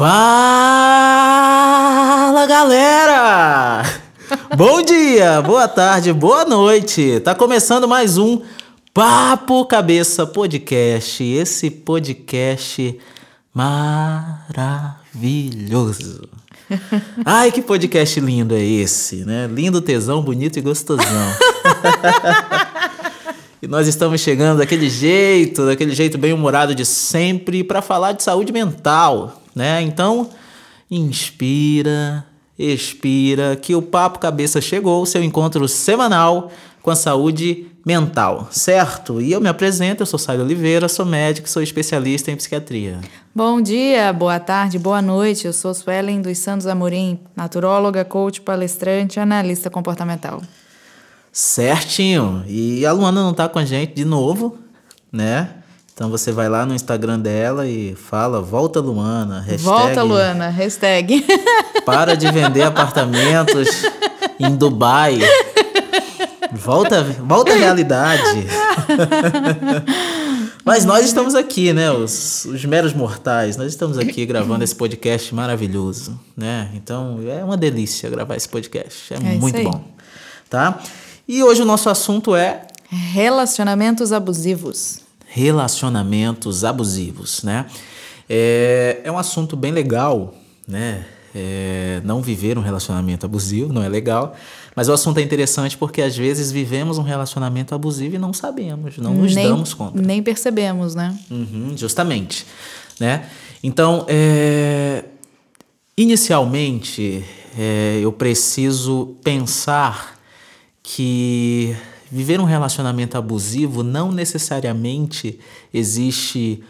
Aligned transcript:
Fala 0.00 0.16
galera! 2.46 3.82
Bom 4.56 4.80
dia, 4.80 5.42
boa 5.42 5.68
tarde, 5.68 6.10
boa 6.10 6.42
noite. 6.46 7.20
Tá 7.20 7.34
começando 7.34 7.86
mais 7.86 8.16
um 8.16 8.40
Papo 8.94 9.66
Cabeça 9.66 10.26
Podcast. 10.26 11.22
Esse 11.22 11.70
podcast 11.70 12.98
maravilhoso. 13.52 14.66
Ai, 17.22 17.52
que 17.52 17.60
podcast 17.60 18.18
lindo 18.20 18.54
é 18.54 18.64
esse, 18.64 19.16
né? 19.26 19.46
Lindo, 19.52 19.82
tesão, 19.82 20.22
bonito 20.22 20.58
e 20.58 20.62
gostosão. 20.62 21.04
e 23.60 23.68
nós 23.68 23.86
estamos 23.86 24.22
chegando 24.22 24.60
daquele 24.60 24.88
jeito, 24.88 25.66
daquele 25.66 25.94
jeito 25.94 26.16
bem 26.16 26.32
humorado 26.32 26.74
de 26.74 26.86
sempre 26.86 27.62
para 27.62 27.82
falar 27.82 28.12
de 28.12 28.22
saúde 28.22 28.50
mental 28.50 29.39
né? 29.60 29.82
Então, 29.82 30.30
inspira, 30.90 32.24
expira, 32.58 33.54
que 33.56 33.74
o 33.74 33.82
Papo 33.82 34.18
Cabeça 34.18 34.58
chegou, 34.58 35.04
seu 35.04 35.22
encontro 35.22 35.68
semanal 35.68 36.50
com 36.80 36.90
a 36.90 36.96
saúde 36.96 37.66
mental, 37.84 38.48
certo? 38.50 39.20
E 39.20 39.32
eu 39.32 39.40
me 39.40 39.50
apresento, 39.50 40.02
eu 40.02 40.06
sou 40.06 40.18
Sário 40.18 40.42
Oliveira, 40.42 40.88
sou 40.88 41.04
médico, 41.04 41.46
sou 41.46 41.62
especialista 41.62 42.30
em 42.30 42.36
psiquiatria. 42.36 43.00
Bom 43.34 43.60
dia, 43.60 44.10
boa 44.14 44.40
tarde, 44.40 44.78
boa 44.78 45.02
noite. 45.02 45.46
Eu 45.46 45.52
sou 45.52 45.74
Suelen 45.74 46.22
dos 46.22 46.38
Santos 46.38 46.66
Amorim, 46.66 47.20
naturóloga, 47.36 48.02
coach, 48.02 48.40
palestrante, 48.40 49.20
analista 49.20 49.68
comportamental. 49.68 50.40
Certinho. 51.30 52.42
E 52.48 52.86
a 52.86 52.92
Luana 52.92 53.22
não 53.22 53.32
está 53.32 53.46
com 53.46 53.58
a 53.58 53.64
gente 53.64 53.94
de 53.94 54.06
novo, 54.06 54.58
né? 55.12 55.59
Então 56.00 56.08
você 56.08 56.32
vai 56.32 56.48
lá 56.48 56.64
no 56.64 56.74
Instagram 56.74 57.20
dela 57.20 57.66
e 57.66 57.94
fala 57.94 58.40
Volta 58.40 58.80
Luana, 58.80 59.40
hashtag, 59.40 59.62
Volta 59.62 60.02
Luana, 60.02 60.48
hashtag. 60.48 61.26
Para 61.84 62.14
de 62.14 62.32
vender 62.32 62.62
apartamentos 62.62 63.68
em 64.38 64.56
Dubai. 64.56 65.18
Volta, 66.52 67.02
volta 67.02 67.52
à 67.52 67.54
realidade. 67.54 68.46
Mas 70.64 70.86
nós 70.86 71.04
estamos 71.04 71.34
aqui, 71.34 71.70
né? 71.74 71.92
Os, 71.92 72.46
os 72.46 72.64
meros 72.64 72.94
mortais. 72.94 73.58
Nós 73.58 73.66
estamos 73.66 73.98
aqui 73.98 74.24
gravando 74.24 74.64
esse 74.64 74.74
podcast 74.74 75.34
maravilhoso, 75.34 76.18
né? 76.34 76.70
Então 76.72 77.18
é 77.28 77.44
uma 77.44 77.58
delícia 77.58 78.08
gravar 78.08 78.36
esse 78.36 78.48
podcast. 78.48 79.12
É, 79.12 79.16
é 79.18 79.20
muito 79.34 79.62
bom, 79.62 79.84
tá? 80.48 80.80
E 81.28 81.42
hoje 81.42 81.60
o 81.60 81.66
nosso 81.66 81.90
assunto 81.90 82.34
é 82.34 82.62
relacionamentos 82.88 84.14
abusivos 84.14 85.09
relacionamentos 85.30 86.64
abusivos, 86.64 87.42
né? 87.44 87.66
É, 88.28 89.00
é 89.04 89.12
um 89.12 89.16
assunto 89.16 89.56
bem 89.56 89.72
legal, 89.72 90.34
né? 90.66 91.06
É, 91.32 92.00
não 92.04 92.20
viver 92.20 92.58
um 92.58 92.60
relacionamento 92.60 93.24
abusivo 93.24 93.72
não 93.72 93.80
é 93.84 93.88
legal, 93.88 94.34
mas 94.74 94.88
o 94.88 94.92
assunto 94.92 95.18
é 95.18 95.22
interessante 95.22 95.76
porque 95.76 96.02
às 96.02 96.16
vezes 96.16 96.50
vivemos 96.50 96.98
um 96.98 97.02
relacionamento 97.02 97.72
abusivo 97.72 98.16
e 98.16 98.18
não 98.18 98.32
sabemos, 98.32 98.98
não 98.98 99.14
nos 99.14 99.32
nem, 99.32 99.48
damos 99.48 99.72
conta. 99.72 100.02
Nem 100.02 100.20
percebemos, 100.20 100.96
né? 100.96 101.16
Uhum, 101.30 101.72
justamente, 101.76 102.44
né? 102.98 103.28
Então, 103.62 104.04
é, 104.08 105.04
inicialmente, 105.96 107.24
é, 107.56 108.00
eu 108.02 108.10
preciso 108.10 109.14
pensar 109.22 110.18
que 110.82 111.76
viver 112.10 112.40
um 112.40 112.44
relacionamento 112.44 113.16
abusivo 113.16 113.82
não 113.82 114.10
necessariamente 114.10 115.38
existe 115.72 116.62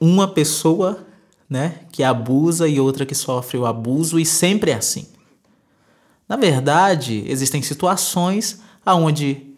uma 0.00 0.28
pessoa 0.28 1.06
né, 1.48 1.80
que 1.90 2.02
abusa 2.02 2.68
e 2.68 2.80
outra 2.80 3.06
que 3.06 3.14
sofre 3.14 3.56
o 3.58 3.66
abuso 3.66 4.18
e 4.18 4.26
sempre 4.26 4.70
é 4.70 4.74
assim. 4.74 5.06
Na 6.28 6.36
verdade, 6.36 7.24
existem 7.26 7.62
situações 7.62 8.60
onde 8.86 9.51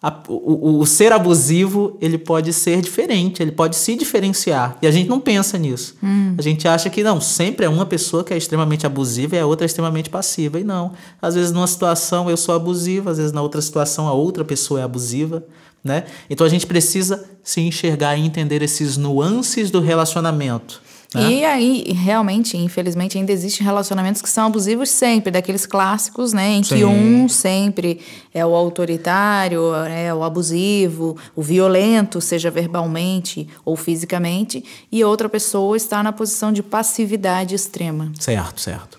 a, 0.00 0.16
o, 0.28 0.78
o, 0.78 0.86
ser 0.86 1.12
abusivo 1.12 1.96
ele 2.00 2.16
pode 2.16 2.52
ser 2.52 2.80
diferente, 2.80 3.42
ele 3.42 3.50
pode 3.50 3.74
se 3.74 3.96
diferenciar. 3.96 4.78
E 4.80 4.86
a 4.86 4.92
gente 4.92 5.08
não 5.08 5.18
pensa 5.18 5.58
nisso. 5.58 5.96
Hum. 6.00 6.36
A 6.38 6.42
gente 6.42 6.68
acha 6.68 6.88
que 6.88 7.02
não, 7.02 7.20
sempre 7.20 7.66
é 7.66 7.68
uma 7.68 7.84
pessoa 7.84 8.22
que 8.22 8.32
é 8.32 8.36
extremamente 8.36 8.86
abusiva 8.86 9.34
e 9.34 9.40
a 9.40 9.46
outra 9.46 9.64
é 9.64 9.66
extremamente 9.66 10.08
passiva. 10.08 10.60
E 10.60 10.64
não. 10.64 10.92
Às 11.20 11.34
vezes, 11.34 11.50
numa 11.50 11.66
situação 11.66 12.30
eu 12.30 12.36
sou 12.36 12.54
abusiva, 12.54 13.10
às 13.10 13.18
vezes, 13.18 13.32
na 13.32 13.42
outra 13.42 13.60
situação 13.60 14.06
a 14.06 14.12
outra 14.12 14.44
pessoa 14.44 14.80
é 14.80 14.84
abusiva. 14.84 15.44
Né? 15.82 16.04
Então 16.30 16.46
a 16.46 16.50
gente 16.50 16.66
precisa 16.66 17.24
se 17.42 17.60
enxergar 17.60 18.16
e 18.16 18.24
entender 18.24 18.62
esses 18.62 18.96
nuances 18.96 19.70
do 19.70 19.80
relacionamento. 19.80 20.80
Né? 21.14 21.32
E 21.32 21.44
aí, 21.44 21.84
realmente, 21.92 22.56
infelizmente, 22.56 23.16
ainda 23.16 23.32
existem 23.32 23.64
relacionamentos 23.64 24.20
que 24.20 24.28
são 24.28 24.46
abusivos 24.46 24.90
sempre, 24.90 25.30
daqueles 25.30 25.64
clássicos, 25.64 26.34
né? 26.34 26.56
Em 26.56 26.62
Sim. 26.62 26.76
que 26.76 26.84
um 26.84 27.28
sempre 27.28 28.00
é 28.32 28.44
o 28.44 28.54
autoritário, 28.54 29.74
é 29.86 30.12
o 30.12 30.22
abusivo, 30.22 31.16
o 31.34 31.42
violento, 31.42 32.20
seja 32.20 32.50
verbalmente 32.50 33.48
ou 33.64 33.74
fisicamente, 33.74 34.62
e 34.92 35.02
outra 35.02 35.30
pessoa 35.30 35.78
está 35.78 36.02
na 36.02 36.12
posição 36.12 36.52
de 36.52 36.62
passividade 36.62 37.54
extrema. 37.54 38.12
Certo, 38.18 38.60
certo. 38.60 38.98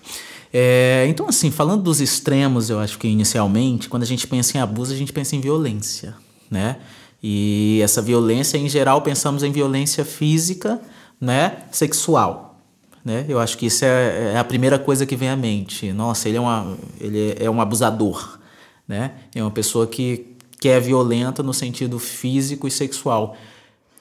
É, 0.52 1.06
então, 1.08 1.28
assim, 1.28 1.52
falando 1.52 1.84
dos 1.84 2.00
extremos, 2.00 2.70
eu 2.70 2.80
acho 2.80 2.98
que 2.98 3.06
inicialmente, 3.06 3.88
quando 3.88 4.02
a 4.02 4.06
gente 4.06 4.26
pensa 4.26 4.58
em 4.58 4.60
abuso, 4.60 4.92
a 4.92 4.96
gente 4.96 5.12
pensa 5.12 5.36
em 5.36 5.40
violência, 5.40 6.14
né? 6.50 6.78
E 7.22 7.80
essa 7.84 8.02
violência, 8.02 8.58
em 8.58 8.68
geral, 8.68 9.00
pensamos 9.02 9.44
em 9.44 9.52
violência 9.52 10.04
física 10.04 10.80
né, 11.20 11.58
sexual. 11.70 12.58
Né? 13.04 13.24
Eu 13.28 13.38
acho 13.38 13.56
que 13.56 13.66
isso 13.66 13.84
é, 13.84 14.32
é 14.34 14.38
a 14.38 14.44
primeira 14.44 14.78
coisa 14.78 15.04
que 15.06 15.16
vem 15.16 15.28
à 15.28 15.36
mente. 15.36 15.92
Nossa, 15.92 16.28
ele 16.28 16.38
é, 16.38 16.40
uma, 16.40 16.76
ele 17.00 17.34
é 17.38 17.50
um 17.50 17.60
abusador. 17.60 18.38
Né? 18.86 19.12
É 19.34 19.42
uma 19.42 19.50
pessoa 19.50 19.86
que, 19.86 20.36
que 20.58 20.68
é 20.68 20.78
violenta 20.80 21.42
no 21.42 21.54
sentido 21.54 21.98
físico 21.98 22.66
e 22.66 22.70
sexual. 22.70 23.36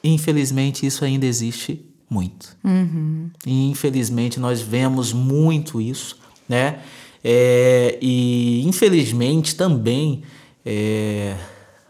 Infelizmente, 0.03 0.85
isso 0.85 1.03
ainda 1.03 1.25
existe 1.25 1.85
muito. 2.09 2.57
Uhum. 2.63 3.29
Infelizmente, 3.45 4.39
nós 4.39 4.61
vemos 4.61 5.13
muito 5.13 5.79
isso. 5.79 6.17
Né? 6.47 6.79
É, 7.23 7.97
e, 8.01 8.63
infelizmente, 8.65 9.55
também 9.55 10.23
é, 10.65 11.35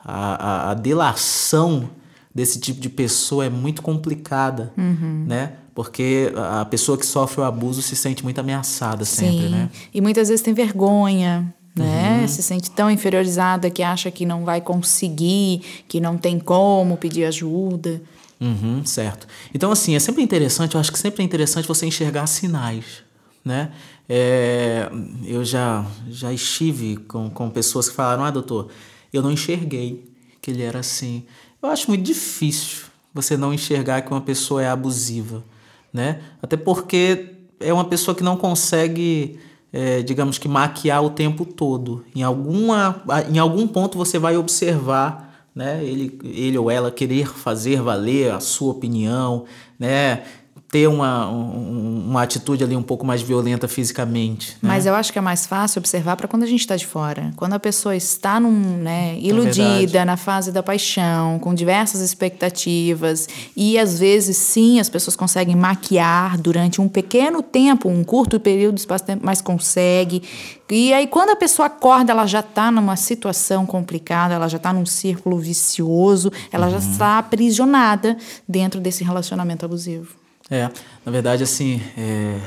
a, 0.03 0.69
a, 0.69 0.71
a 0.71 0.73
delação 0.73 1.89
desse 2.39 2.57
tipo 2.57 2.79
de 2.79 2.87
pessoa 2.87 3.45
é 3.45 3.49
muito 3.49 3.81
complicada, 3.81 4.71
uhum. 4.77 5.25
né? 5.27 5.55
Porque 5.75 6.31
a 6.35 6.63
pessoa 6.63 6.97
que 6.97 7.05
sofre 7.05 7.41
o 7.41 7.43
abuso 7.43 7.81
se 7.81 7.97
sente 7.97 8.23
muito 8.23 8.39
ameaçada 8.39 9.03
sempre, 9.03 9.47
Sim. 9.47 9.49
né? 9.49 9.69
E 9.93 9.99
muitas 9.99 10.29
vezes 10.29 10.41
tem 10.41 10.53
vergonha, 10.53 11.53
né? 11.75 12.19
Uhum. 12.21 12.27
Se 12.29 12.41
sente 12.41 12.71
tão 12.71 12.89
inferiorizada 12.89 13.69
que 13.69 13.83
acha 13.83 14.09
que 14.09 14.25
não 14.25 14.45
vai 14.45 14.61
conseguir, 14.61 15.83
que 15.85 15.99
não 15.99 16.17
tem 16.17 16.39
como 16.39 16.95
pedir 16.95 17.25
ajuda. 17.25 18.01
Uhum, 18.39 18.85
certo. 18.85 19.27
Então, 19.53 19.69
assim, 19.69 19.93
é 19.95 19.99
sempre 19.99 20.23
interessante, 20.23 20.75
eu 20.75 20.79
acho 20.79 20.93
que 20.93 20.99
sempre 20.99 21.21
é 21.21 21.25
interessante 21.25 21.67
você 21.67 21.85
enxergar 21.85 22.25
sinais, 22.25 23.03
né? 23.43 23.71
É, 24.07 24.89
eu 25.25 25.43
já, 25.43 25.85
já 26.09 26.31
estive 26.31 26.95
com, 26.95 27.29
com 27.29 27.49
pessoas 27.49 27.89
que 27.89 27.95
falaram, 27.95 28.23
ah, 28.23 28.31
doutor, 28.31 28.69
eu 29.11 29.21
não 29.21 29.29
enxerguei 29.29 30.09
que 30.41 30.51
ele 30.51 30.63
era 30.63 30.79
assim. 30.79 31.25
Eu 31.61 31.69
acho 31.69 31.89
muito 31.89 32.03
difícil 32.03 32.85
você 33.13 33.35
não 33.35 33.53
enxergar 33.53 34.01
que 34.01 34.11
uma 34.11 34.21
pessoa 34.21 34.63
é 34.63 34.69
abusiva, 34.69 35.43
né? 35.91 36.21
Até 36.41 36.55
porque 36.55 37.35
é 37.59 37.73
uma 37.73 37.85
pessoa 37.85 38.15
que 38.15 38.23
não 38.23 38.37
consegue, 38.37 39.39
é, 39.73 40.01
digamos 40.01 40.37
que, 40.37 40.47
maquiar 40.47 41.03
o 41.03 41.09
tempo 41.09 41.43
todo. 41.43 42.05
Em, 42.15 42.23
alguma, 42.23 43.03
em 43.29 43.37
algum 43.37 43.67
ponto 43.67 43.97
você 43.97 44.17
vai 44.17 44.37
observar 44.37 45.29
né? 45.53 45.83
ele, 45.83 46.17
ele 46.23 46.57
ou 46.57 46.71
ela 46.71 46.89
querer 46.89 47.27
fazer 47.27 47.81
valer 47.81 48.31
a 48.31 48.39
sua 48.39 48.71
opinião, 48.71 49.45
né? 49.77 50.23
Ter 50.71 50.87
uma, 50.87 51.27
um, 51.29 52.05
uma 52.09 52.21
atitude 52.21 52.63
ali 52.63 52.75
um 52.75 52.83
pouco 52.83 53.05
mais 53.05 53.21
violenta 53.21 53.67
fisicamente. 53.67 54.51
Né? 54.61 54.69
Mas 54.69 54.85
eu 54.85 54.93
acho 54.93 55.11
que 55.11 55.17
é 55.17 55.21
mais 55.21 55.47
fácil 55.47 55.79
observar 55.79 56.15
para 56.15 56.27
quando 56.27 56.43
a 56.43 56.45
gente 56.45 56.59
está 56.59 56.75
de 56.75 56.85
fora. 56.85 57.31
Quando 57.35 57.53
a 57.53 57.59
pessoa 57.59 57.95
está 57.95 58.39
num, 58.39 58.51
né, 58.51 59.15
é 59.15 59.19
iludida, 59.19 59.99
é 59.99 60.05
na 60.05 60.15
fase 60.15 60.51
da 60.51 60.61
paixão, 60.61 61.39
com 61.39 61.55
diversas 61.55 62.01
expectativas, 62.01 63.27
e 63.55 63.79
às 63.79 63.99
vezes 63.99 64.37
sim 64.37 64.79
as 64.79 64.89
pessoas 64.89 65.15
conseguem 65.15 65.55
maquiar 65.55 66.37
durante 66.37 66.79
um 66.79 66.87
pequeno 66.87 67.41
tempo, 67.41 67.89
um 67.89 68.03
curto 68.03 68.39
período 68.39 68.75
de 68.75 68.81
espaço-tempo, 68.81 69.25
mas 69.25 69.41
consegue. 69.41 70.21
E 70.69 70.93
aí 70.93 71.07
quando 71.07 71.31
a 71.31 71.35
pessoa 71.35 71.65
acorda, 71.65 72.11
ela 72.11 72.27
já 72.27 72.41
está 72.41 72.69
numa 72.69 72.95
situação 72.95 73.65
complicada, 73.65 74.35
ela 74.35 74.47
já 74.47 74.57
está 74.57 74.71
num 74.71 74.85
círculo 74.85 75.39
vicioso, 75.39 76.31
ela 76.51 76.67
uhum. 76.67 76.73
já 76.73 76.77
está 76.77 77.17
aprisionada 77.17 78.15
dentro 78.47 78.79
desse 78.79 79.03
relacionamento 79.03 79.65
abusivo. 79.65 80.18
É, 80.49 80.69
na 81.05 81.11
verdade, 81.11 81.43
assim, 81.43 81.81
é, 81.97 82.39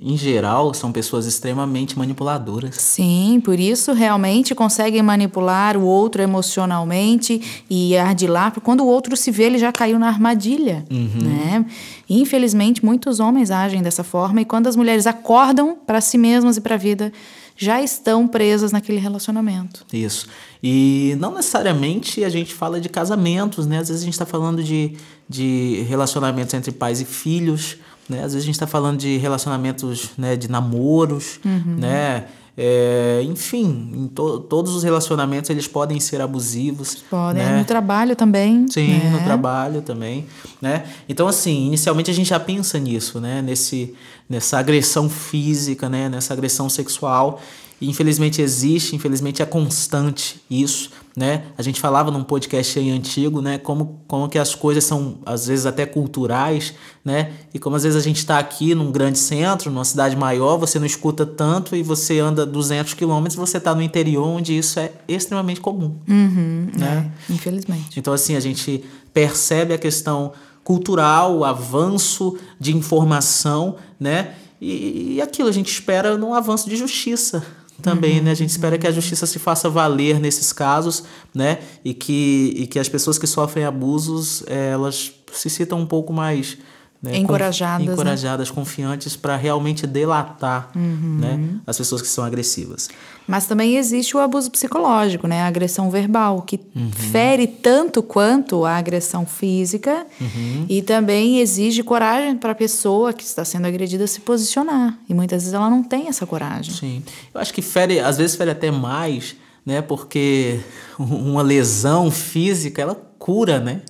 em 0.00 0.16
geral, 0.16 0.74
são 0.74 0.92
pessoas 0.92 1.26
extremamente 1.26 1.98
manipuladoras. 1.98 2.76
Sim, 2.76 3.40
por 3.42 3.58
isso 3.58 3.92
realmente 3.92 4.54
conseguem 4.54 5.02
manipular 5.02 5.76
o 5.76 5.82
outro 5.82 6.22
emocionalmente 6.22 7.64
e 7.68 7.96
ardilar, 7.96 8.52
porque 8.52 8.64
quando 8.64 8.82
o 8.82 8.86
outro 8.86 9.16
se 9.16 9.30
vê, 9.30 9.44
ele 9.44 9.58
já 9.58 9.72
caiu 9.72 9.98
na 9.98 10.08
armadilha. 10.08 10.84
Uhum. 10.90 11.22
Né? 11.22 11.66
Infelizmente, 12.08 12.84
muitos 12.84 13.20
homens 13.20 13.50
agem 13.50 13.82
dessa 13.82 14.04
forma 14.04 14.40
e 14.40 14.44
quando 14.44 14.66
as 14.66 14.76
mulheres 14.76 15.06
acordam 15.06 15.76
para 15.86 16.00
si 16.00 16.18
mesmas 16.18 16.56
e 16.56 16.60
para 16.60 16.74
a 16.74 16.78
vida, 16.78 17.12
já 17.60 17.82
estão 17.82 18.26
presas 18.26 18.72
naquele 18.72 18.98
relacionamento. 18.98 19.84
Isso. 19.92 20.26
E 20.62 21.14
não 21.20 21.34
necessariamente 21.34 22.24
a 22.24 22.28
gente 22.30 22.54
fala 22.54 22.80
de 22.80 22.88
casamentos, 22.88 23.66
né? 23.66 23.78
Às 23.78 23.88
vezes 23.88 24.02
a 24.02 24.04
gente 24.06 24.14
está 24.14 24.24
falando 24.24 24.62
de, 24.64 24.96
de 25.28 25.84
relacionamentos 25.86 26.54
entre 26.54 26.72
pais 26.72 27.02
e 27.02 27.04
filhos, 27.04 27.76
né? 28.08 28.24
Às 28.24 28.32
vezes 28.32 28.44
a 28.44 28.46
gente 28.46 28.54
está 28.54 28.66
falando 28.66 28.98
de 28.98 29.18
relacionamentos 29.18 30.08
né, 30.16 30.36
de 30.36 30.50
namoros, 30.50 31.38
uhum. 31.44 31.76
né? 31.76 32.28
É, 32.62 33.22
enfim, 33.22 33.90
em 33.94 34.06
to 34.08 34.40
todos 34.40 34.74
os 34.74 34.82
relacionamentos 34.82 35.48
eles 35.48 35.66
podem 35.66 35.98
ser 35.98 36.20
abusivos. 36.20 37.02
Podem, 37.08 37.42
né? 37.42 37.58
no 37.58 37.64
trabalho 37.64 38.14
também. 38.14 38.66
Sim, 38.68 38.98
né? 38.98 39.10
no 39.12 39.24
trabalho 39.24 39.80
também, 39.80 40.26
né? 40.60 40.84
Então, 41.08 41.26
assim, 41.26 41.68
inicialmente 41.68 42.10
a 42.10 42.14
gente 42.14 42.28
já 42.28 42.38
pensa 42.38 42.78
nisso, 42.78 43.18
né? 43.18 43.40
Nesse, 43.40 43.94
nessa 44.28 44.58
agressão 44.58 45.08
física, 45.08 45.88
né? 45.88 46.10
Nessa 46.10 46.34
agressão 46.34 46.68
sexual 46.68 47.40
infelizmente 47.88 48.42
existe, 48.42 48.94
infelizmente 48.94 49.40
é 49.40 49.46
constante 49.46 50.42
isso, 50.50 50.90
né? 51.16 51.44
A 51.56 51.62
gente 51.62 51.80
falava 51.80 52.10
num 52.10 52.22
podcast 52.22 52.78
aí 52.78 52.90
antigo, 52.90 53.40
né? 53.40 53.58
Como, 53.58 54.00
como 54.06 54.28
que 54.28 54.38
as 54.38 54.54
coisas 54.54 54.84
são, 54.84 55.18
às 55.24 55.46
vezes, 55.46 55.66
até 55.66 55.86
culturais, 55.86 56.74
né? 57.04 57.32
E 57.54 57.58
como 57.58 57.76
às 57.76 57.82
vezes 57.82 57.96
a 57.96 58.04
gente 58.04 58.18
está 58.18 58.38
aqui 58.38 58.74
num 58.74 58.92
grande 58.92 59.18
centro, 59.18 59.70
numa 59.70 59.84
cidade 59.84 60.14
maior, 60.14 60.58
você 60.58 60.78
não 60.78 60.86
escuta 60.86 61.24
tanto 61.24 61.74
e 61.74 61.82
você 61.82 62.18
anda 62.18 62.44
200 62.44 62.94
quilômetros, 62.94 63.36
você 63.36 63.56
está 63.56 63.74
no 63.74 63.82
interior 63.82 64.26
onde 64.26 64.56
isso 64.56 64.78
é 64.78 64.92
extremamente 65.08 65.60
comum, 65.60 65.96
uhum, 66.08 66.68
né? 66.76 67.10
É, 67.28 67.32
infelizmente. 67.32 67.98
Então, 67.98 68.12
assim, 68.12 68.36
a 68.36 68.40
gente 68.40 68.84
percebe 69.12 69.72
a 69.72 69.78
questão 69.78 70.32
cultural, 70.62 71.38
o 71.38 71.44
avanço 71.44 72.36
de 72.58 72.76
informação, 72.76 73.76
né? 73.98 74.34
E, 74.60 75.14
e 75.14 75.22
aquilo 75.22 75.48
a 75.48 75.52
gente 75.52 75.72
espera 75.72 76.18
num 76.18 76.34
avanço 76.34 76.68
de 76.68 76.76
justiça, 76.76 77.44
também, 77.80 78.18
uhum. 78.18 78.24
né? 78.24 78.30
A 78.30 78.34
gente 78.34 78.50
espera 78.50 78.78
que 78.78 78.86
a 78.86 78.90
justiça 78.90 79.26
se 79.26 79.38
faça 79.38 79.68
valer 79.68 80.20
nesses 80.20 80.52
casos, 80.52 81.04
né? 81.34 81.58
E 81.84 81.94
que, 81.94 82.54
e 82.56 82.66
que 82.66 82.78
as 82.78 82.88
pessoas 82.88 83.18
que 83.18 83.26
sofrem 83.26 83.64
abusos, 83.64 84.44
elas 84.46 85.12
se 85.32 85.50
sintam 85.50 85.80
um 85.80 85.86
pouco 85.86 86.12
mais 86.12 86.58
né, 87.02 87.16
encorajadas, 87.16 87.86
conf, 87.86 87.94
encorajadas 87.94 88.48
né? 88.50 88.54
confiantes 88.54 89.16
para 89.16 89.34
realmente 89.34 89.86
delatar 89.86 90.70
uhum. 90.76 91.18
né, 91.18 91.48
as 91.66 91.78
pessoas 91.78 92.02
que 92.02 92.08
são 92.08 92.22
agressivas. 92.22 92.90
Mas 93.26 93.46
também 93.46 93.76
existe 93.76 94.16
o 94.16 94.20
abuso 94.20 94.50
psicológico, 94.50 95.26
né, 95.26 95.40
a 95.42 95.46
agressão 95.46 95.90
verbal, 95.90 96.42
que 96.42 96.60
uhum. 96.76 96.90
fere 96.90 97.46
tanto 97.46 98.02
quanto 98.02 98.66
a 98.66 98.76
agressão 98.76 99.24
física 99.24 100.04
uhum. 100.20 100.66
e 100.68 100.82
também 100.82 101.38
exige 101.38 101.82
coragem 101.82 102.36
para 102.36 102.52
a 102.52 102.54
pessoa 102.54 103.12
que 103.12 103.24
está 103.24 103.44
sendo 103.44 103.66
agredida 103.66 104.06
se 104.06 104.20
posicionar. 104.20 104.98
E 105.08 105.14
muitas 105.14 105.42
vezes 105.42 105.54
ela 105.54 105.70
não 105.70 105.82
tem 105.82 106.08
essa 106.08 106.26
coragem. 106.26 106.74
Sim. 106.74 107.02
Eu 107.32 107.40
acho 107.40 107.54
que 107.54 107.62
fere, 107.62 107.98
às 108.00 108.18
vezes 108.18 108.36
fere 108.36 108.50
até 108.50 108.70
mais, 108.70 109.36
né, 109.64 109.80
porque 109.80 110.60
uma 110.98 111.40
lesão 111.40 112.10
física, 112.10 112.82
ela 112.82 112.94
cura, 113.18 113.60
né? 113.60 113.82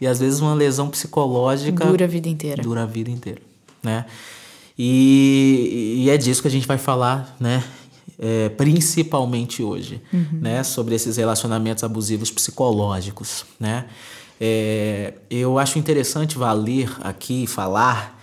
E 0.00 0.06
às 0.06 0.18
vezes 0.20 0.40
uma 0.40 0.54
lesão 0.54 0.88
psicológica. 0.88 1.84
Dura 1.84 2.04
a 2.04 2.08
vida 2.08 2.28
inteira. 2.28 2.62
Dura 2.62 2.82
a 2.82 2.86
vida 2.86 3.10
inteira. 3.10 3.40
Né? 3.82 4.04
E, 4.78 6.04
e 6.04 6.10
é 6.10 6.16
disso 6.16 6.40
que 6.40 6.48
a 6.48 6.50
gente 6.50 6.66
vai 6.66 6.78
falar, 6.78 7.36
né? 7.40 7.64
É, 8.20 8.48
principalmente 8.50 9.62
hoje, 9.62 10.00
uhum. 10.12 10.40
né? 10.40 10.62
Sobre 10.62 10.94
esses 10.94 11.16
relacionamentos 11.16 11.84
abusivos 11.84 12.30
psicológicos, 12.30 13.44
né? 13.58 13.86
É, 14.40 15.14
eu 15.28 15.58
acho 15.58 15.78
interessante 15.78 16.38
valer 16.38 16.90
aqui 17.00 17.46
falar 17.46 18.17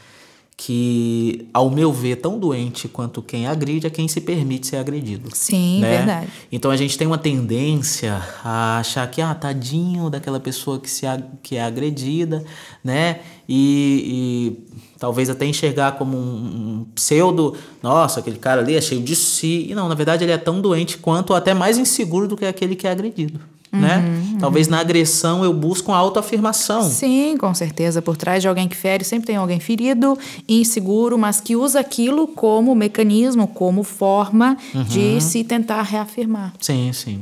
que, 0.58 1.50
ao 1.54 1.70
meu 1.70 1.92
ver, 1.92 2.16
tão 2.18 2.40
doente 2.40 2.88
quanto 2.88 3.22
quem 3.22 3.46
agride 3.46 3.88
é 3.88 3.90
quem 3.90 4.08
se 4.08 4.22
permite 4.22 4.68
ser 4.68 4.78
agredido. 4.78 5.30
Sim, 5.34 5.82
né? 5.82 5.98
verdade. 5.98 6.28
Então 6.50 6.72
a 6.72 6.78
gente 6.78 6.98
tem 6.98 7.06
uma 7.06 7.18
tendência 7.18 8.22
a 8.44 8.80
achar 8.80 9.06
que, 9.12 9.22
ah, 9.22 9.36
tadinho 9.36 10.10
daquela 10.10 10.40
pessoa 10.40 10.80
que, 10.80 10.90
se, 10.90 11.06
que 11.44 11.58
é 11.58 11.64
agredida, 11.64 12.44
né? 12.82 13.20
E, 13.48 14.56
e 14.72 14.76
talvez 14.98 15.30
até 15.30 15.46
enxergar 15.46 15.94
como 15.94 16.18
um, 16.18 16.22
um, 16.22 16.86
pseudo, 16.96 17.54
nossa, 17.84 18.22
aquele 18.22 18.38
cara 18.38 18.62
ali 18.62 18.76
é 18.76 18.82
cheio 18.82 19.02
de 19.02 19.16
si. 19.16 19.68
E 19.70 19.76
não, 19.76 19.90
na 19.90 19.96
verdade 19.96 20.24
ele 20.24 20.32
é 20.32 20.38
tão 20.38 20.62
doente 20.62 20.98
quanto 20.98 21.32
ou 21.32 21.36
até 21.36 21.54
mais 21.54 21.78
inseguro 21.78 22.30
do 22.30 22.38
que 22.38 22.46
aquele 22.46 22.76
que 22.76 22.88
é 22.88 22.92
agredido 22.92 23.42
né? 23.76 23.98
Uhum, 23.98 24.38
Talvez 24.38 24.68
na 24.68 24.80
agressão 24.80 25.44
eu 25.44 25.54
busco 25.54 25.92
uma 25.92 25.98
autoafirmação. 25.98 26.90
Sim, 26.90 27.38
com 27.38 27.54
certeza. 27.54 28.02
Por 28.02 28.18
trás 28.18 28.42
de 28.42 28.48
alguém 28.48 28.68
que 28.68 28.76
fere 28.76 29.04
sempre 29.04 29.28
tem 29.28 29.36
alguém 29.36 29.60
ferido, 29.60 30.18
inseguro, 30.48 31.18
mas 31.18 31.40
que 31.40 31.56
usa 31.56 31.80
aquilo 31.80 32.28
como 32.28 32.74
mecanismo, 32.76 33.48
como 33.48 33.84
forma 33.84 34.58
uhum. 34.74 34.84
de 34.84 35.22
se 35.22 35.44
tentar 35.44 35.82
reafirmar. 35.82 36.54
Sim, 36.60 36.92
sim. 36.94 37.22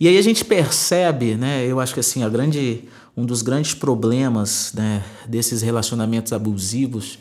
E 0.00 0.06
aí 0.06 0.16
a 0.16 0.22
gente 0.22 0.44
percebe, 0.44 1.34
né? 1.34 1.64
Eu 1.66 1.80
acho 1.80 1.92
que 1.92 2.00
assim, 2.00 2.22
a 2.22 2.28
grande, 2.28 2.84
um 3.16 3.24
dos 3.24 3.42
grandes 3.42 3.74
problemas 3.74 4.72
né, 4.74 5.02
desses 5.26 5.60
relacionamentos 5.60 6.32
abusivos 6.32 7.18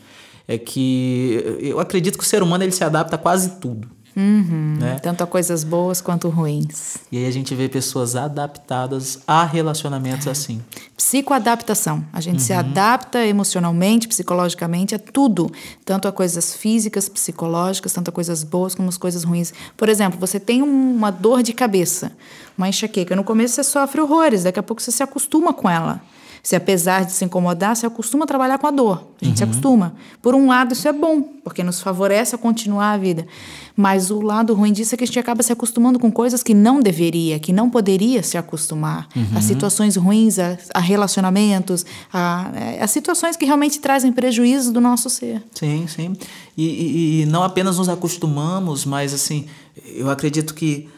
é 0.47 0.57
que 0.57 1.57
eu 1.59 1.79
acredito 1.79 2.17
que 2.17 2.23
o 2.23 2.27
ser 2.27 2.41
humano 2.41 2.63
ele 2.63 2.71
se 2.71 2.83
adapta 2.83 3.15
a 3.15 3.19
quase 3.19 3.59
tudo. 3.59 3.96
Uhum, 4.17 4.77
né? 4.79 4.97
Tanto 4.97 5.23
a 5.23 5.27
coisas 5.27 5.63
boas 5.63 6.01
quanto 6.01 6.27
ruins. 6.27 6.97
E 7.11 7.19
aí 7.19 7.27
a 7.27 7.31
gente 7.31 7.53
vê 7.53 7.69
pessoas 7.69 8.15
adaptadas 8.15 9.19
a 9.27 9.45
relacionamentos 9.45 10.25
é. 10.25 10.31
assim. 10.31 10.59
Psicoadaptação. 10.97 12.03
A 12.11 12.19
gente 12.19 12.39
uhum. 12.39 12.45
se 12.45 12.51
adapta 12.51 13.23
emocionalmente, 13.23 14.07
psicologicamente 14.07 14.95
a 14.95 14.99
tudo. 14.99 15.51
Tanto 15.85 16.07
a 16.07 16.11
coisas 16.11 16.55
físicas, 16.55 17.07
psicológicas, 17.07 17.93
tanto 17.93 18.09
a 18.09 18.11
coisas 18.11 18.43
boas 18.43 18.73
como 18.73 18.89
as 18.89 18.97
coisas 18.97 19.23
ruins. 19.23 19.53
Por 19.77 19.87
exemplo, 19.87 20.19
você 20.19 20.39
tem 20.39 20.63
uma 20.63 21.11
dor 21.11 21.43
de 21.43 21.53
cabeça, 21.53 22.11
uma 22.57 22.67
enxaqueca. 22.67 23.15
No 23.15 23.23
começo 23.23 23.53
você 23.53 23.63
sofre 23.63 24.01
horrores, 24.01 24.45
daqui 24.45 24.59
a 24.59 24.63
pouco 24.63 24.81
você 24.81 24.91
se 24.91 25.03
acostuma 25.03 25.53
com 25.53 25.69
ela. 25.69 26.01
Se 26.41 26.55
apesar 26.55 27.05
de 27.05 27.11
se 27.11 27.25
incomodar, 27.25 27.75
se 27.75 27.85
acostuma 27.85 28.23
a 28.23 28.27
trabalhar 28.27 28.57
com 28.57 28.67
a 28.67 28.71
dor. 28.71 29.07
A 29.21 29.25
gente 29.25 29.33
uhum. 29.33 29.37
se 29.37 29.43
acostuma. 29.43 29.95
Por 30.21 30.35
um 30.35 30.47
lado, 30.47 30.73
isso 30.73 30.87
é 30.87 30.93
bom, 30.93 31.21
porque 31.43 31.63
nos 31.63 31.81
favorece 31.81 32.35
a 32.35 32.37
continuar 32.37 32.93
a 32.93 32.97
vida. 32.97 33.27
Mas 33.75 34.09
o 34.09 34.21
lado 34.21 34.55
ruim 34.55 34.73
disso 34.73 34.95
é 34.95 34.97
que 34.97 35.03
a 35.03 35.07
gente 35.07 35.19
acaba 35.19 35.43
se 35.43 35.53
acostumando 35.53 35.99
com 35.99 36.11
coisas 36.11 36.41
que 36.41 36.53
não 36.53 36.79
deveria, 36.81 37.39
que 37.39 37.53
não 37.53 37.69
poderia 37.69 38.23
se 38.23 38.35
acostumar. 38.35 39.07
Uhum. 39.15 39.37
A 39.37 39.41
situações 39.41 39.95
ruins, 39.95 40.39
a, 40.39 40.57
a 40.73 40.79
relacionamentos, 40.79 41.85
a, 42.11 42.51
é, 42.55 42.83
a, 42.83 42.87
situações 42.87 43.35
que 43.35 43.45
realmente 43.45 43.79
trazem 43.79 44.11
prejuízo 44.11 44.73
do 44.73 44.81
nosso 44.81 45.09
ser. 45.09 45.43
Sim, 45.53 45.85
sim. 45.87 46.13
E, 46.57 46.65
e, 46.65 47.21
e 47.21 47.25
não 47.27 47.43
apenas 47.43 47.77
nos 47.77 47.87
acostumamos, 47.87 48.83
mas 48.83 49.13
assim, 49.13 49.45
eu 49.85 50.09
acredito 50.09 50.55
que 50.55 50.89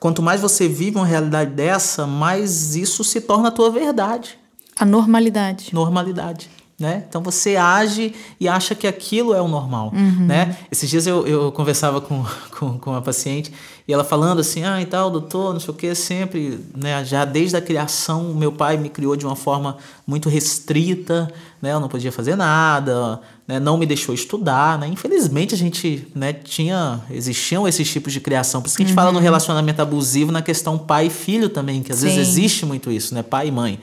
quanto 0.00 0.22
mais 0.22 0.40
você 0.40 0.66
vive 0.66 0.96
uma 0.96 1.06
realidade 1.06 1.50
dessa, 1.50 2.06
mais 2.06 2.74
isso 2.74 3.04
se 3.04 3.20
torna 3.20 3.48
a 3.48 3.52
tua 3.52 3.70
verdade. 3.70 4.38
A 4.78 4.84
normalidade. 4.84 5.70
Normalidade. 5.72 6.50
Né? 6.82 7.04
Então 7.08 7.22
você 7.22 7.54
age 7.54 8.12
e 8.40 8.48
acha 8.48 8.74
que 8.74 8.88
aquilo 8.88 9.32
é 9.32 9.40
o 9.40 9.46
normal, 9.46 9.92
uhum. 9.94 10.26
né? 10.26 10.56
Esses 10.68 10.90
dias 10.90 11.06
eu, 11.06 11.24
eu 11.24 11.52
conversava 11.52 12.00
com, 12.00 12.24
com, 12.58 12.76
com 12.76 12.90
uma 12.90 13.00
paciente 13.00 13.52
e 13.86 13.92
ela 13.92 14.02
falando 14.02 14.40
assim, 14.40 14.64
ah, 14.64 14.82
e 14.82 14.86
tal, 14.86 15.08
doutor, 15.08 15.52
não 15.52 15.60
sei 15.60 15.70
o 15.70 15.76
que, 15.76 15.94
sempre, 15.94 16.58
né? 16.74 17.04
Já 17.04 17.24
desde 17.24 17.56
a 17.56 17.60
criação, 17.60 18.34
meu 18.34 18.50
pai 18.50 18.76
me 18.78 18.88
criou 18.88 19.14
de 19.14 19.24
uma 19.24 19.36
forma 19.36 19.76
muito 20.04 20.28
restrita, 20.28 21.32
né? 21.60 21.72
Eu 21.72 21.78
não 21.78 21.88
podia 21.88 22.10
fazer 22.10 22.34
nada, 22.34 23.20
né? 23.46 23.60
Não 23.60 23.76
me 23.76 23.86
deixou 23.86 24.12
estudar, 24.12 24.76
né? 24.76 24.88
Infelizmente 24.88 25.54
a 25.54 25.58
gente, 25.58 26.08
né? 26.16 26.32
Tinha, 26.32 27.00
existiam 27.10 27.68
esses 27.68 27.88
tipos 27.88 28.12
de 28.12 28.18
criação, 28.18 28.60
por 28.60 28.66
isso 28.66 28.76
que 28.76 28.82
a 28.82 28.86
gente 28.86 28.96
uhum. 28.96 29.02
fala 29.02 29.12
no 29.12 29.20
relacionamento 29.20 29.80
abusivo 29.80 30.32
na 30.32 30.42
questão 30.42 30.76
pai 30.76 31.06
e 31.06 31.10
filho 31.10 31.48
também, 31.48 31.80
que 31.80 31.92
às 31.92 31.98
Sim. 31.98 32.06
vezes 32.06 32.28
existe 32.28 32.66
muito 32.66 32.90
isso, 32.90 33.14
né? 33.14 33.22
Pai 33.22 33.46
e 33.46 33.52
mãe. 33.52 33.78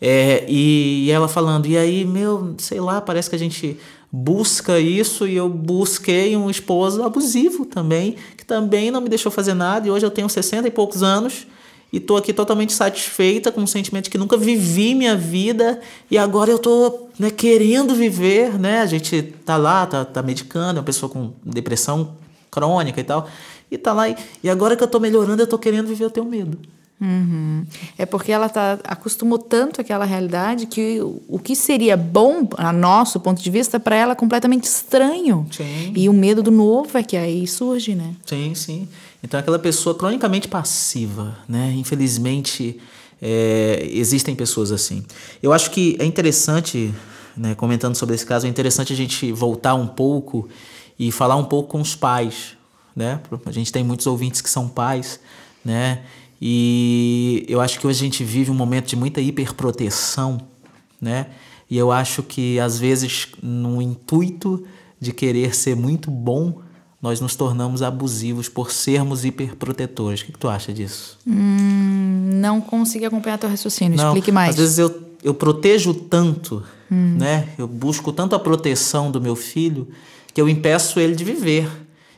É, 0.00 0.44
e, 0.48 1.06
e 1.06 1.10
ela 1.10 1.28
falando, 1.28 1.66
e 1.66 1.76
aí, 1.76 2.04
meu, 2.04 2.54
sei 2.58 2.80
lá, 2.80 3.00
parece 3.00 3.28
que 3.28 3.36
a 3.36 3.38
gente 3.38 3.76
busca 4.10 4.80
isso 4.80 5.26
e 5.26 5.36
eu 5.36 5.48
busquei 5.48 6.36
um 6.36 6.50
esposo 6.50 7.02
abusivo 7.02 7.64
também, 7.64 8.16
que 8.36 8.44
também 8.44 8.90
não 8.90 9.00
me 9.00 9.08
deixou 9.08 9.30
fazer 9.30 9.54
nada 9.54 9.86
e 9.86 9.90
hoje 9.90 10.04
eu 10.04 10.10
tenho 10.10 10.28
60 10.28 10.66
e 10.66 10.70
poucos 10.70 11.02
anos 11.02 11.46
e 11.92 12.00
tô 12.00 12.16
aqui 12.16 12.32
totalmente 12.32 12.72
satisfeita 12.72 13.52
com 13.52 13.60
um 13.60 13.66
sentimento 13.66 14.10
que 14.10 14.18
nunca 14.18 14.36
vivi 14.36 14.94
minha 14.94 15.16
vida 15.16 15.80
e 16.10 16.16
agora 16.16 16.50
eu 16.50 16.58
tô 16.58 17.08
né, 17.18 17.30
querendo 17.30 17.94
viver, 17.94 18.58
né? 18.58 18.80
A 18.80 18.86
gente 18.86 19.22
tá 19.44 19.56
lá, 19.56 19.86
tá, 19.86 20.04
tá 20.04 20.22
medicando, 20.22 20.78
é 20.78 20.80
uma 20.80 20.84
pessoa 20.86 21.10
com 21.10 21.32
depressão 21.44 22.16
crônica 22.50 23.00
e 23.00 23.04
tal, 23.04 23.28
e 23.70 23.78
tá 23.78 23.92
lá 23.92 24.08
e, 24.08 24.16
e 24.42 24.50
agora 24.50 24.76
que 24.76 24.82
eu 24.82 24.88
tô 24.88 24.98
melhorando, 24.98 25.42
eu 25.42 25.46
tô 25.46 25.58
querendo 25.58 25.86
viver, 25.86 26.04
eu 26.04 26.10
tenho 26.10 26.26
medo. 26.26 26.58
Uhum. 27.00 27.64
É 27.96 28.04
porque 28.04 28.30
ela 28.30 28.48
tá, 28.48 28.78
acostumou 28.84 29.38
tanto 29.38 29.80
àquela 29.80 30.04
realidade 30.04 30.66
que 30.66 31.00
o, 31.00 31.22
o 31.28 31.38
que 31.38 31.56
seria 31.56 31.96
bom, 31.96 32.46
a 32.58 32.72
nosso 32.72 33.18
ponto 33.18 33.42
de 33.42 33.50
vista, 33.50 33.80
para 33.80 33.96
ela 33.96 34.12
é 34.12 34.14
completamente 34.14 34.64
estranho. 34.64 35.46
Sim. 35.50 35.92
E 35.96 36.08
o 36.08 36.12
medo 36.12 36.42
do 36.42 36.50
novo 36.50 36.98
é 36.98 37.02
que 37.02 37.16
aí 37.16 37.46
surge, 37.46 37.94
né? 37.94 38.14
Sim, 38.26 38.54
sim. 38.54 38.88
Então 39.22 39.40
aquela 39.40 39.58
pessoa 39.58 39.94
cronicamente 39.94 40.46
passiva, 40.46 41.38
né? 41.48 41.72
Infelizmente 41.74 42.78
é, 43.20 43.88
existem 43.90 44.34
pessoas 44.34 44.72
assim. 44.72 45.04
Eu 45.42 45.52
acho 45.52 45.70
que 45.70 45.96
é 45.98 46.04
interessante, 46.04 46.94
né, 47.36 47.54
comentando 47.54 47.94
sobre 47.94 48.14
esse 48.14 48.26
caso, 48.26 48.46
é 48.46 48.48
interessante 48.48 48.92
a 48.92 48.96
gente 48.96 49.30
voltar 49.32 49.74
um 49.74 49.86
pouco 49.86 50.48
e 50.98 51.10
falar 51.12 51.36
um 51.36 51.44
pouco 51.44 51.70
com 51.70 51.80
os 51.80 51.94
pais, 51.94 52.56
né? 52.94 53.20
A 53.46 53.52
gente 53.52 53.72
tem 53.72 53.84
muitos 53.84 54.06
ouvintes 54.06 54.40
que 54.40 54.50
são 54.50 54.68
pais, 54.68 55.20
né? 55.64 56.02
E 56.40 57.44
eu 57.48 57.60
acho 57.60 57.78
que 57.78 57.86
hoje 57.86 58.00
a 58.00 58.04
gente 58.04 58.24
vive 58.24 58.50
um 58.50 58.54
momento 58.54 58.88
de 58.88 58.96
muita 58.96 59.20
hiperproteção, 59.20 60.40
né? 61.00 61.26
E 61.70 61.76
eu 61.76 61.92
acho 61.92 62.22
que 62.22 62.58
às 62.58 62.78
vezes, 62.78 63.28
no 63.42 63.80
intuito 63.80 64.64
de 64.98 65.12
querer 65.12 65.54
ser 65.54 65.76
muito 65.76 66.10
bom, 66.10 66.60
nós 67.00 67.20
nos 67.20 67.34
tornamos 67.36 67.82
abusivos 67.82 68.48
por 68.48 68.70
sermos 68.70 69.24
hiperprotetores. 69.24 70.20
O 70.20 70.26
que, 70.26 70.32
que 70.32 70.38
tu 70.38 70.48
acha 70.48 70.72
disso? 70.72 71.18
Hum, 71.26 72.30
não 72.34 72.60
consegui 72.60 73.04
acompanhar 73.04 73.38
teu 73.38 73.48
raciocínio. 73.48 73.96
Não, 73.96 74.08
Explique 74.08 74.32
mais. 74.32 74.50
Às 74.50 74.56
vezes 74.56 74.78
eu, 74.78 75.02
eu 75.22 75.32
protejo 75.32 75.94
tanto, 75.94 76.62
hum. 76.90 77.16
né? 77.18 77.48
Eu 77.56 77.66
busco 77.66 78.12
tanto 78.12 78.34
a 78.34 78.38
proteção 78.38 79.10
do 79.10 79.20
meu 79.20 79.36
filho 79.36 79.88
que 80.34 80.40
eu 80.40 80.48
impeço 80.48 81.00
ele 81.00 81.14
de 81.14 81.24
viver. 81.24 81.68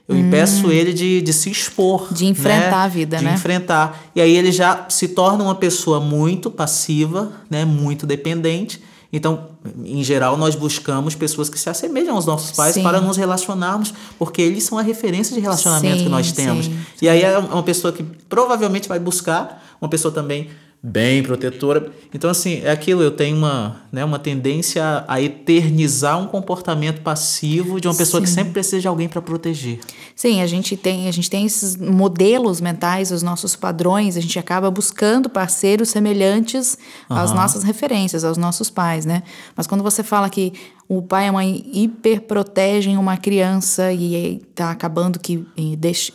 Eu 0.09 0.17
impeço 0.17 0.67
hum. 0.67 0.71
ele 0.71 0.93
de, 0.93 1.21
de 1.23 1.33
se 1.33 1.51
expor. 1.51 2.13
De 2.13 2.27
enfrentar 2.27 2.71
né? 2.71 2.85
a 2.85 2.89
vida, 2.89 3.17
de 3.17 3.25
né? 3.25 3.31
De 3.31 3.37
enfrentar. 3.37 4.03
E 4.15 4.21
aí 4.21 4.37
ele 4.37 4.51
já 4.51 4.87
se 4.89 5.09
torna 5.09 5.45
uma 5.45 5.55
pessoa 5.55 6.01
muito 6.01 6.51
passiva, 6.51 7.33
né? 7.49 7.65
muito 7.65 8.07
dependente. 8.07 8.83
Então, 9.13 9.49
em 9.85 10.03
geral, 10.03 10.39
nós 10.39 10.55
buscamos 10.55 11.15
pessoas 11.15 11.51
que 11.51 11.59
se 11.59 11.69
assemelham 11.69 12.17
aos 12.17 12.25
nossos 12.25 12.53
pais 12.53 12.75
sim. 12.75 12.83
para 12.83 12.99
nos 12.99 13.19
relacionarmos, 13.19 13.93
porque 14.19 14.41
eles 14.41 14.65
são 14.65 14.79
a 14.79 14.83
referência 14.83 15.35
de 15.35 15.41
relacionamento 15.41 15.99
sim, 15.99 16.05
que 16.05 16.09
nós 16.09 16.33
temos. 16.33 16.65
Sim, 16.65 16.79
e 17.03 17.09
aí 17.11 17.23
é 17.23 17.37
uma 17.37 17.63
pessoa 17.63 17.93
que 17.93 18.03
provavelmente 18.03 18.89
vai 18.89 18.99
buscar 18.99 19.63
uma 19.81 19.89
pessoa 19.89 20.15
também 20.15 20.49
bem 20.83 21.23
protetora. 21.23 21.93
Então, 22.13 22.29
assim, 22.29 22.61
é 22.65 22.71
aquilo, 22.73 23.03
eu 23.03 23.13
tenho 23.13 23.37
uma, 23.37 23.83
né, 23.93 24.05
uma 24.05 24.19
tendência 24.19 25.05
a 25.07 25.23
eternizar 25.23 26.19
um 26.19 26.27
comportamento 26.27 27.03
passivo 27.03 27.81
de 27.81 27.87
uma 27.87 27.95
pessoa 27.95 28.21
Sim. 28.21 28.25
que 28.25 28.31
sempre 28.31 28.53
precisa 28.53 28.81
de 28.81 28.89
alguém 28.89 29.09
para 29.09 29.23
proteger. 29.23 29.79
Sim, 30.17 30.43
a 30.43 30.47
gente 30.47 30.77
tem, 30.77 31.09
a 31.09 31.13
gente 31.13 31.31
tem 31.31 31.47
esses 31.47 31.77
modelos 31.77 32.61
mentais, 32.61 33.13
os 33.13 33.23
nossos 33.23 33.55
padrões, 33.55 34.17
a 34.17 34.21
gente 34.21 34.37
acaba 34.41 34.71
buscando 34.73 35.31
parceiros 35.31 35.89
semelhantes 35.89 36.77
uhum. 37.09 37.17
às 37.17 37.33
nossas 37.33 37.63
referências, 37.63 38.25
aos 38.25 38.37
nossos 38.37 38.69
pais, 38.69 39.07
né? 39.07 39.23
Mas 39.55 39.69
quando 39.69 39.85
você 39.85 40.03
fala 40.03 40.29
que 40.29 40.53
o 40.89 41.01
pai 41.01 41.27
e 41.27 41.29
a 41.29 41.33
mãe 41.33 41.65
hiperprotegem 41.73 42.99
uma 42.99 43.17
criança 43.17 43.93
e 43.93 44.43
está 44.51 44.73
acabando 44.73 45.21
que 45.21 45.47
deixa, 45.79 46.13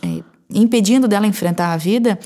impedindo 0.50 1.08
dela 1.08 1.26
enfrentar 1.26 1.72
a 1.72 1.76
vida, 1.78 2.18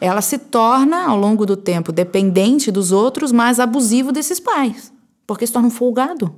ela 0.00 0.20
se 0.20 0.38
torna, 0.38 1.06
ao 1.06 1.16
longo 1.16 1.46
do 1.46 1.56
tempo, 1.56 1.90
dependente 1.90 2.70
dos 2.70 2.92
outros, 2.92 3.32
mas 3.32 3.58
abusivo 3.58 4.12
desses 4.12 4.38
pais. 4.38 4.92
Porque 5.26 5.46
se 5.46 5.52
torna 5.52 5.68
um 5.68 5.70
folgado. 5.70 6.34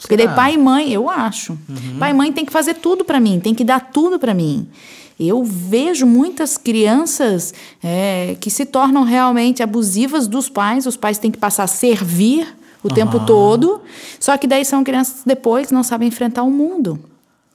Porque 0.00 0.16
daí 0.16 0.28
pai 0.28 0.54
e 0.54 0.58
mãe, 0.58 0.92
eu 0.92 1.10
acho. 1.10 1.52
Uhum. 1.52 1.98
Pai 1.98 2.10
e 2.10 2.14
mãe 2.14 2.32
tem 2.32 2.44
que 2.44 2.52
fazer 2.52 2.74
tudo 2.74 3.04
para 3.04 3.18
mim, 3.18 3.40
tem 3.40 3.54
que 3.54 3.64
dar 3.64 3.90
tudo 3.90 4.18
para 4.18 4.32
mim. 4.32 4.68
Eu 5.18 5.42
vejo 5.42 6.06
muitas 6.06 6.56
crianças 6.56 7.52
é, 7.82 8.36
que 8.40 8.50
se 8.50 8.64
tornam 8.64 9.02
realmente 9.02 9.62
abusivas 9.62 10.28
dos 10.28 10.48
pais, 10.48 10.86
os 10.86 10.96
pais 10.96 11.18
têm 11.18 11.30
que 11.30 11.38
passar 11.38 11.64
a 11.64 11.66
servir 11.66 12.46
o 12.84 12.88
uhum. 12.88 12.94
tempo 12.94 13.18
todo, 13.26 13.80
só 14.20 14.36
que 14.36 14.46
daí 14.46 14.64
são 14.64 14.84
crianças 14.84 15.22
depois 15.26 15.66
que 15.66 15.74
não 15.74 15.82
sabem 15.82 16.06
enfrentar 16.06 16.44
o 16.44 16.50
mundo 16.50 17.00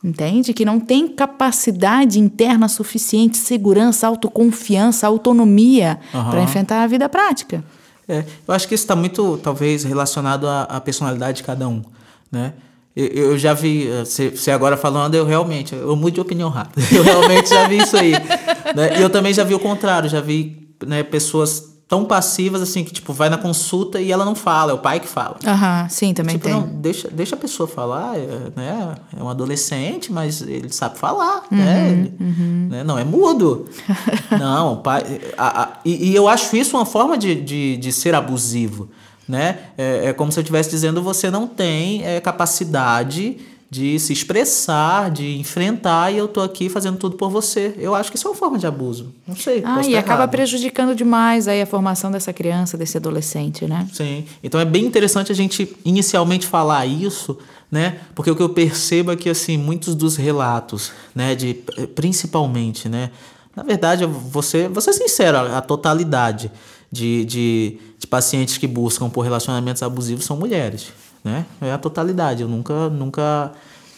entende? 0.04 0.54
Que 0.54 0.66
não 0.66 0.80
tem 0.80 1.08
capacidade 1.08 2.20
interna 2.20 2.68
suficiente, 2.68 3.38
segurança, 3.38 4.08
autoconfiança, 4.08 5.08
autonomia 5.08 6.00
uhum. 6.14 6.30
para 6.30 6.42
enfrentar 6.44 6.84
a 6.84 6.88
vida 6.88 7.08
prática. 7.08 7.64
É, 8.08 8.26
eu 8.48 8.54
acho 8.54 8.68
que 8.68 8.76
isso 8.76 8.84
está 8.84 8.96
muito, 8.96 9.38
talvez, 9.38 9.84
relacionado 9.84 10.48
à, 10.48 10.64
à, 10.64 10.82
personalidade 10.82 11.38
de 11.38 11.44
cada 11.44 11.68
um, 11.68 11.82
né? 12.30 12.54
Eu, 12.96 13.08
eu 13.08 13.38
já 13.38 13.54
vi, 13.54 13.88
você 14.06 14.52
agora 14.52 14.78
falando, 14.78 15.16
eu 15.16 15.26
realmente, 15.26 15.74
eu 15.74 15.96
mudo 15.96 16.14
de 16.14 16.22
opinião 16.22 16.50
rápido. 16.50 16.86
Eu 16.94 17.02
realmente 17.02 17.50
já 17.50 17.68
vi 17.68 17.78
isso 17.80 17.98
aí. 17.98 18.12
né? 18.12 19.00
E 19.00 19.02
eu 19.02 19.10
também 19.10 19.34
já 19.34 19.44
vi 19.44 19.56
o 19.56 19.60
contrário, 19.60 20.08
já 20.08 20.22
vi 20.22 20.70
né, 20.86 21.02
pessoas 21.02 21.73
tão 21.88 22.06
passivas 22.06 22.62
assim 22.62 22.84
que 22.84 22.92
tipo 22.92 23.14
vai 23.14 23.30
na 23.30 23.38
consulta 23.38 24.02
e 24.02 24.12
ela 24.12 24.26
não 24.26 24.36
fala, 24.36 24.72
é 24.72 24.76
o 24.76 24.80
pai 24.80 25.00
que 25.00 25.08
fala. 25.08 25.38
Aham, 25.46 25.88
sim, 25.90 26.14
também 26.14 26.36
tipo, 26.36 26.46
tem. 26.46 26.54
Não, 26.54 26.68
deixa, 26.68 27.10
deixa 27.10 27.36
a 27.36 27.38
pessoa 27.38 27.68
falar, 27.68 28.18
é, 28.18 28.52
né? 28.56 28.96
É 29.18 29.22
um 29.22 29.30
adolescente, 29.30 30.12
mas 30.12 30.42
ele 30.42 30.72
sabe 30.72 30.98
falar, 30.98 31.44
uhum, 31.52 31.58
né? 31.58 31.92
Ele, 31.92 32.14
uhum. 32.20 32.68
né? 32.72 32.84
Não 32.84 32.98
é 32.98 33.04
mudo. 33.04 33.68
não, 34.40 34.78
pai. 34.78 35.04
A, 35.38 35.64
a, 35.64 35.70
e, 35.86 36.12
e, 36.12 36.16
eu 36.16 36.28
acho 36.28 36.56
isso 36.56 36.76
uma 36.76 36.86
forma 36.86 37.18
de, 37.18 37.36
de, 37.36 37.78
de 37.78 37.92
ser 37.92 38.16
abusivo, 38.16 38.90
né? 39.28 39.60
É, 39.78 40.08
é 40.08 40.14
como 40.14 40.32
se 40.32 40.40
eu 40.40 40.42
estivesse 40.42 40.70
dizendo 40.70 41.02
você 41.02 41.30
não 41.30 41.48
tem 41.48 42.04
é, 42.06 42.20
capacidade 42.20 43.38
de 43.74 43.98
se 44.00 44.14
expressar, 44.14 45.10
de 45.10 45.40
enfrentar 45.40 46.14
e 46.14 46.18
eu 46.20 46.28
tô 46.28 46.42
aqui 46.42 46.70
fazendo 46.70 46.96
tudo 46.96 47.16
por 47.16 47.32
você. 47.32 47.74
Eu 47.80 47.96
acho 47.96 48.12
que 48.12 48.18
isso 48.18 48.28
é 48.28 48.30
uma 48.30 48.38
forma 48.38 48.60
de 48.60 48.68
abuso. 48.68 49.12
Não 49.28 49.36
sei. 49.36 49.64
Ah, 49.66 49.82
e 49.84 49.98
acaba 49.98 50.28
prejudicando 50.28 50.94
demais 50.94 51.48
aí 51.48 51.60
a 51.60 51.66
formação 51.66 52.12
dessa 52.12 52.32
criança, 52.32 52.78
desse 52.78 52.98
adolescente, 52.98 53.66
né? 53.66 53.88
Sim. 53.92 54.26
Então 54.44 54.60
é 54.60 54.66
bem 54.66 54.86
interessante 54.86 55.32
a 55.32 55.36
gente 55.36 55.76
inicialmente 55.84 56.46
falar 56.46 56.86
isso, 56.86 57.36
né? 57.72 57.98
Porque 58.14 58.30
o 58.30 58.36
que 58.36 58.44
eu 58.44 58.50
percebo 58.50 59.12
é 59.12 59.16
que 59.16 59.28
assim, 59.28 59.58
muitos 59.58 59.96
dos 59.96 60.18
relatos, 60.18 60.92
né, 61.16 61.34
de 61.34 61.56
principalmente, 61.96 62.88
né, 62.88 63.10
na 63.56 63.64
verdade, 63.64 64.06
você, 64.06 64.68
você 64.68 64.92
é 64.92 64.94
sincero, 64.94 65.38
a, 65.38 65.58
a 65.58 65.62
totalidade 65.62 66.52
de, 66.92 67.26
de, 67.26 67.78
de 67.98 68.06
pacientes 68.06 68.60
que 68.60 68.68
buscam 68.68 69.10
por 69.10 69.22
relacionamentos 69.22 69.82
abusivos 69.82 70.26
são 70.26 70.38
mulheres 70.38 70.92
né? 71.24 71.46
É 71.62 71.72
a 71.72 71.78
totalidade. 71.78 72.42
Eu 72.42 72.48
nunca, 72.48 72.90
nunca 72.90 73.52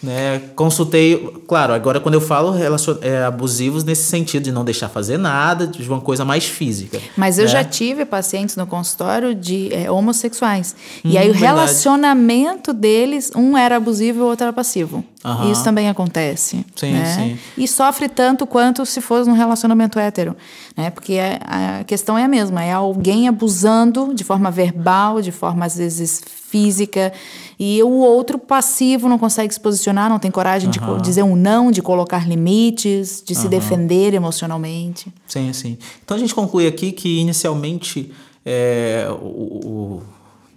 né, 0.06 0.40
consultei. 0.56 1.18
Claro, 1.48 1.74
agora 1.74 2.00
quando 2.00 2.14
eu 2.14 2.22
falo 2.22 2.52
relacion, 2.52 2.96
é, 3.02 3.24
abusivos 3.24 3.84
nesse 3.84 4.04
sentido 4.04 4.44
de 4.44 4.52
não 4.52 4.64
deixar 4.64 4.88
fazer 4.88 5.18
nada, 5.18 5.66
de 5.66 5.88
uma 5.90 6.00
coisa 6.00 6.24
mais 6.24 6.46
física. 6.46 7.02
Mas 7.18 7.40
eu 7.40 7.46
né? 7.46 7.52
já 7.52 7.64
tive 7.64 8.06
pacientes 8.06 8.56
no 8.56 8.68
consultório 8.68 9.34
de 9.34 9.74
é, 9.74 9.90
homossexuais. 9.90 10.76
Hum, 11.04 11.10
e 11.10 11.18
aí 11.18 11.30
o 11.30 11.34
verdade. 11.34 11.46
relacionamento 11.46 12.72
deles, 12.72 13.32
um 13.36 13.58
era 13.58 13.78
abusivo 13.78 14.20
e 14.20 14.22
o 14.22 14.26
outro 14.26 14.44
era 14.44 14.54
passivo. 14.54 15.04
Uhum. 15.24 15.52
Isso 15.52 15.64
também 15.64 15.90
acontece. 15.90 16.64
Sim, 16.76 16.94
né? 16.94 17.06
sim. 17.16 17.40
E 17.58 17.68
sofre 17.68 18.08
tanto 18.08 18.46
quanto 18.46 18.86
se 18.86 19.02
fosse 19.02 19.28
num 19.28 19.36
relacionamento 19.36 19.98
hétero. 19.98 20.36
Né? 20.78 20.92
Porque 20.92 21.18
a, 21.18 21.80
a 21.80 21.84
questão 21.84 22.16
é 22.16 22.24
a 22.24 22.28
mesma: 22.28 22.64
é 22.64 22.72
alguém 22.72 23.28
abusando 23.28 24.14
de 24.14 24.24
forma 24.24 24.52
verbal, 24.52 25.20
de 25.22 25.32
forma 25.32 25.66
às 25.66 25.78
vezes 25.78 26.22
física, 26.56 27.12
e 27.60 27.84
o 27.84 27.90
outro 27.90 28.38
passivo 28.40 29.10
não 29.10 29.18
consegue 29.18 29.54
se 29.54 29.60
posicionar, 29.60 30.10
não 30.10 30.20
tem 30.20 30.32
coragem 30.32 30.70
uhum. 30.70 30.96
de 30.96 31.04
dizer 31.04 31.22
um 31.24 31.36
não, 31.36 31.70
de 31.70 31.82
colocar 31.82 32.26
limites, 32.26 33.22
de 33.26 33.34
uhum. 33.34 33.42
se 33.42 33.50
defender 33.50 34.14
emocionalmente. 34.14 35.14
Sim, 35.28 35.52
sim. 35.52 35.78
Então 36.04 36.16
a 36.16 36.20
gente 36.20 36.34
conclui 36.34 36.66
aqui 36.66 36.94
que 36.94 37.20
inicialmente 37.20 38.14
é, 38.46 39.06
o, 39.10 39.26
o 39.26 40.04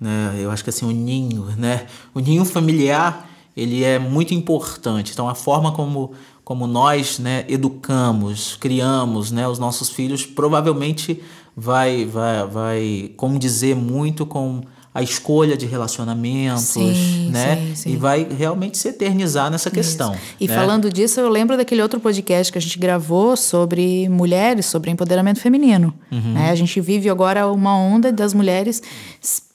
né, 0.00 0.36
eu 0.38 0.52
acho 0.52 0.62
que 0.62 0.70
assim 0.70 0.86
o 0.86 0.92
ninho, 0.92 1.46
né, 1.56 1.86
o 2.14 2.20
ninho 2.20 2.44
familiar 2.44 3.28
ele 3.56 3.82
é 3.82 3.98
muito 3.98 4.32
importante. 4.32 5.10
Então, 5.12 5.28
a 5.28 5.34
forma 5.34 5.72
como, 5.72 6.12
como 6.44 6.64
nós 6.64 7.18
né, 7.18 7.44
educamos, 7.48 8.56
criamos 8.60 9.32
né, 9.32 9.48
os 9.48 9.58
nossos 9.58 9.90
filhos 9.90 10.24
provavelmente 10.24 11.20
vai, 11.56 12.04
vai, 12.06 12.46
vai 12.46 13.10
condizer 13.16 13.74
muito 13.74 14.24
com 14.24 14.62
a 14.98 15.02
escolha 15.02 15.56
de 15.56 15.64
relacionamentos, 15.64 16.64
Sim, 16.64 17.30
né? 17.30 17.56
sim, 17.56 17.74
sim. 17.76 17.92
E 17.92 17.96
vai 17.96 18.26
realmente 18.28 18.76
se 18.76 18.88
eternizar 18.88 19.48
nessa 19.48 19.70
questão. 19.70 20.16
E 20.40 20.48
né? 20.48 20.54
falando 20.54 20.92
disso, 20.92 21.20
eu 21.20 21.28
lembro 21.28 21.56
daquele 21.56 21.80
outro 21.80 22.00
podcast 22.00 22.50
que 22.50 22.58
a 22.58 22.60
gente 22.60 22.76
gravou 22.80 23.36
sobre 23.36 24.08
mulheres, 24.08 24.66
sobre 24.66 24.90
empoderamento 24.90 25.38
feminino. 25.38 25.94
Uhum. 26.10 26.32
né? 26.32 26.50
A 26.50 26.54
gente 26.56 26.80
vive 26.80 27.08
agora 27.08 27.46
uma 27.46 27.76
onda 27.78 28.10
das 28.10 28.34
mulheres 28.34 28.82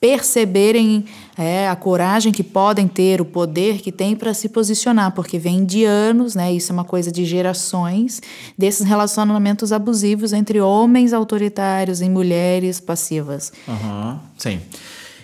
perceberem 0.00 1.04
é, 1.36 1.68
a 1.68 1.76
coragem 1.76 2.32
que 2.32 2.42
podem 2.42 2.88
ter, 2.88 3.20
o 3.20 3.24
poder 3.26 3.82
que 3.82 3.92
têm 3.92 4.16
para 4.16 4.32
se 4.32 4.48
posicionar, 4.48 5.12
porque 5.12 5.38
vem 5.38 5.62
de 5.66 5.84
anos, 5.84 6.34
né? 6.34 6.54
Isso 6.54 6.72
é 6.72 6.74
uma 6.74 6.84
coisa 6.84 7.12
de 7.12 7.22
gerações 7.26 8.22
desses 8.56 8.86
relacionamentos 8.86 9.72
abusivos 9.72 10.32
entre 10.32 10.58
homens 10.58 11.12
autoritários 11.12 12.00
e 12.00 12.08
mulheres 12.08 12.80
passivas. 12.80 13.52
Uhum, 13.68 14.18
sim. 14.38 14.58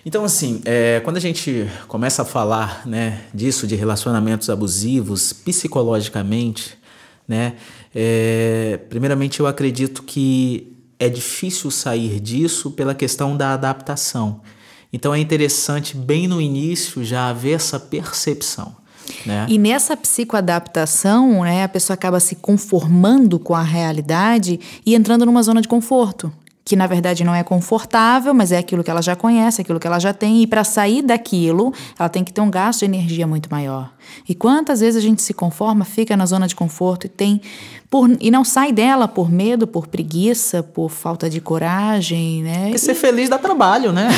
Então, 0.05 0.25
assim, 0.25 0.63
é, 0.65 1.01
quando 1.01 1.19
a 1.19 1.21
gente 1.21 1.69
começa 1.87 2.23
a 2.23 2.25
falar 2.25 2.87
né, 2.87 3.21
disso, 3.35 3.67
de 3.67 3.75
relacionamentos 3.75 4.49
abusivos, 4.49 5.33
psicologicamente, 5.33 6.79
né, 7.29 7.55
é, 7.95 8.81
primeiramente 8.89 9.41
eu 9.41 9.47
acredito 9.47 10.03
que 10.03 10.77
é 10.99 11.09
difícil 11.09 11.71
sair 11.71 12.19
disso 12.21 12.71
pela 12.71 12.95
questão 12.95 13.37
da 13.37 13.53
adaptação. 13.53 14.41
Então, 14.93 15.15
é 15.15 15.19
interessante, 15.19 15.97
bem 15.97 16.27
no 16.27 16.41
início, 16.41 17.05
já 17.05 17.29
haver 17.29 17.53
essa 17.53 17.79
percepção. 17.79 18.75
Né? 19.25 19.47
E 19.49 19.59
nessa 19.59 19.97
psicoadaptação, 19.97 21.43
né, 21.43 21.65
a 21.65 21.69
pessoa 21.69 21.95
acaba 21.95 22.21
se 22.21 22.37
conformando 22.37 23.39
com 23.39 23.55
a 23.55 23.63
realidade 23.63 24.59
e 24.85 24.95
entrando 24.95 25.27
numa 25.27 25.43
zona 25.43 25.61
de 25.61 25.69
conforto 25.69 26.33
que 26.65 26.77
na 26.77 26.87
verdade 26.87 27.25
não 27.25 27.35
é 27.35 27.43
confortável, 27.43 28.33
mas 28.35 28.53
é 28.53 28.59
aquilo 28.59 28.85
que 28.85 28.91
ela 28.91 29.03
já 29.03 29.17
conhece, 29.17 29.61
aquilo 29.61 29.81
que 29.81 29.87
ela 29.87 29.99
já 29.99 30.13
tem, 30.13 30.43
e 30.43 30.47
para 30.47 30.63
sair 30.63 31.03
daquilo, 31.03 31.73
ela 31.99 32.09
tem 32.09 32.23
que 32.23 32.33
ter 32.33 32.41
um 32.41 32.51
gasto 32.51 32.81
de 32.81 32.85
energia 32.87 33.27
muito 33.27 33.51
maior. 33.51 33.93
E 34.29 34.35
quantas 34.35 34.81
vezes 34.81 34.97
a 34.97 35.07
gente 35.07 35.23
se 35.23 35.33
conforma, 35.33 35.85
fica 35.85 36.17
na 36.17 36.27
zona 36.27 36.47
de 36.47 36.55
conforto 36.55 37.07
e 37.07 37.09
tem 37.09 37.41
por, 37.91 38.09
e 38.21 38.31
não 38.31 38.45
sai 38.45 38.73
dela 38.73 39.09
por 39.09 39.29
medo, 39.29 39.67
por 39.67 39.89
preguiça, 39.89 40.63
por 40.63 40.89
falta 40.89 41.29
de 41.29 41.41
coragem, 41.41 42.41
né? 42.45 42.63
Porque 42.67 42.79
ser 42.79 42.95
feliz 42.95 43.29
dá 43.29 43.37
trabalho, 43.37 43.93
né? 43.93 44.09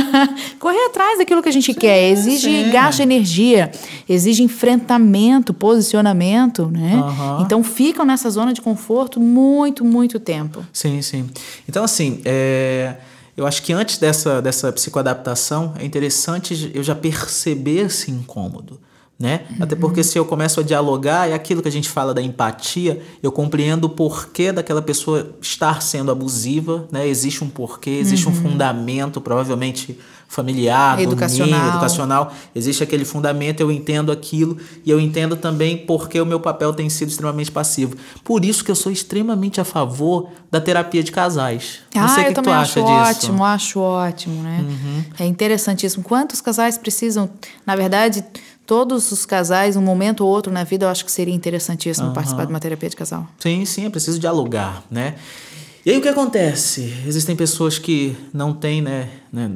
Correr 0.60 0.84
atrás 0.88 1.16
daquilo 1.16 1.42
que 1.42 1.48
a 1.48 1.52
gente 1.52 1.72
sim, 1.72 1.80
quer 1.80 2.10
exige 2.10 2.64
sim. 2.64 2.70
gasto 2.70 2.98
de 2.98 3.02
energia, 3.04 3.72
exige 4.06 4.42
enfrentamento, 4.42 5.54
posicionamento, 5.54 6.66
né? 6.66 6.96
Uhum. 6.96 7.40
Então 7.40 7.64
ficam 7.64 8.04
nessa 8.04 8.28
zona 8.28 8.52
de 8.52 8.60
conforto 8.60 9.18
muito, 9.18 9.86
muito 9.86 10.20
tempo. 10.20 10.62
Sim, 10.70 11.00
sim. 11.00 11.26
Então 11.66 11.82
assim, 11.82 12.20
é... 12.26 12.96
eu 13.34 13.46
acho 13.46 13.62
que 13.62 13.72
antes 13.72 13.96
dessa, 13.96 14.42
dessa 14.42 14.70
psicoadaptação 14.70 15.72
é 15.78 15.84
interessante 15.86 16.70
eu 16.74 16.82
já 16.82 16.94
perceber 16.94 17.86
esse 17.86 18.10
incômodo 18.10 18.78
né? 19.18 19.42
Uhum. 19.50 19.56
Até 19.60 19.76
porque 19.76 20.02
se 20.02 20.18
eu 20.18 20.24
começo 20.24 20.60
a 20.60 20.62
dialogar, 20.62 21.28
é 21.28 21.34
aquilo 21.34 21.62
que 21.62 21.68
a 21.68 21.72
gente 21.72 21.88
fala 21.88 22.12
da 22.12 22.20
empatia, 22.20 23.00
eu 23.22 23.30
compreendo 23.30 23.84
o 23.84 23.88
porquê 23.88 24.50
daquela 24.50 24.82
pessoa 24.82 25.30
estar 25.40 25.82
sendo 25.82 26.10
abusiva, 26.10 26.88
né? 26.90 27.06
Existe 27.06 27.44
um 27.44 27.48
porquê, 27.48 27.90
existe 27.90 28.26
uhum. 28.26 28.32
um 28.32 28.36
fundamento, 28.36 29.20
provavelmente 29.20 29.98
familiar, 30.34 31.00
educacional. 31.00 31.48
do 31.48 31.56
meio, 31.56 31.68
educacional. 31.70 32.32
Existe 32.54 32.82
aquele 32.82 33.04
fundamento, 33.04 33.60
eu 33.60 33.70
entendo 33.70 34.10
aquilo 34.10 34.56
e 34.84 34.90
eu 34.90 34.98
entendo 34.98 35.36
também 35.36 35.78
porque 35.78 36.20
o 36.20 36.26
meu 36.26 36.40
papel 36.40 36.72
tem 36.72 36.90
sido 36.90 37.08
extremamente 37.08 37.52
passivo. 37.52 37.96
Por 38.24 38.44
isso 38.44 38.64
que 38.64 38.70
eu 38.70 38.74
sou 38.74 38.90
extremamente 38.90 39.60
a 39.60 39.64
favor 39.64 40.28
da 40.50 40.60
terapia 40.60 41.04
de 41.04 41.12
casais. 41.12 41.80
Ah, 41.94 42.00
Não 42.00 42.08
sei 42.08 42.26
eu 42.26 42.30
o 42.30 42.34
que 42.34 42.42
tu 42.42 42.50
acho 42.50 42.80
acha 42.80 42.80
ótimo, 42.80 43.32
disso. 43.32 43.44
acho 43.44 43.80
ótimo, 43.80 44.42
né? 44.42 44.64
Uhum. 44.66 45.04
É 45.20 45.26
interessantíssimo. 45.26 46.02
Quantos 46.02 46.40
casais 46.40 46.76
precisam, 46.76 47.30
na 47.64 47.76
verdade, 47.76 48.24
todos 48.66 49.12
os 49.12 49.26
casais, 49.26 49.76
um 49.76 49.82
momento 49.82 50.24
ou 50.24 50.30
outro 50.30 50.52
na 50.52 50.64
vida, 50.64 50.86
eu 50.86 50.90
acho 50.90 51.04
que 51.04 51.12
seria 51.12 51.34
interessantíssimo 51.34 52.08
uhum. 52.08 52.12
participar 52.12 52.44
de 52.44 52.52
uma 52.52 52.60
terapia 52.60 52.88
de 52.88 52.96
casal. 52.96 53.26
Sim, 53.38 53.64
sim, 53.64 53.86
é 53.86 53.90
preciso 53.90 54.18
dialogar, 54.18 54.82
né? 54.90 55.14
E 55.84 55.90
aí 55.90 55.98
o 55.98 56.00
que 56.00 56.08
acontece? 56.08 56.94
Existem 57.06 57.36
pessoas 57.36 57.78
que 57.78 58.16
não 58.32 58.54
têm, 58.54 58.80
né, 58.80 59.10
né, 59.30 59.50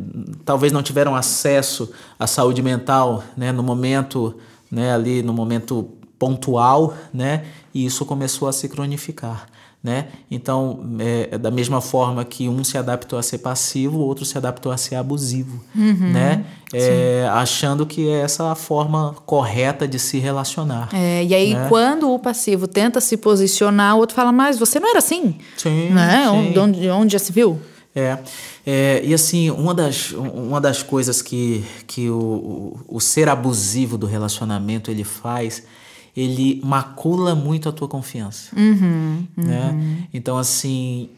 talvez 0.44 0.70
não 0.70 0.82
tiveram 0.82 1.16
acesso 1.16 1.90
à 2.18 2.26
saúde 2.26 2.60
mental, 2.60 3.24
né, 3.34 3.50
no 3.50 3.62
momento, 3.62 4.34
né, 4.70 4.92
ali 4.92 5.22
no 5.22 5.32
momento 5.32 5.88
pontual, 6.18 6.94
né, 7.14 7.46
e 7.72 7.86
isso 7.86 8.04
começou 8.04 8.46
a 8.46 8.52
se 8.52 8.68
cronificar. 8.68 9.48
Né? 9.80 10.08
Então, 10.28 10.80
é, 10.98 11.38
da 11.38 11.52
mesma 11.52 11.80
forma 11.80 12.24
que 12.24 12.48
um 12.48 12.64
se 12.64 12.76
adaptou 12.76 13.16
a 13.16 13.22
ser 13.22 13.38
passivo, 13.38 13.98
o 13.98 14.00
outro 14.00 14.24
se 14.24 14.36
adaptou 14.36 14.72
a 14.72 14.76
ser 14.76 14.96
abusivo, 14.96 15.62
uhum, 15.74 16.10
né? 16.12 16.44
É, 16.74 17.28
achando 17.30 17.86
que 17.86 18.08
é 18.08 18.22
essa 18.22 18.50
a 18.50 18.56
forma 18.56 19.14
correta 19.24 19.86
de 19.86 19.96
se 19.98 20.18
relacionar. 20.18 20.88
É, 20.92 21.24
e 21.24 21.32
aí, 21.32 21.54
né? 21.54 21.66
quando 21.68 22.12
o 22.12 22.18
passivo 22.18 22.66
tenta 22.66 23.00
se 23.00 23.16
posicionar, 23.16 23.94
o 23.94 24.00
outro 24.00 24.16
fala, 24.16 24.32
mas 24.32 24.58
você 24.58 24.80
não 24.80 24.90
era 24.90 24.98
assim. 24.98 25.36
Sim, 25.56 25.90
né? 25.90 26.24
sim. 26.24 26.58
Onde, 26.58 26.90
onde 26.90 27.12
já 27.12 27.20
se 27.20 27.30
viu? 27.30 27.58
É, 27.94 28.18
é, 28.66 29.00
e 29.04 29.14
assim, 29.14 29.50
uma 29.50 29.74
das, 29.74 30.12
uma 30.12 30.60
das 30.60 30.82
coisas 30.82 31.22
que, 31.22 31.64
que 31.86 32.10
o, 32.10 32.18
o, 32.88 32.96
o 32.96 33.00
ser 33.00 33.28
abusivo 33.28 33.96
do 33.96 34.06
relacionamento 34.06 34.90
ele 34.90 35.04
faz 35.04 35.62
ele 36.18 36.60
macula 36.64 37.34
muito 37.34 37.68
a 37.68 37.72
tua 37.72 37.86
confiança. 37.86 38.50
Uhum, 38.56 39.24
né? 39.36 39.70
uhum. 39.72 39.96
Então, 40.12 40.36
assim, 40.36 41.10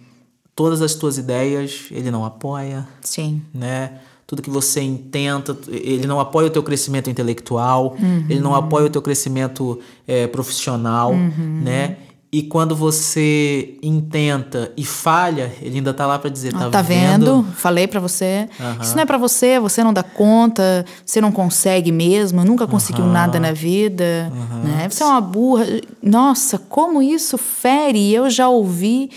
todas 0.54 0.82
as 0.82 0.94
tuas 0.94 1.16
ideias 1.16 1.86
ele 1.90 2.10
não 2.10 2.22
apoia. 2.22 2.86
Sim. 3.00 3.40
Né? 3.54 3.92
Tudo 4.26 4.42
que 4.42 4.50
você 4.50 4.82
intenta, 4.82 5.56
ele 5.68 6.06
não 6.06 6.20
apoia 6.20 6.48
o 6.48 6.50
teu 6.50 6.62
crescimento 6.62 7.08
intelectual, 7.08 7.96
uhum. 7.98 8.26
ele 8.28 8.40
não 8.40 8.54
apoia 8.54 8.86
o 8.86 8.90
teu 8.90 9.00
crescimento 9.00 9.80
é, 10.06 10.26
profissional, 10.26 11.12
né? 11.14 11.96
E 12.32 12.44
quando 12.44 12.76
você 12.76 13.76
intenta 13.82 14.72
e 14.76 14.84
falha, 14.84 15.52
ele 15.60 15.78
ainda 15.78 15.92
tá 15.92 16.06
lá 16.06 16.16
para 16.16 16.30
dizer, 16.30 16.52
tá, 16.52 16.66
ah, 16.66 16.70
tá 16.70 16.80
vendo? 16.80 17.44
Falei 17.56 17.88
para 17.88 17.98
você. 17.98 18.48
Uhum. 18.60 18.80
Isso 18.80 18.94
não 18.94 19.02
é 19.02 19.04
para 19.04 19.18
você, 19.18 19.58
você 19.58 19.82
não 19.82 19.92
dá 19.92 20.04
conta, 20.04 20.84
você 21.04 21.20
não 21.20 21.32
consegue 21.32 21.90
mesmo, 21.90 22.44
nunca 22.44 22.68
conseguiu 22.68 23.04
Uhum. 23.04 23.10
nada 23.10 23.40
na 23.40 23.50
vida, 23.50 24.30
Uhum. 24.32 24.62
né? 24.62 24.88
Você 24.88 25.02
é 25.02 25.06
uma 25.06 25.20
burra. 25.20 25.66
Nossa, 26.00 26.56
como 26.56 27.02
isso 27.02 27.36
fere. 27.36 28.14
Eu 28.14 28.30
já 28.30 28.48
ouvi 28.48 29.10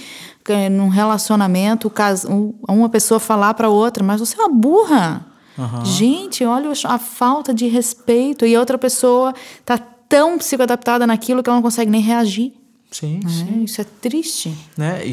que 0.43 0.67
num 0.69 0.89
relacionamento 0.89 1.91
um- 2.27 2.53
uma 2.67 2.89
pessoa 2.89 3.19
falar 3.19 3.53
para 3.53 3.69
outra, 3.69 4.03
mas 4.03 4.21
você 4.21 4.35
é 4.35 4.43
uma 4.43 4.49
burra. 4.49 5.23
Gente, 5.83 6.43
olha 6.43 6.71
a 6.85 6.97
falta 6.97 7.53
de 7.53 7.67
respeito 7.67 8.43
e 8.43 8.55
a 8.55 8.59
outra 8.59 8.75
pessoa 8.77 9.35
tá 9.63 9.77
tão 10.09 10.39
psicoadaptada 10.39 11.05
naquilo 11.05 11.43
que 11.43 11.49
ela 11.49 11.57
não 11.57 11.63
consegue 11.63 11.91
nem 11.91 12.01
reagir. 12.01 12.53
Sim, 12.93 13.19
né? 13.23 13.29
sim. 13.29 13.63
Isso 13.63 13.81
é 13.81 13.85
triste. 14.01 14.53
né? 14.77 15.01
E, 15.05 15.09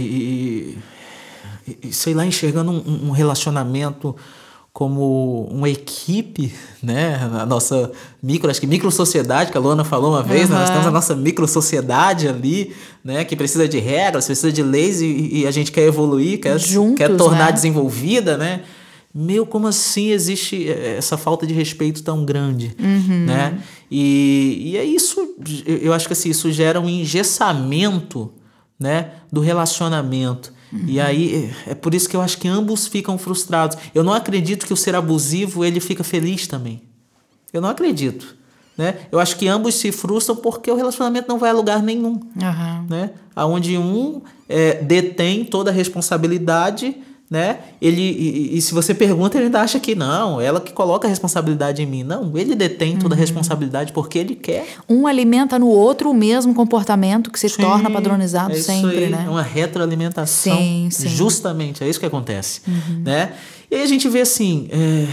e- 1.66 1.78
e, 1.84 1.92
sei 1.92 2.14
lá, 2.14 2.24
enxergando 2.26 2.70
um, 2.70 3.08
um 3.08 3.10
relacionamento 3.10 4.14
como 4.72 5.48
uma 5.50 5.68
equipe, 5.68 6.52
né? 6.82 7.16
A 7.40 7.44
nossa 7.44 7.90
micro, 8.22 8.48
acho 8.50 8.60
que 8.60 8.66
micro 8.66 8.90
sociedade, 8.90 9.50
que 9.50 9.58
a 9.58 9.60
Luana 9.60 9.82
falou 9.84 10.12
uma 10.12 10.22
vez, 10.22 10.48
né? 10.48 10.56
nós 10.56 10.70
temos 10.70 10.86
a 10.86 10.90
nossa 10.92 11.14
micro 11.16 11.46
sociedade 11.48 12.28
ali, 12.28 12.72
né? 13.04 13.24
Que 13.24 13.34
precisa 13.34 13.68
de 13.68 13.78
regras, 13.80 14.26
precisa 14.26 14.52
de 14.52 14.62
leis 14.62 15.00
e, 15.00 15.40
e 15.40 15.46
a 15.46 15.50
gente 15.50 15.72
quer 15.72 15.82
evoluir, 15.82 16.40
quer, 16.40 16.58
Juntos, 16.58 16.96
quer 16.98 17.16
tornar 17.16 17.46
né? 17.46 17.52
desenvolvida, 17.52 18.36
né? 18.36 18.62
Meu, 19.12 19.44
como 19.44 19.66
assim 19.66 20.10
existe 20.10 20.68
eh, 20.68 20.94
essa 20.96 21.16
falta 21.16 21.44
de 21.46 21.52
respeito 21.52 22.02
tão 22.02 22.24
grande, 22.24 22.74
né? 23.26 23.58
E, 23.90 24.60
e 24.72 24.76
é 24.76 24.84
isso, 24.84 25.34
eu- 25.66 25.92
acho 25.92 26.06
que 26.06 26.12
assim, 26.12 26.30
isso 26.30 26.50
gera 26.52 26.80
um 26.80 26.88
engessamento, 26.88 28.32
né, 28.78 29.10
do 29.32 29.40
relacionamento. 29.40 30.52
E 30.86 31.00
aí 31.00 31.50
é 31.66 31.74
por 31.74 31.92
isso 31.94 32.08
que 32.08 32.14
eu 32.14 32.20
acho 32.22 32.38
que 32.38 32.46
ambos 32.46 32.86
ficam 32.86 33.18
frustrados. 33.18 33.76
Eu 33.92 34.04
não 34.04 34.12
acredito 34.12 34.64
que 34.64 34.72
o 34.72 34.76
ser 34.76 34.94
abusivo 34.94 35.64
ele 35.64 35.80
fica 35.80 36.04
feliz 36.04 36.46
também. 36.46 36.80
Eu 37.52 37.60
não 37.60 37.68
acredito, 37.68 38.36
né? 38.78 38.94
Eu 39.10 39.18
acho 39.18 39.36
que 39.36 39.48
ambos 39.48 39.74
se 39.74 39.90
frustram 39.90 40.36
porque 40.36 40.70
o 40.70 40.76
relacionamento 40.76 41.26
não 41.28 41.38
vai 41.40 41.50
a 41.50 41.52
lugar 41.52 41.82
nenhum 41.82 42.20
Aham. 42.40 42.86
né? 42.88 43.10
Aonde 43.34 43.76
um 43.76 44.22
é, 44.48 44.74
detém 44.80 45.44
toda 45.44 45.70
a 45.72 45.74
responsabilidade, 45.74 46.96
né? 47.30 47.60
Ele 47.80 48.02
e, 48.02 48.58
e 48.58 48.60
se 48.60 48.74
você 48.74 48.92
pergunta 48.92 49.38
ele 49.38 49.44
ainda 49.46 49.60
acha 49.60 49.78
que 49.78 49.94
não, 49.94 50.40
ela 50.40 50.60
que 50.60 50.72
coloca 50.72 51.06
a 51.06 51.08
responsabilidade 51.08 51.80
em 51.80 51.86
mim, 51.86 52.02
não? 52.02 52.36
Ele 52.36 52.56
detém 52.56 52.96
toda 52.98 53.14
a 53.14 53.16
Uhum. 53.16 53.20
responsabilidade 53.20 53.92
porque 53.92 54.18
ele 54.18 54.34
quer. 54.34 54.66
Um 54.88 55.06
alimenta 55.06 55.56
no 55.56 55.68
outro 55.68 56.10
o 56.10 56.14
mesmo 56.14 56.52
comportamento 56.54 57.30
que 57.30 57.38
se 57.38 57.48
Sim, 57.48 57.62
torna 57.62 57.88
padronizado 57.88 58.52
é 58.52 58.56
sempre, 58.56 59.04
aí, 59.04 59.10
né? 59.10 59.24
É 59.26 59.30
uma 59.30 59.42
retroalimentação. 59.42 60.56
Sim, 60.58 60.88
sim. 60.90 61.04
Uhum. 61.06 61.10
Justamente, 61.14 61.84
é 61.84 61.88
isso 61.88 62.00
que 62.00 62.06
acontece, 62.06 62.62
né? 63.04 63.34
E 63.70 63.76
aí 63.76 63.82
a 63.82 63.86
gente 63.86 64.08
vê 64.08 64.22
assim, 64.22 64.68
é, 64.72 65.06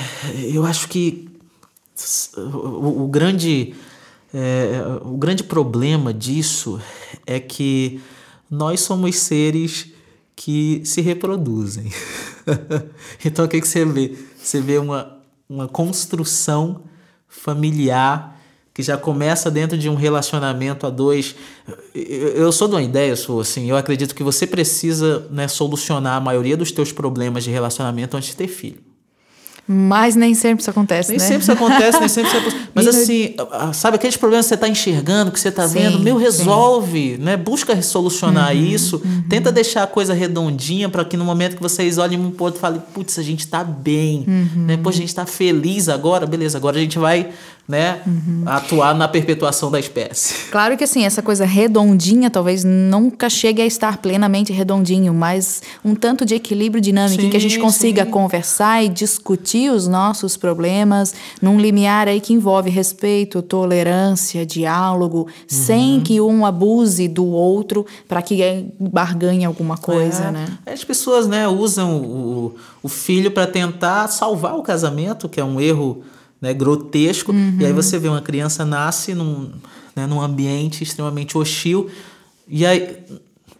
eu 0.51 0.65
acho 0.65 0.87
que 0.87 1.29
o, 2.35 3.03
o 3.03 3.07
grande 3.07 3.75
é, 4.33 4.81
o 5.03 5.17
grande 5.17 5.43
problema 5.43 6.11
disso 6.13 6.79
é 7.25 7.39
que 7.39 8.01
nós 8.49 8.79
somos 8.81 9.15
seres 9.17 9.87
que 10.37 10.81
se 10.85 11.01
reproduzem. 11.01 11.91
então 13.25 13.43
o 13.43 13.47
que, 13.49 13.59
você 13.59 13.83
vê? 13.83 14.15
Você 14.37 14.61
vê 14.61 14.77
uma 14.77 15.17
uma 15.49 15.67
construção 15.67 16.83
familiar 17.27 18.37
que 18.73 18.83
já 18.83 18.95
começa 18.95 19.49
dentro 19.49 19.77
de 19.77 19.89
um 19.89 19.95
relacionamento 19.95 20.85
a 20.85 20.89
dois. 20.89 21.35
Eu 21.95 22.51
sou 22.51 22.67
de 22.67 22.75
uma 22.75 22.83
ideia, 22.83 23.15
sou 23.15 23.39
assim, 23.39 23.69
eu 23.69 23.75
acredito 23.75 24.13
que 24.13 24.23
você 24.23 24.45
precisa 24.45 25.27
né, 25.31 25.47
solucionar 25.47 26.17
a 26.17 26.19
maioria 26.19 26.55
dos 26.55 26.71
teus 26.71 26.91
problemas 26.91 27.43
de 27.43 27.49
relacionamento 27.49 28.15
antes 28.15 28.29
de 28.29 28.35
ter 28.35 28.47
filho. 28.47 28.86
Mas 29.67 30.15
nem 30.15 30.33
sempre 30.33 30.61
isso 30.61 30.69
acontece, 30.69 31.09
nem 31.09 31.19
né? 31.19 31.25
sempre 31.25 31.41
isso 31.43 31.51
acontece, 31.51 31.99
nem 31.99 32.07
sempre 32.07 32.29
isso 32.29 32.37
acontece. 32.39 32.69
Mas 32.73 32.87
assim, 32.87 33.35
sabe 33.73 33.97
aqueles 33.97 34.15
problemas 34.15 34.45
que 34.45 34.49
você 34.49 34.55
está 34.55 34.69
enxergando, 34.69 35.29
que 35.29 35.39
você 35.39 35.49
está 35.49 35.67
vendo? 35.67 35.99
Meu, 35.99 36.15
resolve, 36.15 37.17
sim. 37.17 37.23
né? 37.23 37.35
Busca 37.35 37.79
solucionar 37.81 38.55
uhum, 38.55 38.63
isso. 38.63 39.01
Uhum. 39.03 39.23
Tenta 39.27 39.51
deixar 39.51 39.83
a 39.83 39.87
coisa 39.87 40.13
redondinha 40.13 40.87
para 40.87 41.03
que 41.03 41.17
no 41.17 41.25
momento 41.25 41.57
que 41.57 41.61
vocês 41.61 41.97
olhem 41.97 42.17
um 42.17 42.31
pro 42.31 42.45
outro 42.45 42.59
e 42.59 42.61
falem, 42.61 42.81
putz, 42.93 43.19
a 43.19 43.23
gente 43.23 43.41
está 43.41 43.61
bem, 43.61 44.23
uhum. 44.25 44.65
né? 44.67 44.77
Pô, 44.77 44.87
a 44.87 44.93
gente 44.93 45.09
está 45.09 45.25
feliz 45.25 45.89
agora, 45.89 46.25
beleza, 46.25 46.57
agora 46.57 46.77
a 46.77 46.81
gente 46.81 46.97
vai 46.97 47.29
né, 47.67 48.01
uhum. 48.07 48.43
atuar 48.45 48.95
na 48.95 49.07
perpetuação 49.07 49.69
da 49.69 49.79
espécie. 49.79 50.47
Claro 50.57 50.77
que 50.77 50.83
assim, 50.83 51.03
essa 51.03 51.21
coisa 51.21 51.45
redondinha 51.45 52.29
talvez 52.31 52.63
nunca 52.63 53.29
chegue 53.29 53.61
a 53.61 53.65
estar 53.65 53.97
plenamente 53.97 54.51
redondinho, 54.53 55.13
mas 55.13 55.61
um 55.83 55.93
tanto 55.93 56.25
de 56.25 56.35
equilíbrio 56.35 56.81
dinâmico 56.81 57.21
sim, 57.21 57.27
em 57.27 57.29
que 57.29 57.37
a 57.37 57.39
gente 57.39 57.59
consiga 57.59 58.05
sim. 58.05 58.11
conversar 58.11 58.83
e 58.83 58.89
discutir 58.89 59.69
os 59.71 59.87
nossos 59.87 60.37
problemas 60.37 61.13
num 61.41 61.59
limiar 61.59 62.07
aí 62.07 62.21
que 62.21 62.33
envolve 62.33 62.69
respeito, 62.69 63.41
tolerância, 63.41 64.45
diálogo, 64.45 65.19
uhum. 65.19 65.27
sem 65.47 66.01
que 66.01 66.19
um 66.21 66.45
abuse 66.45 67.07
do 67.07 67.25
outro 67.25 67.85
para 68.07 68.21
que 68.21 68.67
barganhe 68.79 69.45
alguma 69.45 69.77
coisa, 69.77 70.25
é, 70.25 70.31
né? 70.31 70.57
As 70.65 70.83
pessoas, 70.83 71.27
né, 71.27 71.47
usam 71.47 71.97
o, 71.97 72.55
o 72.81 72.87
filho 72.87 73.31
para 73.31 73.45
tentar 73.45 74.07
salvar 74.07 74.55
o 74.55 74.63
casamento, 74.63 75.27
que 75.27 75.39
é 75.39 75.43
um 75.43 75.59
erro 75.59 76.03
né, 76.41 76.53
grotesco. 76.53 77.31
Uhum. 77.31 77.57
E 77.59 77.65
aí 77.65 77.73
você 77.73 77.97
vê 77.97 78.07
uma 78.07 78.21
criança 78.21 78.65
nasce 78.65 79.13
num, 79.13 79.51
né, 79.95 80.05
num 80.05 80.21
ambiente 80.21 80.83
extremamente 80.83 81.37
hostil. 81.37 81.89
E 82.47 82.65
aí, 82.65 82.97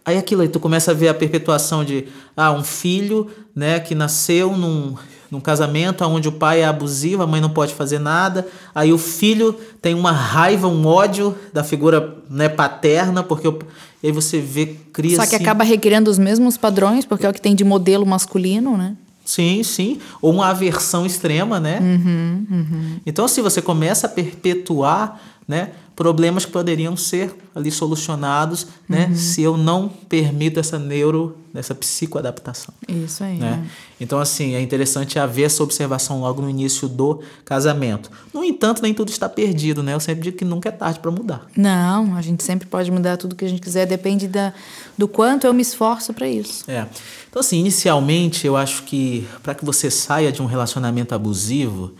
aí 0.04 0.16
aquilo 0.16 0.42
aí, 0.42 0.48
tu 0.48 0.60
começa 0.60 0.90
a 0.92 0.94
ver 0.94 1.08
a 1.08 1.14
perpetuação 1.14 1.84
de 1.84 2.06
ah, 2.36 2.52
um 2.52 2.64
filho 2.64 3.28
né, 3.54 3.80
que 3.80 3.94
nasceu 3.94 4.56
num, 4.56 4.94
num 5.30 5.40
casamento 5.40 6.04
onde 6.04 6.28
o 6.28 6.32
pai 6.32 6.62
é 6.62 6.64
abusivo, 6.64 7.22
a 7.22 7.26
mãe 7.26 7.40
não 7.40 7.50
pode 7.50 7.74
fazer 7.74 7.98
nada. 7.98 8.46
Aí 8.74 8.92
o 8.92 8.98
filho 8.98 9.54
tem 9.82 9.94
uma 9.94 10.12
raiva, 10.12 10.68
um 10.68 10.86
ódio 10.86 11.36
da 11.52 11.64
figura 11.64 12.16
né, 12.30 12.48
paterna, 12.48 13.22
porque 13.22 13.48
o, 13.48 13.58
e 14.02 14.06
aí 14.06 14.12
você 14.12 14.40
vê, 14.40 14.76
cria 14.92 15.16
Só 15.16 15.26
que 15.26 15.34
assim, 15.34 15.44
acaba 15.44 15.64
recriando 15.64 16.10
os 16.10 16.18
mesmos 16.18 16.56
padrões, 16.56 17.04
porque 17.04 17.26
é 17.26 17.28
o 17.28 17.32
que 17.32 17.40
tem 17.40 17.54
de 17.54 17.64
modelo 17.64 18.06
masculino, 18.06 18.76
né? 18.76 18.96
Sim, 19.28 19.62
sim. 19.62 20.00
Ou 20.22 20.32
uma 20.32 20.46
aversão 20.46 21.04
extrema, 21.04 21.60
né? 21.60 21.78
Uhum, 21.82 22.46
uhum. 22.50 23.00
Então, 23.04 23.26
assim, 23.26 23.42
você 23.42 23.60
começa 23.60 24.06
a 24.06 24.10
perpetuar 24.10 25.20
né, 25.46 25.72
problemas 25.98 26.44
que 26.44 26.52
poderiam 26.52 26.96
ser 26.96 27.34
ali 27.52 27.72
solucionados 27.72 28.68
né, 28.88 29.06
uhum. 29.06 29.16
se 29.16 29.42
eu 29.42 29.56
não 29.56 29.88
permito 29.88 30.60
essa 30.60 30.78
neuro, 30.78 31.36
essa 31.52 31.74
psicoadaptação. 31.74 32.72
Isso 32.86 33.24
aí. 33.24 33.36
Né? 33.36 33.66
Então, 34.00 34.20
assim, 34.20 34.54
é 34.54 34.60
interessante 34.60 35.18
haver 35.18 35.46
essa 35.46 35.60
observação 35.60 36.20
logo 36.20 36.40
no 36.40 36.48
início 36.48 36.86
do 36.88 37.20
casamento. 37.44 38.12
No 38.32 38.44
entanto, 38.44 38.80
nem 38.80 38.94
tudo 38.94 39.08
está 39.08 39.28
perdido, 39.28 39.82
né? 39.82 39.92
Eu 39.92 39.98
sempre 39.98 40.22
digo 40.22 40.36
que 40.36 40.44
nunca 40.44 40.68
é 40.68 40.72
tarde 40.72 41.00
para 41.00 41.10
mudar. 41.10 41.48
Não, 41.56 42.14
a 42.14 42.22
gente 42.22 42.44
sempre 42.44 42.68
pode 42.68 42.92
mudar 42.92 43.16
tudo 43.16 43.34
que 43.34 43.44
a 43.44 43.48
gente 43.48 43.60
quiser, 43.60 43.84
depende 43.84 44.28
da, 44.28 44.54
do 44.96 45.08
quanto 45.08 45.48
eu 45.48 45.52
me 45.52 45.62
esforço 45.62 46.14
para 46.14 46.28
isso. 46.28 46.70
É. 46.70 46.86
Então, 47.28 47.40
assim, 47.40 47.58
inicialmente, 47.58 48.46
eu 48.46 48.56
acho 48.56 48.84
que 48.84 49.26
para 49.42 49.52
que 49.52 49.64
você 49.64 49.90
saia 49.90 50.30
de 50.30 50.40
um 50.40 50.46
relacionamento 50.46 51.12
abusivo, 51.12 51.92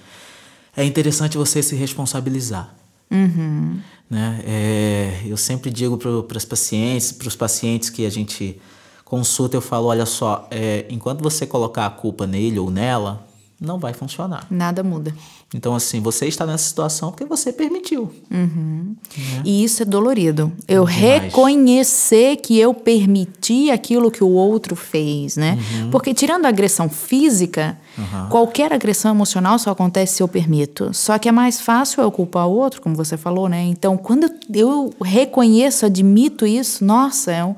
é 0.76 0.84
interessante 0.84 1.36
você 1.36 1.64
se 1.64 1.74
responsabilizar. 1.74 2.77
Uhum. 3.10 3.80
Né? 4.08 4.42
É, 4.44 5.22
eu 5.26 5.36
sempre 5.36 5.70
digo 5.70 5.98
para 5.98 6.36
as 6.36 6.44
pacientes, 6.44 7.12
para 7.12 7.28
os 7.28 7.36
pacientes 7.36 7.90
que 7.90 8.06
a 8.06 8.10
gente 8.10 8.60
consulta, 9.04 9.56
eu 9.56 9.60
falo, 9.60 9.86
olha 9.86 10.06
só, 10.06 10.46
é, 10.50 10.86
enquanto 10.90 11.22
você 11.22 11.46
colocar 11.46 11.86
a 11.86 11.90
culpa 11.90 12.26
nele 12.26 12.58
ou 12.58 12.70
nela, 12.70 13.27
não 13.60 13.78
vai 13.78 13.92
funcionar. 13.92 14.46
Nada 14.50 14.84
muda. 14.84 15.12
Então, 15.52 15.74
assim, 15.74 16.00
você 16.00 16.26
está 16.26 16.46
nessa 16.46 16.64
situação 16.64 17.10
porque 17.10 17.24
você 17.24 17.52
permitiu. 17.52 18.12
Uhum. 18.30 18.94
Né? 19.16 19.42
E 19.44 19.64
isso 19.64 19.82
é 19.82 19.84
dolorido. 19.84 20.52
Eu 20.68 20.84
Demais. 20.84 21.24
reconhecer 21.24 22.36
que 22.36 22.58
eu 22.58 22.72
permiti 22.72 23.70
aquilo 23.70 24.10
que 24.10 24.22
o 24.22 24.28
outro 24.28 24.76
fez, 24.76 25.36
né? 25.36 25.58
Uhum. 25.58 25.90
Porque 25.90 26.14
tirando 26.14 26.44
a 26.44 26.50
agressão 26.50 26.88
física, 26.88 27.78
uhum. 27.96 28.28
qualquer 28.28 28.72
agressão 28.72 29.10
emocional 29.10 29.58
só 29.58 29.70
acontece 29.70 30.16
se 30.16 30.22
eu 30.22 30.28
permito. 30.28 30.92
Só 30.92 31.18
que 31.18 31.28
é 31.28 31.32
mais 31.32 31.60
fácil 31.60 32.02
eu 32.02 32.12
culpar 32.12 32.46
o 32.46 32.52
outro, 32.52 32.80
como 32.80 32.94
você 32.94 33.16
falou, 33.16 33.48
né? 33.48 33.62
Então, 33.62 33.96
quando 33.96 34.30
eu 34.54 34.92
reconheço, 35.02 35.86
admito 35.86 36.46
isso, 36.46 36.84
nossa, 36.84 37.32
é 37.32 37.44
um 37.44 37.56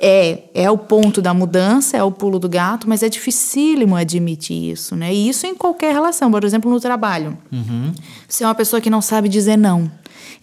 é, 0.00 0.44
é 0.54 0.70
o 0.70 0.78
ponto 0.78 1.20
da 1.20 1.34
mudança, 1.34 1.96
é 1.96 2.02
o 2.02 2.10
pulo 2.10 2.38
do 2.38 2.48
gato, 2.48 2.88
mas 2.88 3.02
é 3.02 3.08
dificílimo 3.08 3.96
admitir 3.96 4.70
isso, 4.70 4.94
né? 4.94 5.12
E 5.12 5.28
isso 5.28 5.46
em 5.46 5.54
qualquer 5.54 5.92
relação, 5.92 6.30
por 6.30 6.44
exemplo, 6.44 6.70
no 6.70 6.80
trabalho. 6.80 7.36
Uhum. 7.50 7.92
Você 8.28 8.44
é 8.44 8.46
uma 8.46 8.54
pessoa 8.54 8.80
que 8.80 8.88
não 8.88 9.02
sabe 9.02 9.28
dizer 9.28 9.56
não. 9.56 9.90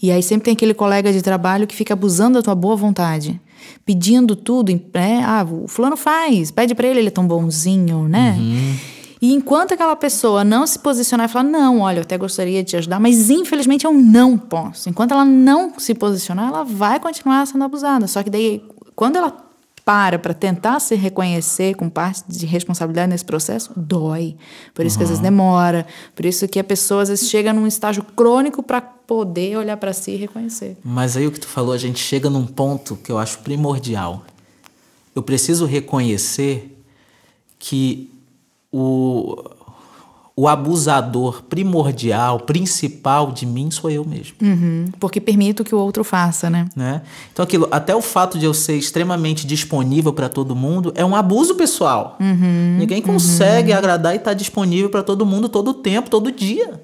E 0.02 0.12
aí 0.12 0.22
sempre 0.22 0.46
tem 0.46 0.54
aquele 0.54 0.74
colega 0.74 1.12
de 1.14 1.22
trabalho 1.22 1.66
que 1.66 1.76
fica 1.76 1.94
abusando 1.94 2.40
da 2.40 2.44
tua 2.44 2.56
boa 2.56 2.76
vontade. 2.76 3.40
Pedindo 3.86 4.36
tudo, 4.36 4.72
né? 4.94 5.24
Ah, 5.26 5.46
o 5.50 5.68
fulano 5.68 5.96
faz, 5.96 6.52
pede 6.52 6.76
para 6.76 6.88
ele, 6.88 7.00
ele 7.00 7.08
é 7.08 7.12
tão 7.12 7.26
bonzinho, 7.26 8.08
né? 8.08 8.36
Uhum. 8.38 8.76
E 9.22 9.34
enquanto 9.34 9.74
aquela 9.74 9.96
pessoa 9.96 10.44
não 10.44 10.68
se 10.68 10.78
posicionar 10.78 11.28
e 11.28 11.32
falar, 11.32 11.46
não, 11.46 11.80
olha, 11.80 12.00
eu 12.00 12.04
até 12.04 12.18
gostaria 12.18 12.62
de 12.62 12.72
te 12.72 12.78
ajudar, 12.78 13.00
mas 13.00 13.30
infelizmente 13.30 13.86
eu 13.86 13.94
não 13.94 14.38
posso. 14.38 14.90
Enquanto 14.90 15.14
ela 15.14 15.26
não 15.26 15.80
se 15.80 15.96
posicionar, 15.96 16.50
ela 16.50 16.64
vai 16.64 17.00
continuar 17.00 17.48
sendo 17.48 17.64
abusada. 17.64 18.06
Só 18.08 18.22
que 18.22 18.30
daí, 18.30 18.62
quando 18.96 19.16
ela 19.16 19.45
para 19.86 20.18
para 20.18 20.34
tentar 20.34 20.80
se 20.80 20.96
reconhecer 20.96 21.76
com 21.76 21.88
parte 21.88 22.24
de 22.28 22.48
responsabilidade 22.48 23.08
nesse 23.08 23.24
processo, 23.24 23.72
dói. 23.78 24.36
Por 24.74 24.84
isso 24.84 24.96
uhum. 24.96 24.98
que 24.98 25.04
às 25.04 25.10
vezes 25.10 25.22
demora. 25.24 25.86
Por 26.16 26.26
isso 26.26 26.48
que 26.48 26.60
a 26.60 26.64
pessoa 26.64 27.04
às 27.04 27.10
vezes 27.10 27.30
chega 27.30 27.54
num 27.54 27.68
estágio 27.68 28.04
crônico 28.04 28.64
para 28.64 28.82
poder 28.82 29.58
olhar 29.58 29.78
para 29.78 29.94
si 29.94 30.12
e 30.12 30.16
reconhecer. 30.16 30.76
Mas 30.84 31.16
aí 31.16 31.28
o 31.28 31.32
que 31.32 31.40
tu 31.40 31.48
falou, 31.48 31.72
a 31.72 31.78
gente 31.78 32.00
chega 32.00 32.32
num 32.32 32.48
ponto 32.48 32.96
que 32.96 33.12
eu 33.12 33.20
acho 33.20 33.38
primordial. 33.40 34.26
Eu 35.16 35.22
preciso 35.22 35.68
reconhecer 35.68 36.76
que 37.60 38.12
o, 38.72 39.42
o 40.38 40.50
abusador 40.50 41.44
primordial, 41.44 42.42
principal 42.42 43.32
de 43.32 43.46
mim 43.46 43.72
sou 43.72 43.90
eu 43.90 44.04
mesmo. 44.04 44.36
Uhum, 44.42 44.90
porque 45.00 45.22
permito 45.22 45.64
que 45.64 45.74
o 45.74 45.78
outro 45.78 46.04
faça, 46.04 46.50
né? 46.50 46.68
né? 46.76 47.04
Então, 47.32 47.44
aquilo, 47.44 47.70
até 47.72 47.96
o 47.96 48.02
fato 48.02 48.38
de 48.38 48.46
eu 48.46 48.54
ser 48.54 48.76
extremamente 48.76 49.48
disponível 49.48 50.12
para 50.12 50.28
todo 50.28 50.54
mundo 50.54 50.92
é 50.94 51.06
um 51.06 51.16
abuso 51.16 51.56
pessoal. 51.56 52.18
Uhum, 52.20 52.76
Ninguém 52.80 53.02
consegue 53.02 53.72
uhum. 53.72 53.78
agradar 53.78 54.14
e 54.14 54.18
estar 54.18 54.32
tá 54.32 54.34
disponível 54.34 54.90
para 54.90 55.04
todo 55.04 55.26
mundo 55.26 55.48
todo 55.48 55.70
o 55.70 55.74
tempo, 55.74 56.10
todo 56.10 56.30
dia. 56.30 56.82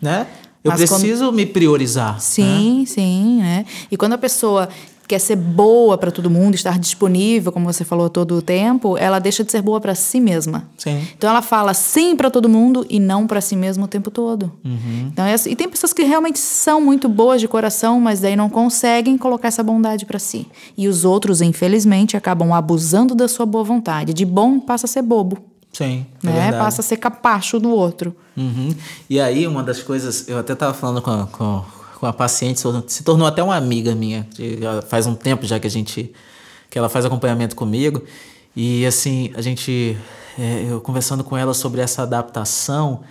Né? 0.00 0.28
Eu 0.62 0.70
Mas 0.70 0.78
preciso 0.78 1.24
quando... 1.24 1.34
me 1.34 1.46
priorizar. 1.46 2.20
Sim, 2.20 2.80
né? 2.80 2.86
sim, 2.86 3.38
né? 3.40 3.64
E 3.90 3.96
quando 3.96 4.12
a 4.12 4.18
pessoa 4.18 4.68
quer 5.10 5.18
ser 5.18 5.34
boa 5.34 5.98
para 5.98 6.12
todo 6.12 6.30
mundo, 6.30 6.54
estar 6.54 6.78
disponível, 6.78 7.50
como 7.50 7.66
você 7.66 7.84
falou 7.84 8.08
todo 8.08 8.36
o 8.36 8.40
tempo, 8.40 8.96
ela 8.96 9.18
deixa 9.18 9.42
de 9.42 9.50
ser 9.50 9.60
boa 9.60 9.80
para 9.80 9.92
si 9.92 10.20
mesma. 10.20 10.68
Sim. 10.78 11.04
Então 11.18 11.28
ela 11.28 11.42
fala 11.42 11.74
sim 11.74 12.14
para 12.14 12.30
todo 12.30 12.48
mundo 12.48 12.86
e 12.88 13.00
não 13.00 13.26
para 13.26 13.40
si 13.40 13.56
mesma 13.56 13.86
o 13.86 13.88
tempo 13.88 14.08
todo. 14.08 14.52
Uhum. 14.64 15.08
Então 15.12 15.24
é, 15.24 15.34
assim, 15.34 15.50
e 15.50 15.56
tem 15.56 15.68
pessoas 15.68 15.92
que 15.92 16.04
realmente 16.04 16.38
são 16.38 16.80
muito 16.80 17.08
boas 17.08 17.40
de 17.40 17.48
coração, 17.48 18.00
mas 18.00 18.20
daí 18.20 18.36
não 18.36 18.48
conseguem 18.48 19.18
colocar 19.18 19.48
essa 19.48 19.64
bondade 19.64 20.06
para 20.06 20.20
si. 20.20 20.46
E 20.78 20.86
os 20.86 21.04
outros, 21.04 21.40
infelizmente, 21.40 22.16
acabam 22.16 22.52
abusando 22.52 23.12
da 23.12 23.26
sua 23.26 23.44
boa 23.44 23.64
vontade. 23.64 24.14
De 24.14 24.24
bom 24.24 24.60
passa 24.60 24.86
a 24.86 24.88
ser 24.88 25.02
bobo. 25.02 25.38
Sim. 25.72 26.06
É 26.22 26.26
né? 26.28 26.52
Passa 26.52 26.82
a 26.82 26.84
ser 26.84 26.98
capacho 26.98 27.58
do 27.58 27.70
outro. 27.70 28.14
Uhum. 28.36 28.72
E 29.08 29.18
aí, 29.18 29.44
uma 29.44 29.64
das 29.64 29.82
coisas, 29.82 30.28
eu 30.28 30.38
até 30.38 30.52
estava 30.52 30.72
falando 30.72 31.02
com, 31.02 31.26
com 31.26 31.64
com 32.00 32.06
a 32.06 32.12
paciente, 32.14 32.58
se 32.86 33.04
tornou 33.04 33.26
até 33.26 33.42
uma 33.42 33.54
amiga 33.54 33.94
minha. 33.94 34.26
faz 34.88 35.06
um 35.06 35.14
tempo 35.14 35.46
já 35.46 35.60
que 35.60 35.66
a 35.66 35.70
gente 35.70 36.10
que 36.70 36.78
ela 36.78 36.88
faz 36.88 37.04
acompanhamento 37.04 37.54
comigo 37.54 38.02
e 38.56 38.86
assim 38.86 39.30
a 39.34 39.42
gente 39.42 39.98
é, 40.38 40.66
eu 40.70 40.80
conversando 40.80 41.22
com 41.22 41.36
ela 41.36 41.52
sobre 41.52 41.80
essa 41.80 42.02
adaptação 42.02 43.02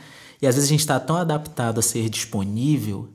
e 0.41 0.47
às 0.47 0.55
vezes 0.55 0.69
a 0.69 0.71
gente 0.71 0.79
está 0.79 0.99
tão 0.99 1.17
adaptado 1.17 1.77
a 1.79 1.81
ser 1.83 2.09
disponível 2.09 3.07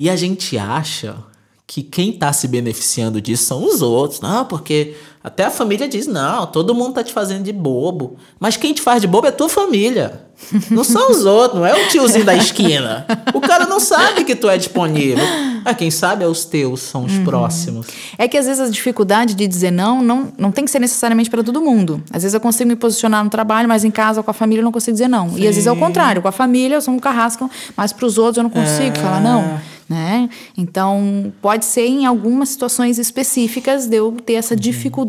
e 0.00 0.10
a 0.10 0.16
gente 0.16 0.58
acha 0.58 1.16
que 1.64 1.84
quem 1.84 2.10
está 2.10 2.32
se 2.32 2.48
beneficiando 2.48 3.20
disso 3.20 3.44
são 3.44 3.64
os 3.64 3.80
outros. 3.80 4.20
Não, 4.20 4.44
porque 4.44 4.96
Até 5.22 5.44
a 5.44 5.50
família 5.50 5.86
diz: 5.86 6.06
não, 6.06 6.46
todo 6.46 6.74
mundo 6.74 6.94
tá 6.94 7.04
te 7.04 7.12
fazendo 7.12 7.42
de 7.42 7.52
bobo. 7.52 8.16
Mas 8.38 8.56
quem 8.56 8.72
te 8.72 8.80
faz 8.80 9.00
de 9.00 9.06
bobo 9.06 9.26
é 9.26 9.30
tua 9.30 9.48
família. 9.48 10.30
Não 10.70 10.82
são 10.82 11.10
os 11.10 11.24
outros, 11.26 11.60
não 11.60 11.66
é 11.66 11.74
o 11.74 11.88
tiozinho 11.88 12.24
da 12.24 12.34
esquina. 12.34 13.06
O 13.34 13.40
cara 13.40 13.66
não 13.66 13.78
sabe 13.78 14.24
que 14.24 14.34
tu 14.34 14.48
é 14.48 14.56
disponível. 14.56 15.22
Ah, 15.64 15.74
quem 15.74 15.90
sabe 15.90 16.24
é 16.24 16.26
os 16.26 16.44
teus, 16.44 16.80
são 16.80 17.04
os 17.04 17.12
uhum. 17.12 17.24
próximos. 17.24 17.86
É 18.16 18.26
que 18.26 18.38
às 18.38 18.46
vezes 18.46 18.60
a 18.60 18.70
dificuldade 18.70 19.34
de 19.34 19.46
dizer 19.46 19.70
não 19.70 20.02
não, 20.02 20.32
não 20.38 20.50
tem 20.50 20.64
que 20.64 20.70
ser 20.70 20.78
necessariamente 20.78 21.28
para 21.28 21.42
todo 21.42 21.60
mundo. 21.60 22.02
Às 22.10 22.22
vezes 22.22 22.34
eu 22.34 22.40
consigo 22.40 22.68
me 22.68 22.76
posicionar 22.76 23.22
no 23.22 23.30
trabalho, 23.30 23.68
mas 23.68 23.84
em 23.84 23.90
casa 23.90 24.22
com 24.22 24.30
a 24.30 24.34
família 24.34 24.62
eu 24.62 24.64
não 24.64 24.72
consigo 24.72 24.94
dizer 24.94 25.08
não. 25.08 25.28
Sim. 25.30 25.40
E 25.40 25.48
às 25.48 25.54
vezes 25.54 25.66
é 25.66 25.72
o 25.72 25.76
contrário, 25.76 26.22
com 26.22 26.28
a 26.28 26.32
família 26.32 26.76
eu 26.76 26.80
sou 26.80 26.94
um 26.94 26.98
carrasco, 26.98 27.50
mas 27.76 27.92
para 27.92 28.06
os 28.06 28.16
outros 28.16 28.38
eu 28.38 28.42
não 28.42 28.50
consigo 28.50 28.96
é... 28.96 29.00
falar 29.00 29.20
não. 29.20 29.60
Né? 29.88 30.30
Então, 30.56 31.32
pode 31.42 31.64
ser 31.64 31.84
em 31.84 32.06
algumas 32.06 32.50
situações 32.50 32.96
específicas 32.96 33.88
de 33.88 33.96
eu 33.96 34.12
ter 34.24 34.34
essa 34.34 34.54
uhum. 34.54 34.60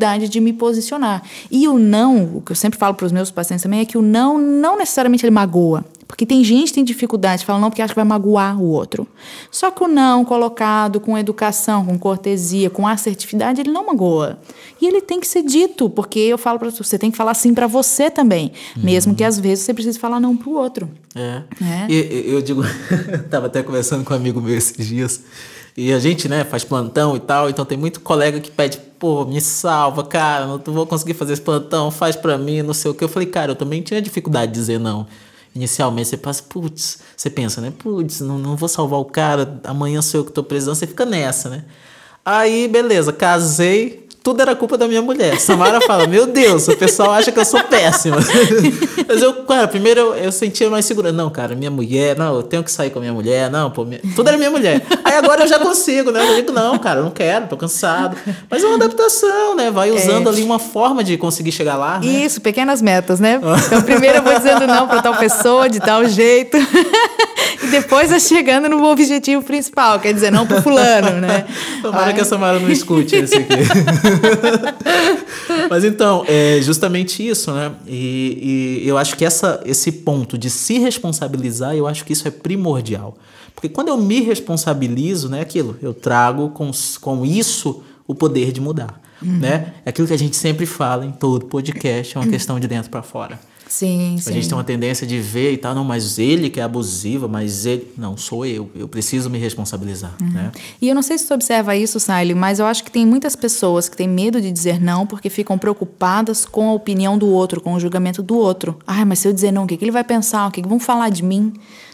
Dificuldade 0.01 0.27
de 0.27 0.39
me 0.39 0.51
posicionar. 0.51 1.21
E 1.49 1.67
o 1.67 1.77
não, 1.77 2.37
o 2.37 2.41
que 2.41 2.51
eu 2.51 2.55
sempre 2.55 2.79
falo 2.79 2.95
para 2.95 3.05
os 3.05 3.11
meus 3.11 3.29
pacientes 3.29 3.63
também, 3.63 3.81
é 3.81 3.85
que 3.85 3.97
o 3.97 4.01
não 4.01 4.37
não 4.37 4.77
necessariamente 4.77 5.25
ele 5.25 5.31
magoa. 5.31 5.85
Porque 6.07 6.25
tem 6.25 6.43
gente 6.43 6.67
que 6.67 6.73
tem 6.73 6.83
dificuldade, 6.83 7.45
fala 7.45 7.57
não 7.57 7.69
porque 7.69 7.81
acha 7.81 7.93
que 7.93 7.95
vai 7.95 8.03
magoar 8.03 8.61
o 8.61 8.65
outro. 8.65 9.07
Só 9.49 9.71
que 9.71 9.81
o 9.81 9.87
não 9.87 10.25
colocado 10.25 10.99
com 10.99 11.17
educação, 11.17 11.85
com 11.85 11.97
cortesia, 11.97 12.69
com 12.69 12.85
assertividade, 12.85 13.61
ele 13.61 13.71
não 13.71 13.85
magoa. 13.85 14.37
E 14.81 14.85
ele 14.85 14.99
tem 14.99 15.21
que 15.21 15.27
ser 15.27 15.41
dito, 15.41 15.89
porque 15.89 16.19
eu 16.19 16.37
falo 16.37 16.59
para 16.59 16.69
você, 16.69 16.83
você 16.83 16.99
tem 16.99 17.11
que 17.11 17.15
falar 17.15 17.33
sim 17.33 17.53
para 17.53 17.65
você 17.65 18.11
também, 18.11 18.51
uhum. 18.75 18.83
mesmo 18.83 19.15
que 19.15 19.23
às 19.23 19.39
vezes 19.39 19.63
você 19.63 19.73
precise 19.73 19.97
falar 19.97 20.19
não 20.19 20.35
para 20.35 20.49
o 20.49 20.53
outro. 20.53 20.89
É. 21.15 21.43
é. 21.63 21.87
E, 21.89 22.29
eu 22.29 22.41
digo, 22.41 22.61
estava 23.23 23.45
até 23.45 23.63
conversando 23.63 24.03
com 24.03 24.13
um 24.13 24.17
amigo 24.17 24.41
meu 24.41 24.57
esses 24.57 24.85
dias, 24.85 25.21
e 25.75 25.93
a 25.93 25.99
gente, 25.99 26.27
né, 26.27 26.43
faz 26.43 26.63
plantão 26.63 27.15
e 27.15 27.19
tal, 27.19 27.49
então 27.49 27.63
tem 27.65 27.77
muito 27.77 28.01
colega 28.01 28.39
que 28.39 28.51
pede, 28.51 28.77
pô, 28.99 29.25
me 29.25 29.39
salva, 29.39 30.03
cara, 30.03 30.45
não 30.45 30.59
vou 30.73 30.85
conseguir 30.85 31.13
fazer 31.13 31.33
esse 31.33 31.41
plantão, 31.41 31.89
faz 31.89 32.15
para 32.15 32.37
mim, 32.37 32.61
não 32.61 32.73
sei 32.73 32.91
o 32.91 32.93
que. 32.93 33.03
Eu 33.03 33.09
falei, 33.09 33.27
cara, 33.27 33.51
eu 33.51 33.55
também 33.55 33.81
tinha 33.81 34.01
dificuldade 34.01 34.51
de 34.51 34.59
dizer 34.59 34.79
não 34.79 35.07
inicialmente 35.55 36.09
você 36.09 36.17
passa, 36.17 36.43
putz, 36.43 36.99
você 37.15 37.29
pensa, 37.29 37.61
né? 37.61 37.73
Putz, 37.77 38.21
não, 38.21 38.37
não 38.37 38.55
vou 38.55 38.69
salvar 38.69 38.99
o 38.99 39.05
cara, 39.05 39.59
amanhã 39.63 40.01
sou 40.01 40.21
eu 40.21 40.25
que 40.25 40.31
tô 40.31 40.43
precisando, 40.43 40.75
você 40.75 40.87
fica 40.87 41.05
nessa, 41.05 41.49
né? 41.49 41.65
Aí, 42.23 42.67
beleza, 42.67 43.11
casei, 43.11 44.00
tudo 44.23 44.41
era 44.41 44.55
culpa 44.55 44.77
da 44.77 44.87
minha 44.87 45.01
mulher. 45.01 45.39
Samara 45.39 45.81
fala: 45.81 46.05
Meu 46.05 46.27
Deus, 46.27 46.67
o 46.67 46.77
pessoal 46.77 47.11
acha 47.11 47.31
que 47.31 47.39
eu 47.39 47.45
sou 47.45 47.61
péssima. 47.63 48.17
Mas 49.07 49.21
eu, 49.21 49.33
cara, 49.45 49.67
primeiro 49.67 49.99
eu, 49.99 50.15
eu 50.15 50.31
sentia 50.31 50.69
mais 50.69 50.85
segura. 50.85 51.11
Não, 51.11 51.29
cara, 51.29 51.55
minha 51.55 51.71
mulher, 51.71 52.15
não, 52.15 52.35
eu 52.35 52.43
tenho 52.43 52.63
que 52.63 52.71
sair 52.71 52.91
com 52.91 52.99
a 52.99 53.01
minha 53.01 53.13
mulher, 53.13 53.49
não, 53.49 53.71
pô, 53.71 53.83
minha... 53.83 53.99
tudo 54.15 54.27
era 54.27 54.37
minha 54.37 54.51
mulher. 54.51 54.85
Aí 55.03 55.15
agora 55.15 55.43
eu 55.43 55.47
já 55.47 55.57
consigo, 55.57 56.11
né? 56.11 56.31
Eu 56.31 56.35
digo: 56.35 56.51
Não, 56.51 56.77
cara, 56.77 56.99
eu 56.99 57.03
não 57.03 57.11
quero, 57.11 57.47
tô 57.47 57.57
cansado. 57.57 58.15
Mas 58.49 58.63
é 58.63 58.67
uma 58.67 58.75
adaptação, 58.75 59.55
né? 59.55 59.71
Vai 59.71 59.91
usando 59.91 60.29
é. 60.29 60.31
ali 60.31 60.43
uma 60.43 60.59
forma 60.59 61.03
de 61.03 61.17
conseguir 61.17 61.51
chegar 61.51 61.75
lá. 61.75 61.99
Né? 61.99 62.05
Isso, 62.05 62.39
pequenas 62.41 62.81
metas, 62.81 63.19
né? 63.19 63.39
Então, 63.71 63.81
primeiro 63.83 64.17
eu 64.17 64.23
vou 64.23 64.33
dizendo 64.33 64.67
não 64.67 64.87
para 64.87 65.01
tal 65.01 65.15
pessoa, 65.15 65.69
de 65.69 65.79
tal 65.79 66.05
jeito. 66.05 66.57
e 67.63 67.67
depois 67.67 68.11
é 68.11 68.19
chegando 68.19 68.67
no 68.69 68.83
objetivo 68.83 69.43
principal, 69.43 69.99
quer 69.99 70.13
dizer, 70.13 70.31
não 70.31 70.47
pro 70.47 70.61
fulano, 70.61 71.21
né? 71.21 71.45
Tomara 71.81 72.07
Ai. 72.07 72.13
que 72.13 72.21
a 72.21 72.25
Samara 72.25 72.59
não 72.59 72.69
escute 72.69 73.15
esse 73.15 73.35
aqui. 73.35 73.53
Mas 75.69 75.83
então, 75.83 76.25
é 76.27 76.59
justamente 76.61 77.27
isso, 77.27 77.51
né? 77.51 77.71
E, 77.87 78.81
e, 78.83 78.87
eu 78.87 78.97
acho 78.97 79.15
que 79.15 79.23
essa, 79.23 79.61
esse 79.65 79.91
ponto 79.91 80.37
de 80.37 80.49
se 80.49 80.79
responsabilizar, 80.79 81.75
eu 81.75 81.87
acho 81.87 82.03
que 82.03 82.13
isso 82.13 82.27
é 82.27 82.31
primordial. 82.31 83.17
Porque 83.53 83.69
quando 83.69 83.89
eu 83.89 83.97
me 83.97 84.21
responsabilizo, 84.21 85.29
né, 85.29 85.41
aquilo, 85.41 85.77
eu 85.81 85.93
trago 85.93 86.49
com, 86.49 86.71
com 86.99 87.25
isso 87.25 87.83
o 88.07 88.15
poder 88.15 88.51
de 88.51 88.59
mudar. 88.59 88.99
Uhum. 89.21 89.37
Né? 89.39 89.73
É 89.85 89.89
aquilo 89.89 90.07
que 90.07 90.13
a 90.13 90.17
gente 90.17 90.35
sempre 90.35 90.65
fala 90.65 91.05
em 91.05 91.11
todo 91.11 91.45
podcast, 91.45 92.17
é 92.17 92.19
uma 92.19 92.27
questão 92.27 92.59
de 92.59 92.67
dentro 92.67 92.89
para 92.89 93.03
fora. 93.03 93.39
Sim, 93.71 94.17
sim. 94.19 94.29
A 94.29 94.33
gente 94.33 94.49
tem 94.49 94.57
uma 94.57 94.65
tendência 94.65 95.07
de 95.07 95.17
ver 95.17 95.53
e 95.53 95.57
tal, 95.57 95.73
não, 95.73 95.85
mas 95.85 96.19
ele 96.19 96.49
que 96.49 96.59
é 96.59 96.63
abusivo, 96.63 97.29
mas 97.29 97.65
ele. 97.65 97.87
Não, 97.97 98.17
sou 98.17 98.45
eu. 98.45 98.69
Eu 98.75 98.85
preciso 98.85 99.29
me 99.29 99.37
responsabilizar. 99.39 100.13
Uhum. 100.21 100.29
Né? 100.29 100.51
E 100.81 100.89
eu 100.89 100.93
não 100.93 101.01
sei 101.01 101.17
se 101.17 101.25
você 101.25 101.33
observa 101.33 101.73
isso, 101.73 101.97
Sally, 101.97 102.35
mas 102.35 102.59
eu 102.59 102.65
acho 102.65 102.83
que 102.83 102.91
tem 102.91 103.05
muitas 103.05 103.33
pessoas 103.33 103.87
que 103.87 103.95
têm 103.95 104.09
medo 104.09 104.41
de 104.41 104.51
dizer 104.51 104.81
não 104.81 105.07
porque 105.07 105.29
ficam 105.29 105.57
preocupadas 105.57 106.45
com 106.45 106.67
a 106.67 106.73
opinião 106.73 107.17
do 107.17 107.29
outro, 107.29 107.61
com 107.61 107.73
o 107.73 107.79
julgamento 107.79 108.21
do 108.21 108.35
outro. 108.35 108.77
Ai, 108.85 109.05
mas 109.05 109.19
se 109.19 109.29
eu 109.29 109.31
dizer 109.31 109.53
não, 109.53 109.63
o 109.63 109.67
que, 109.67 109.77
que 109.77 109.85
ele 109.85 109.89
vai 109.89 110.03
pensar? 110.03 110.47
O 110.47 110.51
que, 110.51 110.61
que 110.61 110.67
vão 110.67 110.77
falar 110.79 111.07
de 111.07 111.23
mim? 111.23 111.53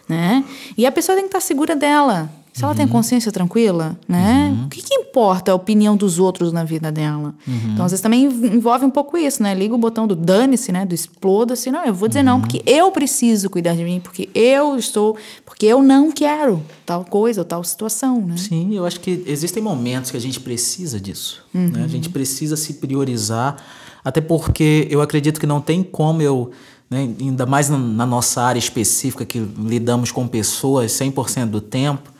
Né? 0.10 0.44
E 0.76 0.84
a 0.84 0.92
pessoa 0.92 1.16
tem 1.16 1.26
que 1.26 1.30
estar 1.30 1.42
segura 1.42 1.76
dela. 1.76 2.28
Se 2.58 2.64
ela 2.64 2.72
uhum. 2.72 2.78
tem 2.78 2.88
consciência 2.88 3.32
tranquila, 3.32 3.96
né? 4.08 4.52
Uhum. 4.52 4.66
O 4.66 4.70
que, 4.70 4.82
que, 4.82 4.96
importa 4.96 5.52
a 5.52 5.56
opinião 5.56 5.96
dos 5.96 6.18
outros 6.18 6.52
na 6.52 6.64
vida 6.64 6.92
dela? 6.92 7.36
Uhum. 7.48 7.72
Então, 7.72 7.86
às 7.86 7.92
vezes 7.92 8.02
também 8.02 8.24
envolve 8.26 8.84
um 8.84 8.90
pouco 8.90 9.16
isso, 9.16 9.44
né? 9.44 9.54
Liga 9.54 9.76
o 9.76 9.78
botão 9.78 10.08
do 10.08 10.16
dane-se, 10.16 10.72
né? 10.72 10.84
Do 10.84 10.96
exploda-se. 10.96 11.70
Não, 11.70 11.86
eu 11.86 11.94
vou 11.94 12.08
dizer 12.08 12.24
não, 12.24 12.38
uhum. 12.38 12.42
porque 12.42 12.64
eu 12.66 12.92
preciso 12.92 13.48
cuidar 13.48 13.76
de 13.76 13.84
mim, 13.84 14.00
porque 14.00 14.28
eu 14.34 14.76
estou. 14.76 15.16
Porque 15.46 15.68
eu 15.68 15.84
não 15.84 16.12
quero 16.12 16.64
tal 16.84 17.06
coisa 17.06 17.42
ou 17.42 17.46
tal 17.46 17.64
situação, 17.64 18.26
né? 18.26 18.38
Sim, 18.38 18.76
eu 18.76 18.88
acho 18.88 19.02
que 19.02 19.24
existem 19.28 19.62
momentos 19.62 20.10
que 20.10 20.18
a 20.18 20.22
gente 20.22 20.40
precisa 20.40 21.00
disso. 21.00 21.44
Né? 21.54 21.84
A 21.84 21.88
gente 21.88 22.10
precisa 22.10 22.58
se 22.58 22.74
priorizar, 22.74 23.58
até 24.04 24.20
porque 24.20 24.88
eu 24.90 25.00
acredito 25.00 25.40
que 25.40 25.46
não 25.46 25.62
tem 25.62 25.84
como 25.84 26.24
eu. 26.24 26.50
Né, 26.90 27.14
ainda 27.20 27.46
mais 27.46 27.70
na 27.70 28.06
nossa 28.06 28.42
área 28.42 28.58
específica, 28.58 29.26
que 29.26 29.40
lidamos 29.60 30.10
com 30.10 30.26
pessoas 30.26 30.94
100% 30.94 31.48
do 31.48 31.60
tempo, 31.60 32.17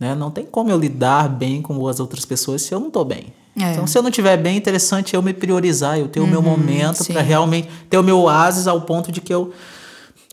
né? 0.00 0.14
Não 0.14 0.30
tem 0.30 0.46
como 0.46 0.70
eu 0.70 0.78
lidar 0.78 1.28
bem 1.28 1.60
com 1.60 1.86
as 1.86 2.00
outras 2.00 2.24
pessoas 2.24 2.62
se 2.62 2.72
eu 2.74 2.80
não 2.80 2.88
estou 2.88 3.04
bem. 3.04 3.26
É. 3.58 3.72
Então, 3.72 3.86
se 3.86 3.98
eu 3.98 4.02
não 4.02 4.08
estiver 4.08 4.36
bem, 4.38 4.54
é 4.54 4.56
interessante 4.56 5.14
eu 5.14 5.22
me 5.22 5.34
priorizar, 5.34 5.98
eu 5.98 6.08
ter 6.08 6.20
uhum, 6.20 6.26
o 6.26 6.30
meu 6.30 6.40
uhum, 6.40 6.50
momento 6.50 7.04
para 7.04 7.20
realmente 7.20 7.68
ter 7.90 7.98
o 7.98 8.02
meu 8.02 8.20
oásis 8.20 8.66
ao 8.66 8.80
ponto 8.80 9.12
de 9.12 9.20
que 9.20 9.34
eu 9.34 9.52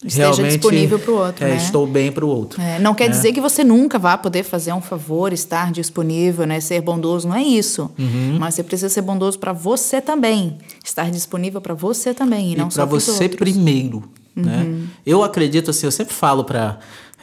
esteja 0.05 0.27
realmente, 0.27 0.59
disponível 0.59 0.99
para 0.99 1.11
o 1.11 1.15
outro. 1.15 1.45
É, 1.45 1.49
né? 1.49 1.55
Estou 1.57 1.87
bem 1.87 2.11
para 2.11 2.23
o 2.23 2.29
outro. 2.29 2.61
É, 2.61 2.79
não 2.79 2.93
quer 2.93 3.05
né? 3.05 3.15
dizer 3.15 3.33
que 3.33 3.41
você 3.41 3.63
nunca 3.63 3.97
vá 3.97 4.17
poder 4.17 4.43
fazer 4.43 4.71
um 4.71 4.81
favor, 4.81 5.33
estar 5.33 5.71
disponível, 5.71 6.45
né? 6.45 6.59
ser 6.59 6.79
bondoso, 6.81 7.27
não 7.27 7.35
é 7.35 7.41
isso. 7.41 7.89
Uhum. 7.97 8.37
Mas 8.39 8.53
você 8.53 8.63
precisa 8.63 8.89
ser 8.89 9.01
bondoso 9.01 9.39
para 9.39 9.51
você 9.51 9.99
também, 9.99 10.59
estar 10.85 11.09
disponível 11.09 11.59
para 11.59 11.73
você 11.73 12.13
também 12.13 12.49
e, 12.49 12.53
e 12.53 12.55
não 12.55 12.69
só 12.69 12.85
para 12.85 12.99
você 12.99 13.27
primeiro. 13.27 14.03
Né? 14.35 14.57
Uhum. 14.57 14.69
Né? 14.69 14.87
Eu 15.05 15.23
acredito 15.23 15.71
assim, 15.71 15.87
eu 15.87 15.91
sempre 15.91 16.13
falo 16.13 16.43
para 16.43 16.77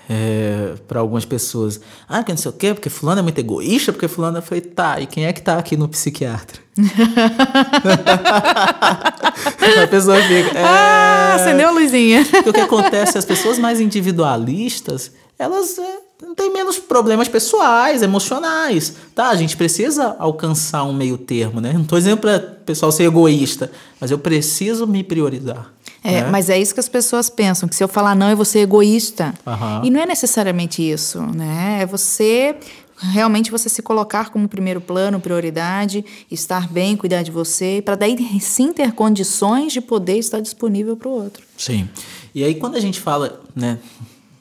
é, 0.08 0.74
para 0.86 1.00
algumas 1.00 1.24
pessoas. 1.24 1.80
Ah, 2.08 2.22
que 2.22 2.32
não 2.32 2.36
sei 2.36 2.50
o 2.50 2.54
quê, 2.54 2.74
porque 2.74 2.90
fulano 2.90 3.20
é 3.20 3.22
muito 3.22 3.38
egoísta, 3.38 3.92
porque 3.92 4.08
fulano. 4.08 4.38
Eu 4.38 4.42
falei, 4.42 4.60
tá, 4.60 5.00
e 5.00 5.06
quem 5.06 5.26
é 5.26 5.32
que 5.32 5.42
tá 5.42 5.58
aqui 5.58 5.76
no 5.76 5.88
psiquiatra? 5.88 6.62
a 9.82 9.86
pessoa 9.88 10.20
fica. 10.22 10.58
É... 10.58 10.64
Ah, 10.64 11.34
acendeu 11.36 11.68
a 11.68 11.72
luzinha. 11.72 12.26
o 12.46 12.52
que 12.52 12.60
acontece? 12.60 13.16
As 13.16 13.24
pessoas 13.24 13.58
mais 13.58 13.80
individualistas, 13.80 15.12
elas 15.38 15.79
é, 15.79 15.99
têm 16.37 16.53
menos 16.53 16.79
problemas 16.79 17.29
pessoais, 17.29 18.03
emocionais. 18.03 18.94
Tá, 19.14 19.29
a 19.31 19.37
gente 19.37 19.57
precisa 19.57 20.16
alcançar 20.18 20.85
um 20.85 20.92
meio 20.92 21.18
termo, 21.18 21.61
né? 21.61 21.73
Não 21.73 21.83
estou 21.83 21.99
dizendo 21.99 22.18
para 22.18 22.37
o 22.37 22.64
pessoal 22.64 22.92
ser 22.92 23.05
egoísta, 23.05 23.70
mas 24.01 24.11
eu 24.11 24.18
preciso 24.18 24.87
me 24.87 25.03
priorizar. 25.03 25.73
É, 26.03 26.20
né? 26.20 26.31
mas 26.31 26.51
é 26.51 26.59
isso 26.59 26.75
que 26.75 26.81
as 26.81 26.88
pessoas 26.88 27.31
pensam, 27.31 27.66
que 27.68 27.75
se 27.75 27.83
eu 27.83 27.88
falar 27.88 28.14
não, 28.14 28.29
eu 28.31 28.37
vou 28.37 28.44
ser 28.44 28.61
egoísta. 28.61 29.35
Uhum. 29.47 29.85
E 29.85 29.90
não 29.90 30.01
é 30.01 30.07
necessariamente 30.07 30.83
isso, 30.83 31.20
né? 31.20 31.79
É 31.81 31.87
você 31.87 32.57
realmente 32.97 33.51
você 33.51 33.68
se 33.68 33.83
colocar 33.83 34.31
como 34.31 34.49
primeiro 34.49 34.81
plano, 34.81 35.18
prioridade, 35.18 36.05
estar 36.31 36.68
bem, 36.70 36.97
cuidar 36.97 37.23
de 37.23 37.31
você, 37.31 37.83
para 37.85 37.97
daí 37.97 38.16
sim 38.40 38.73
ter 38.73 38.92
condições 38.92 39.73
de 39.73 39.81
poder 39.81 40.18
estar 40.18 40.40
disponível 40.40 40.97
para 40.97 41.09
o 41.09 41.12
outro. 41.12 41.44
Sim. 41.57 41.88
E 42.35 42.44
aí 42.44 42.55
quando 42.55 42.77
a 42.77 42.81
gente 42.81 43.01
fala, 43.01 43.40
né, 43.55 43.79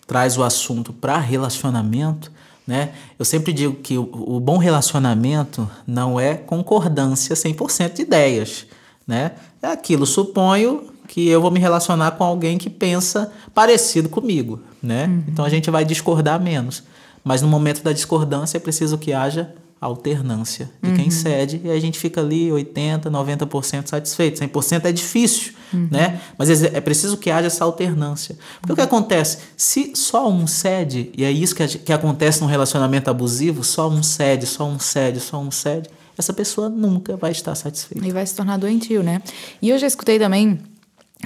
traz 0.08 0.38
o 0.38 0.44
assunto 0.44 0.94
para 0.94 1.18
relacionamento, 1.18 2.32
né? 2.66 2.94
Eu 3.18 3.26
sempre 3.26 3.52
digo 3.52 3.76
que 3.76 3.98
o, 3.98 4.10
o 4.13 4.39
bom 4.39 4.58
relacionamento 4.58 5.70
não 5.86 6.20
é 6.20 6.36
concordância 6.36 7.36
100% 7.36 7.94
de 7.94 8.02
ideias, 8.04 8.66
né? 9.08 9.34
É 9.62 9.68
aquilo, 9.68 10.06
suponho 10.06 10.94
que 11.08 11.28
eu 11.28 11.42
vou 11.42 11.52
me 11.52 11.60
relacionar 11.60 12.12
com 12.12 12.24
alguém 12.24 12.58
que 12.58 12.70
pensa 12.70 13.32
parecido 13.54 14.10
comigo, 14.10 14.62
né? 14.82 15.06
Uhum. 15.06 15.24
Então 15.28 15.46
a 15.46 15.50
gente 15.50 15.70
vai 15.70 15.84
discordar 15.86 16.42
menos. 16.42 16.84
Mas 17.24 17.42
no 17.42 17.48
momento 17.48 17.84
da 17.84 17.94
discordância 17.94 18.58
é 18.58 18.60
preciso 18.60 18.98
que 18.98 19.13
haja 19.13 19.54
alternância 19.84 20.69
de 20.82 20.89
uhum. 20.89 20.96
quem 20.96 21.10
cede 21.10 21.62
e 21.63 21.69
a 21.69 21.80
gente 21.80 22.00
fica 22.00 22.22
ali 22.22 22.52
80, 22.52 23.10
90% 23.10 23.88
satisfeito. 23.88 24.39
100% 24.39 24.86
é 24.86 24.91
difícil, 24.91 25.54
uhum. 25.74 25.88
né? 25.91 26.22
Mas 26.38 26.63
é 26.63 26.82
preciso 26.82 27.17
que 27.17 27.30
haja 27.30 27.48
essa 27.48 27.63
alternância. 27.63 28.38
Porque 28.60 28.74
o 28.74 28.76
que 28.76 28.82
acontece? 28.82 29.39
Se 29.56 29.93
só 29.96 30.30
um 30.30 30.48
cede, 30.48 31.12
e 31.17 31.24
é 31.24 31.32
isso 31.32 31.56
que, 31.56 31.67
que 31.80 31.93
acontece 31.93 32.41
num 32.41 32.48
relacionamento 32.48 33.10
abusivo, 33.10 33.63
só 33.63 33.89
um 33.89 34.02
cede, 34.02 34.46
só 34.46 34.65
um 34.65 34.80
cede, 34.80 35.19
só 35.19 35.39
um 35.39 35.52
cede, 35.52 35.89
essa 36.17 36.34
pessoa 36.34 36.69
nunca 36.69 37.17
vai 37.17 37.32
estar 37.32 37.56
satisfeita. 37.56 38.08
E 38.08 38.12
vai 38.12 38.26
se 38.26 38.36
tornar 38.36 38.58
doentio, 38.58 39.02
né? 39.02 39.22
E 39.62 39.69
eu 39.69 39.78
já 39.78 39.88
escutei 39.88 40.19
também 40.19 40.60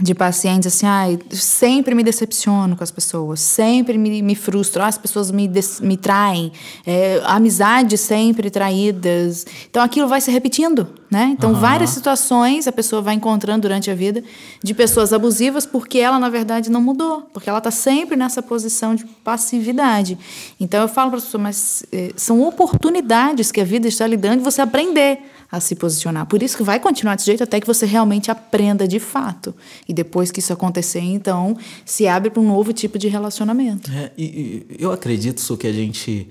de 0.02 0.14
pacientes 0.14 0.74
assim, 0.74 0.86
ai, 0.86 1.20
sempre 1.32 1.96
me 1.96 2.04
decepciono 2.04 2.76
com 2.76 2.84
as 2.84 2.92
pessoas, 2.92 3.40
sempre 3.40 3.98
me, 3.98 4.22
me 4.22 4.36
frustro, 4.36 4.84
as 4.84 4.98
pessoas 4.98 5.32
me, 5.32 5.48
des, 5.48 5.82
me 5.82 5.98
traem, 5.98 6.52
é, 6.86 7.22
amizades 7.26 8.00
sempre 8.02 8.50
traídas. 8.50 9.46
Então 9.70 9.82
aquilo 9.82 10.08
vai 10.08 10.22
se 10.22 10.30
repetindo, 10.30 10.88
né? 11.10 11.30
Então 11.38 11.52
uhum. 11.52 11.60
várias 11.60 11.92
situações 11.92 12.68
a 12.68 12.72
pessoa 12.72 13.02
vai 13.02 13.16
encontrando 13.16 13.62
durante 13.62 13.90
a 13.90 13.96
vida 13.96 14.24
de 14.62 14.74
pessoas 14.74 15.14
abusivas 15.14 15.66
porque 15.66 16.00
ela 16.00 16.20
na 16.20 16.30
verdade 16.30 16.70
não 16.70 16.82
mudou, 16.82 17.22
porque 17.34 17.50
ela 17.50 17.60
está 17.60 17.72
sempre 17.72 18.16
nessa 18.16 18.42
posição 18.42 18.94
de 18.94 19.06
passividade. 19.24 20.18
Então 20.60 20.82
eu 20.82 20.88
falo 20.88 21.12
para 21.12 21.18
as 21.18 21.26
pessoas, 21.26 21.44
mas 21.44 21.84
é, 21.92 22.12
são 22.16 22.42
oportunidades 22.42 23.52
que 23.52 23.62
a 23.62 23.66
vida 23.66 23.88
está 23.88 24.06
lhe 24.06 24.18
dando 24.18 24.40
de 24.40 24.44
você 24.44 24.62
aprender 24.62 25.20
a 25.52 25.60
se 25.60 25.76
posicionar. 25.76 26.26
Por 26.26 26.44
isso 26.44 26.58
que 26.58 26.64
vai 26.64 26.80
continuar 26.80 27.16
desse 27.16 27.28
jeito 27.28 27.44
até 27.44 27.60
que 27.60 27.68
você 27.68 27.86
realmente 27.86 28.30
aprenda 28.30 28.88
de 28.88 29.00
fato. 29.00 29.56
E 29.88 29.94
depois 29.94 30.32
que 30.32 30.40
isso 30.40 30.52
acontecer, 30.52 31.00
então, 31.00 31.58
se 31.86 32.08
abre 32.08 32.30
para 32.30 32.42
um 32.42 32.48
novo 32.48 32.74
tipo 32.74 33.00
de 33.00 33.08
relacionamento. 33.08 33.90
É, 33.92 34.12
e, 34.18 34.26
e, 34.26 34.66
eu 34.78 34.92
acredito 34.92 35.58
que 35.58 35.68
a 35.68 35.74
gente. 35.74 36.28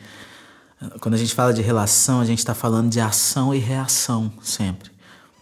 Quando 1.01 1.15
a 1.15 1.19
gente 1.19 1.35
fala 1.35 1.53
de 1.53 1.63
relação, 1.63 2.21
a 2.21 2.25
gente 2.25 2.39
está 2.39 2.55
falando 2.55 2.91
de 2.91 3.01
ação 3.01 3.55
e 3.55 3.59
reação 3.59 4.33
sempre, 4.43 4.91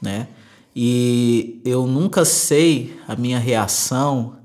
né? 0.01 0.29
E 0.75 1.61
eu 1.65 1.87
nunca 1.87 2.25
sei 2.25 2.99
a 3.07 3.17
minha 3.17 3.39
reação, 3.39 4.37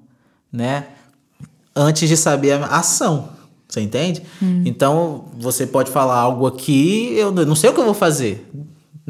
né? 0.52 0.88
Antes 1.76 2.10
de 2.10 2.18
saber 2.18 2.54
a 2.54 2.66
ação. 2.66 3.30
Você 3.68 3.82
entende? 3.82 4.24
Hum. 4.42 4.64
Então, 4.66 5.26
você 5.38 5.68
pode 5.68 5.92
falar 5.92 6.18
algo 6.18 6.48
aqui, 6.48 7.14
eu 7.14 7.32
não 7.32 7.56
sei 7.56 7.70
o 7.70 7.74
que 7.74 7.80
eu 7.80 7.86
vou 7.86 7.94
fazer 7.94 8.50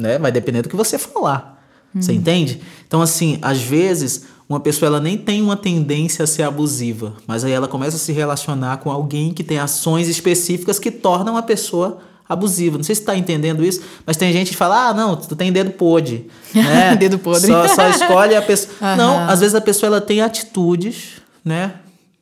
né? 0.00 0.18
Vai 0.18 0.32
depender 0.32 0.62
do 0.62 0.68
que 0.68 0.76
você 0.76 0.98
falar. 0.98 1.62
Uhum. 1.94 2.00
Você 2.00 2.12
entende? 2.12 2.60
Então, 2.86 3.02
assim, 3.02 3.38
às 3.42 3.60
vezes, 3.60 4.24
uma 4.50 4.58
pessoa 4.58 4.88
ela 4.88 5.00
nem 5.00 5.16
tem 5.16 5.40
uma 5.40 5.56
tendência 5.56 6.24
a 6.24 6.26
ser 6.26 6.42
abusiva, 6.42 7.14
mas 7.24 7.44
aí 7.44 7.52
ela 7.52 7.68
começa 7.68 7.94
a 7.94 8.00
se 8.00 8.10
relacionar 8.10 8.78
com 8.78 8.90
alguém 8.90 9.32
que 9.32 9.44
tem 9.44 9.60
ações 9.60 10.08
específicas 10.08 10.76
que 10.76 10.90
tornam 10.90 11.36
a 11.36 11.42
pessoa 11.42 11.98
abusiva. 12.28 12.76
Não 12.76 12.82
sei 12.82 12.96
se 12.96 13.00
está 13.00 13.16
entendendo 13.16 13.64
isso, 13.64 13.80
mas 14.04 14.16
tem 14.16 14.32
gente 14.32 14.50
que 14.50 14.56
fala: 14.56 14.88
ah, 14.88 14.94
não, 14.94 15.14
tu 15.14 15.36
tem 15.36 15.52
dedo 15.52 15.70
podre. 15.70 16.28
Né? 16.52 16.96
dedo 16.96 17.16
podre. 17.16 17.46
Só, 17.46 17.68
só 17.68 17.88
escolhe 17.88 18.34
a 18.34 18.42
pessoa. 18.42 18.74
Uhum. 18.82 18.96
Não, 18.96 19.28
às 19.28 19.38
vezes 19.38 19.54
a 19.54 19.60
pessoa 19.60 19.86
ela 19.88 20.00
tem 20.00 20.20
atitudes 20.20 21.20
né, 21.44 21.74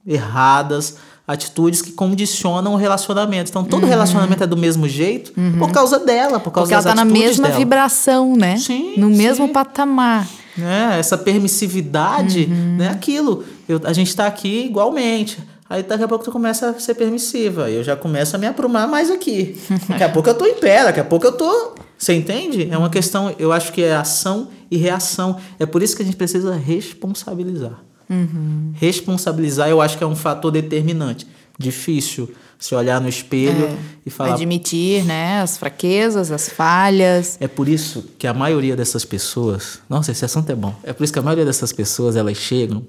erradas 0.06 0.96
atitudes 1.26 1.82
que 1.82 1.92
condicionam 1.92 2.72
o 2.72 2.76
relacionamento. 2.76 3.50
Então, 3.50 3.62
todo 3.62 3.82
uhum. 3.82 3.88
relacionamento 3.88 4.42
é 4.42 4.46
do 4.46 4.56
mesmo 4.56 4.88
jeito 4.88 5.30
uhum. 5.36 5.58
por 5.58 5.70
causa 5.70 5.98
dela, 5.98 6.40
por 6.40 6.50
causa 6.50 6.66
Porque 6.66 6.72
ela 6.72 6.80
está 6.80 6.94
na 6.94 7.04
mesma 7.04 7.48
dela. 7.48 7.58
vibração, 7.58 8.34
né? 8.34 8.56
Sim, 8.56 8.94
no 8.96 9.10
sim. 9.10 9.16
mesmo 9.16 9.48
patamar. 9.50 10.26
É, 10.62 10.98
essa 10.98 11.16
permissividade, 11.16 12.48
uhum. 12.50 12.76
né? 12.76 12.88
Aquilo. 12.88 13.44
Eu, 13.68 13.80
a 13.84 13.92
gente 13.92 14.08
está 14.08 14.26
aqui 14.26 14.66
igualmente. 14.66 15.38
Aí 15.70 15.82
daqui 15.82 16.02
a 16.02 16.08
pouco 16.08 16.24
tu 16.24 16.32
começa 16.32 16.70
a 16.70 16.80
ser 16.80 16.94
permissiva. 16.94 17.70
Eu 17.70 17.84
já 17.84 17.94
começo 17.94 18.34
a 18.34 18.38
me 18.38 18.46
aprumar 18.46 18.88
mais 18.88 19.10
aqui. 19.10 19.58
Daqui 19.86 20.02
a 20.02 20.08
pouco 20.08 20.28
eu 20.30 20.34
tô 20.34 20.46
em 20.46 20.54
pé, 20.54 20.84
daqui 20.84 21.00
a 21.00 21.04
pouco 21.04 21.26
eu 21.26 21.32
tô. 21.32 21.74
Você 21.98 22.14
entende? 22.14 22.68
É 22.70 22.78
uma 22.78 22.88
questão, 22.88 23.34
eu 23.38 23.52
acho 23.52 23.72
que 23.72 23.82
é 23.82 23.94
ação 23.94 24.48
e 24.70 24.78
reação. 24.78 25.36
É 25.58 25.66
por 25.66 25.82
isso 25.82 25.94
que 25.94 26.02
a 26.02 26.04
gente 26.04 26.16
precisa 26.16 26.54
responsabilizar. 26.54 27.82
Uhum. 28.08 28.72
Responsabilizar, 28.74 29.68
eu 29.68 29.82
acho 29.82 29.98
que 29.98 30.04
é 30.04 30.06
um 30.06 30.16
fator 30.16 30.50
determinante. 30.50 31.26
Difícil 31.58 32.30
se 32.58 32.74
olhar 32.74 33.00
no 33.00 33.08
espelho 33.08 33.66
é, 33.66 33.76
e 34.04 34.10
falar. 34.10 34.34
Admitir, 34.34 35.04
né? 35.04 35.40
As 35.40 35.56
fraquezas, 35.56 36.32
as 36.32 36.48
falhas. 36.48 37.38
É 37.40 37.46
por 37.46 37.68
isso 37.68 38.04
que 38.18 38.26
a 38.26 38.34
maioria 38.34 38.74
dessas 38.74 39.04
pessoas. 39.04 39.80
Nossa, 39.88 40.10
esse 40.10 40.24
assunto 40.24 40.50
é 40.50 40.54
bom. 40.54 40.74
É 40.82 40.92
por 40.92 41.04
isso 41.04 41.12
que 41.12 41.18
a 41.18 41.22
maioria 41.22 41.44
dessas 41.44 41.72
pessoas 41.72 42.16
elas 42.16 42.36
chegam 42.36 42.84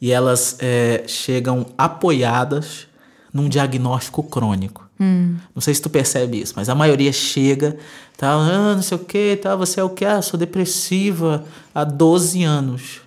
e 0.00 0.10
elas 0.10 0.56
é, 0.60 1.04
chegam 1.06 1.66
apoiadas 1.76 2.86
num 3.32 3.48
diagnóstico 3.48 4.22
crônico. 4.22 4.88
Hum. 4.98 5.36
Não 5.54 5.60
sei 5.60 5.74
se 5.74 5.82
tu 5.82 5.90
percebe 5.90 6.40
isso, 6.40 6.54
mas 6.56 6.68
a 6.68 6.74
maioria 6.74 7.12
chega, 7.12 7.76
tá, 8.16 8.32
ah, 8.32 8.74
não 8.74 8.82
sei 8.82 8.96
o 8.96 9.00
que, 9.00 9.36
tá, 9.36 9.54
você 9.54 9.80
é 9.80 9.84
o 9.84 9.90
que? 9.90 10.04
Ah, 10.04 10.20
sou 10.22 10.38
depressiva 10.38 11.44
há 11.74 11.84
12 11.84 12.42
anos. 12.42 13.00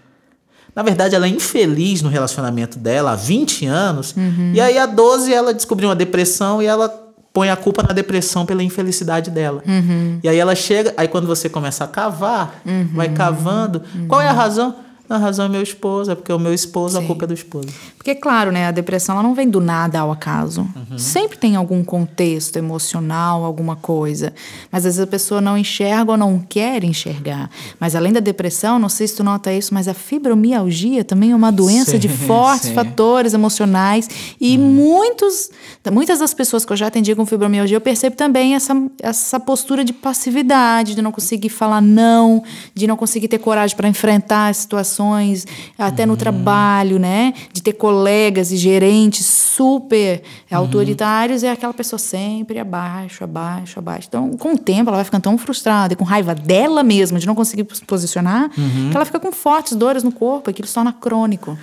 Na 0.75 0.83
verdade, 0.83 1.15
ela 1.15 1.25
é 1.25 1.29
infeliz 1.29 2.01
no 2.01 2.09
relacionamento 2.09 2.79
dela 2.79 3.11
há 3.11 3.15
20 3.15 3.65
anos. 3.65 4.15
Uhum. 4.15 4.51
E 4.53 4.61
aí, 4.61 4.77
há 4.77 4.85
12, 4.85 5.33
ela 5.33 5.53
descobriu 5.53 5.89
uma 5.89 5.95
depressão 5.95 6.61
e 6.61 6.65
ela 6.65 6.89
põe 7.33 7.49
a 7.49 7.55
culpa 7.55 7.83
na 7.83 7.93
depressão 7.93 8.45
pela 8.45 8.63
infelicidade 8.63 9.31
dela. 9.31 9.63
Uhum. 9.65 10.19
E 10.23 10.27
aí 10.27 10.37
ela 10.37 10.53
chega, 10.53 10.93
aí 10.97 11.07
quando 11.07 11.27
você 11.27 11.47
começa 11.47 11.83
a 11.83 11.87
cavar, 11.87 12.61
uhum. 12.65 12.89
vai 12.93 13.09
cavando, 13.09 13.81
qual 14.07 14.21
é 14.21 14.27
a 14.27 14.33
razão? 14.33 14.75
A 15.11 15.17
razão 15.17 15.45
é 15.45 15.49
meu 15.49 15.61
esposo, 15.61 16.09
é 16.09 16.15
porque 16.15 16.31
o 16.31 16.39
meu 16.39 16.53
esposo, 16.53 16.97
Sim. 16.97 17.03
a 17.03 17.05
culpa 17.05 17.25
é 17.25 17.27
do 17.27 17.33
esposo. 17.33 17.67
Porque, 17.97 18.15
claro, 18.15 18.49
né, 18.49 18.67
a 18.67 18.71
depressão 18.71 19.15
ela 19.15 19.21
não 19.21 19.35
vem 19.35 19.49
do 19.49 19.59
nada 19.59 19.99
ao 19.99 20.09
acaso. 20.09 20.61
Uhum. 20.61 20.97
Sempre 20.97 21.37
tem 21.37 21.57
algum 21.57 21.83
contexto 21.83 22.55
emocional, 22.55 23.43
alguma 23.43 23.75
coisa. 23.75 24.33
Mas 24.71 24.85
às 24.85 24.95
vezes 24.95 24.99
a 25.01 25.07
pessoa 25.07 25.41
não 25.41 25.57
enxerga 25.57 26.11
ou 26.11 26.17
não 26.17 26.39
quer 26.39 26.85
enxergar. 26.85 27.49
Mas 27.77 27.93
além 27.93 28.13
da 28.13 28.21
depressão, 28.21 28.79
não 28.79 28.87
sei 28.87 29.05
se 29.05 29.17
tu 29.17 29.23
nota 29.23 29.51
isso, 29.51 29.73
mas 29.73 29.89
a 29.89 29.93
fibromialgia 29.93 31.03
também 31.03 31.31
é 31.31 31.35
uma 31.35 31.51
doença 31.51 31.91
sim, 31.91 31.99
de 31.99 32.07
fortes 32.07 32.69
sim. 32.69 32.73
fatores 32.73 33.33
emocionais. 33.33 34.07
E 34.39 34.57
uhum. 34.57 34.63
muitos, 34.63 35.49
muitas 35.91 36.19
das 36.19 36.33
pessoas 36.33 36.63
que 36.63 36.71
eu 36.71 36.77
já 36.77 36.87
atendi 36.87 37.13
com 37.13 37.25
fibromialgia, 37.25 37.75
eu 37.75 37.81
percebo 37.81 38.15
também 38.15 38.55
essa, 38.55 38.73
essa 39.01 39.41
postura 39.41 39.83
de 39.83 39.91
passividade, 39.91 40.95
de 40.95 41.01
não 41.01 41.11
conseguir 41.11 41.49
falar 41.49 41.81
não, 41.81 42.41
de 42.73 42.87
não 42.87 42.95
conseguir 42.95 43.27
ter 43.27 43.39
coragem 43.39 43.75
para 43.75 43.89
enfrentar 43.89 44.47
as 44.47 44.55
situações 44.57 45.00
situações, 45.01 45.47
até 45.77 46.05
no 46.05 46.13
uhum. 46.13 46.17
trabalho, 46.17 46.99
né? 46.99 47.33
De 47.51 47.61
ter 47.61 47.73
colegas 47.73 48.51
e 48.51 48.57
gerentes 48.57 49.25
super 49.25 50.21
uhum. 50.51 50.57
autoritários, 50.57 51.43
e 51.43 51.47
aquela 51.47 51.73
pessoa 51.73 51.99
sempre 51.99 52.59
abaixo, 52.59 53.23
abaixo, 53.23 53.79
abaixo. 53.79 54.07
Então, 54.07 54.37
com 54.37 54.53
o 54.53 54.57
tempo, 54.57 54.89
ela 54.89 54.97
vai 54.97 55.05
ficando 55.05 55.23
tão 55.23 55.37
frustrada 55.37 55.93
e 55.93 55.95
com 55.95 56.03
raiva 56.03 56.35
dela 56.35 56.83
mesma, 56.83 57.19
de 57.19 57.25
não 57.25 57.35
conseguir 57.35 57.65
se 57.73 57.83
posicionar, 57.83 58.51
uhum. 58.57 58.89
que 58.89 58.95
ela 58.95 59.05
fica 59.05 59.19
com 59.19 59.31
fortes 59.31 59.75
dores 59.75 60.03
no 60.03 60.11
corpo, 60.11 60.49
aquilo 60.49 60.67
se 60.67 60.73
torna 60.73 60.93
crônico. 60.93 61.57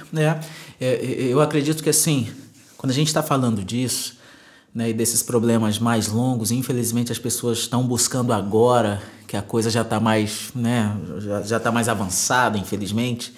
É, 0.80 0.86
é 0.86 1.22
eu 1.28 1.40
acredito 1.40 1.82
que 1.82 1.90
assim, 1.90 2.28
quando 2.76 2.90
a 2.90 2.94
gente 2.94 3.08
está 3.08 3.22
falando 3.22 3.64
disso, 3.64 4.17
né, 4.74 4.90
e 4.90 4.92
desses 4.92 5.22
problemas 5.22 5.78
mais 5.78 6.08
longos, 6.08 6.50
infelizmente 6.50 7.10
as 7.10 7.18
pessoas 7.18 7.58
estão 7.58 7.86
buscando 7.86 8.32
agora 8.32 9.02
que 9.26 9.36
a 9.36 9.42
coisa 9.42 9.70
já 9.70 9.82
está 9.82 10.00
mais, 10.00 10.50
né, 10.54 10.96
já, 11.18 11.42
já 11.42 11.60
tá 11.60 11.70
mais 11.70 11.88
avançada, 11.88 12.56
infelizmente. 12.56 13.34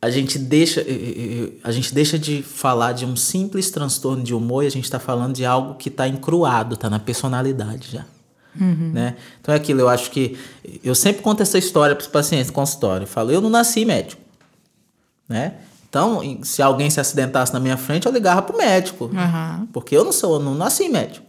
A 0.00 0.10
gente 0.10 0.36
deixa 0.36 0.84
a 1.62 1.70
gente 1.70 1.94
deixa 1.94 2.18
de 2.18 2.42
falar 2.42 2.92
de 2.92 3.06
um 3.06 3.14
simples 3.14 3.70
transtorno 3.70 4.22
de 4.22 4.34
humor 4.34 4.64
e 4.64 4.66
a 4.66 4.70
gente 4.70 4.84
está 4.84 4.98
falando 4.98 5.34
de 5.34 5.44
algo 5.44 5.74
que 5.76 5.88
está 5.88 6.08
encruado, 6.08 6.74
está 6.74 6.90
na 6.90 6.98
personalidade 6.98 7.92
já. 7.92 8.04
Uhum. 8.60 8.90
Né? 8.92 9.16
Então 9.40 9.54
é 9.54 9.56
aquilo, 9.56 9.80
eu 9.80 9.88
acho 9.88 10.10
que 10.10 10.36
eu 10.82 10.94
sempre 10.94 11.22
conto 11.22 11.40
essa 11.42 11.56
história 11.56 11.94
para 11.94 12.02
os 12.02 12.08
pacientes 12.08 12.50
consultório. 12.50 13.04
Eu 13.04 13.08
falo, 13.08 13.30
eu 13.30 13.40
não 13.40 13.48
nasci 13.48 13.84
médico, 13.84 14.20
né? 15.28 15.54
Então, 15.92 16.22
se 16.42 16.62
alguém 16.62 16.88
se 16.88 16.98
acidentasse 16.98 17.52
na 17.52 17.60
minha 17.60 17.76
frente, 17.76 18.06
eu 18.06 18.12
ligava 18.12 18.40
pro 18.40 18.56
médico. 18.56 19.10
Uhum. 19.12 19.66
Porque 19.74 19.94
eu 19.94 20.02
não 20.02 20.10
sou, 20.10 20.36
eu 20.36 20.40
não 20.40 20.54
nasci 20.54 20.88
médico. 20.88 21.26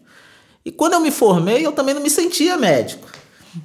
E 0.64 0.72
quando 0.72 0.94
eu 0.94 1.02
me 1.02 1.12
formei, 1.12 1.66
eu 1.66 1.74
também 1.74 1.94
não 1.94 2.02
me 2.02 2.10
sentia 2.10 2.56
médico. 2.56 3.06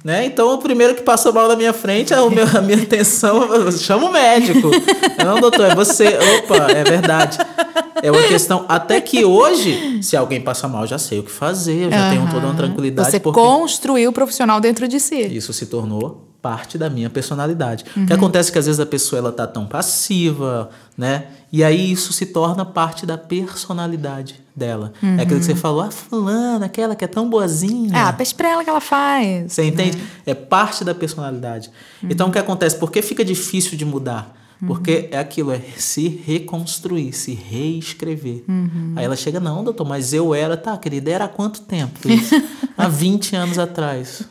Né? 0.03 0.25
Então, 0.25 0.53
o 0.53 0.57
primeiro 0.57 0.93
que 0.95 1.01
passou 1.01 1.31
mal 1.31 1.47
na 1.47 1.55
minha 1.55 1.71
frente, 1.71 2.13
a, 2.13 2.29
meu, 2.29 2.45
a 2.53 2.59
minha 2.59 2.83
atenção, 2.83 3.47
chama 3.71 4.09
o 4.09 4.11
médico. 4.11 4.69
Não, 5.23 5.39
doutor, 5.39 5.71
é 5.71 5.75
você. 5.75 6.17
Opa, 6.37 6.69
é 6.69 6.83
verdade. 6.83 7.37
É 8.03 8.11
uma 8.11 8.23
questão. 8.23 8.65
Até 8.67 8.99
que 8.99 9.23
hoje, 9.23 10.03
se 10.03 10.17
alguém 10.17 10.41
passa 10.41 10.67
mal, 10.67 10.85
já 10.85 10.97
sei 10.97 11.19
o 11.19 11.23
que 11.23 11.31
fazer, 11.31 11.85
eu 11.85 11.91
já 11.91 12.03
uhum. 12.03 12.09
tenho 12.09 12.29
toda 12.29 12.45
uma 12.45 12.55
tranquilidade. 12.55 13.09
Você 13.09 13.21
construiu 13.21 14.09
o 14.09 14.13
profissional 14.13 14.59
dentro 14.59 14.85
de 14.85 14.99
si. 14.99 15.21
Isso 15.33 15.53
se 15.53 15.65
tornou 15.65 16.27
parte 16.41 16.77
da 16.77 16.89
minha 16.89 17.09
personalidade. 17.09 17.85
Uhum. 17.95 18.03
O 18.03 18.07
que 18.07 18.13
acontece 18.13 18.49
é 18.49 18.53
que 18.53 18.59
às 18.59 18.65
vezes 18.65 18.79
a 18.79 18.85
pessoa 18.85 19.19
ela 19.19 19.31
tá 19.31 19.45
tão 19.45 19.65
passiva, 19.65 20.69
né? 20.97 21.27
E 21.51 21.63
aí 21.63 21.91
isso 21.91 22.13
se 22.13 22.27
torna 22.27 22.63
parte 22.63 23.05
da 23.05 23.17
personalidade 23.17 24.41
dela. 24.55 24.93
Uhum. 25.01 25.17
É 25.17 25.23
aquilo 25.23 25.39
que 25.39 25.45
você 25.45 25.51
uhum. 25.51 25.57
falou, 25.57 25.81
ah, 25.81 25.91
fulana, 25.91 26.65
aquela 26.65 26.95
que 26.95 27.03
é 27.03 27.07
tão 27.07 27.29
boazinha. 27.29 27.91
Ah, 27.93 28.13
pede 28.13 28.33
pra 28.35 28.49
ela 28.49 28.63
que 28.63 28.69
ela 28.69 28.81
faz. 28.81 29.51
Você 29.51 29.63
entende? 29.63 29.97
Uhum. 29.97 30.03
É 30.25 30.33
parte 30.33 30.83
da 30.83 30.95
personalidade. 30.95 31.69
Uhum. 32.01 32.09
Então 32.11 32.29
o 32.29 32.31
que 32.31 32.39
acontece? 32.39 32.77
Por 32.77 32.91
que 32.91 33.01
fica 33.01 33.25
difícil 33.25 33.77
de 33.77 33.85
mudar? 33.85 34.37
Porque 34.67 35.07
é 35.09 35.17
aquilo, 35.17 35.53
é 35.53 35.61
se 35.77 36.21
reconstruir, 36.25 37.13
se 37.13 37.33
reescrever. 37.33 38.43
Uhum. 38.45 38.93
Aí 38.93 39.05
ela 39.05 39.15
chega, 39.15 39.39
não, 39.39 39.63
doutor, 39.63 39.87
mas 39.87 40.11
eu 40.11 40.35
era, 40.35 40.57
tá, 40.57 40.77
querida, 40.77 41.09
era 41.09 41.25
há 41.25 41.29
quanto 41.29 41.61
tempo 41.61 41.97
isso? 42.09 42.35
há 42.77 42.89
20 42.89 43.37
anos 43.37 43.57
atrás 43.57 44.27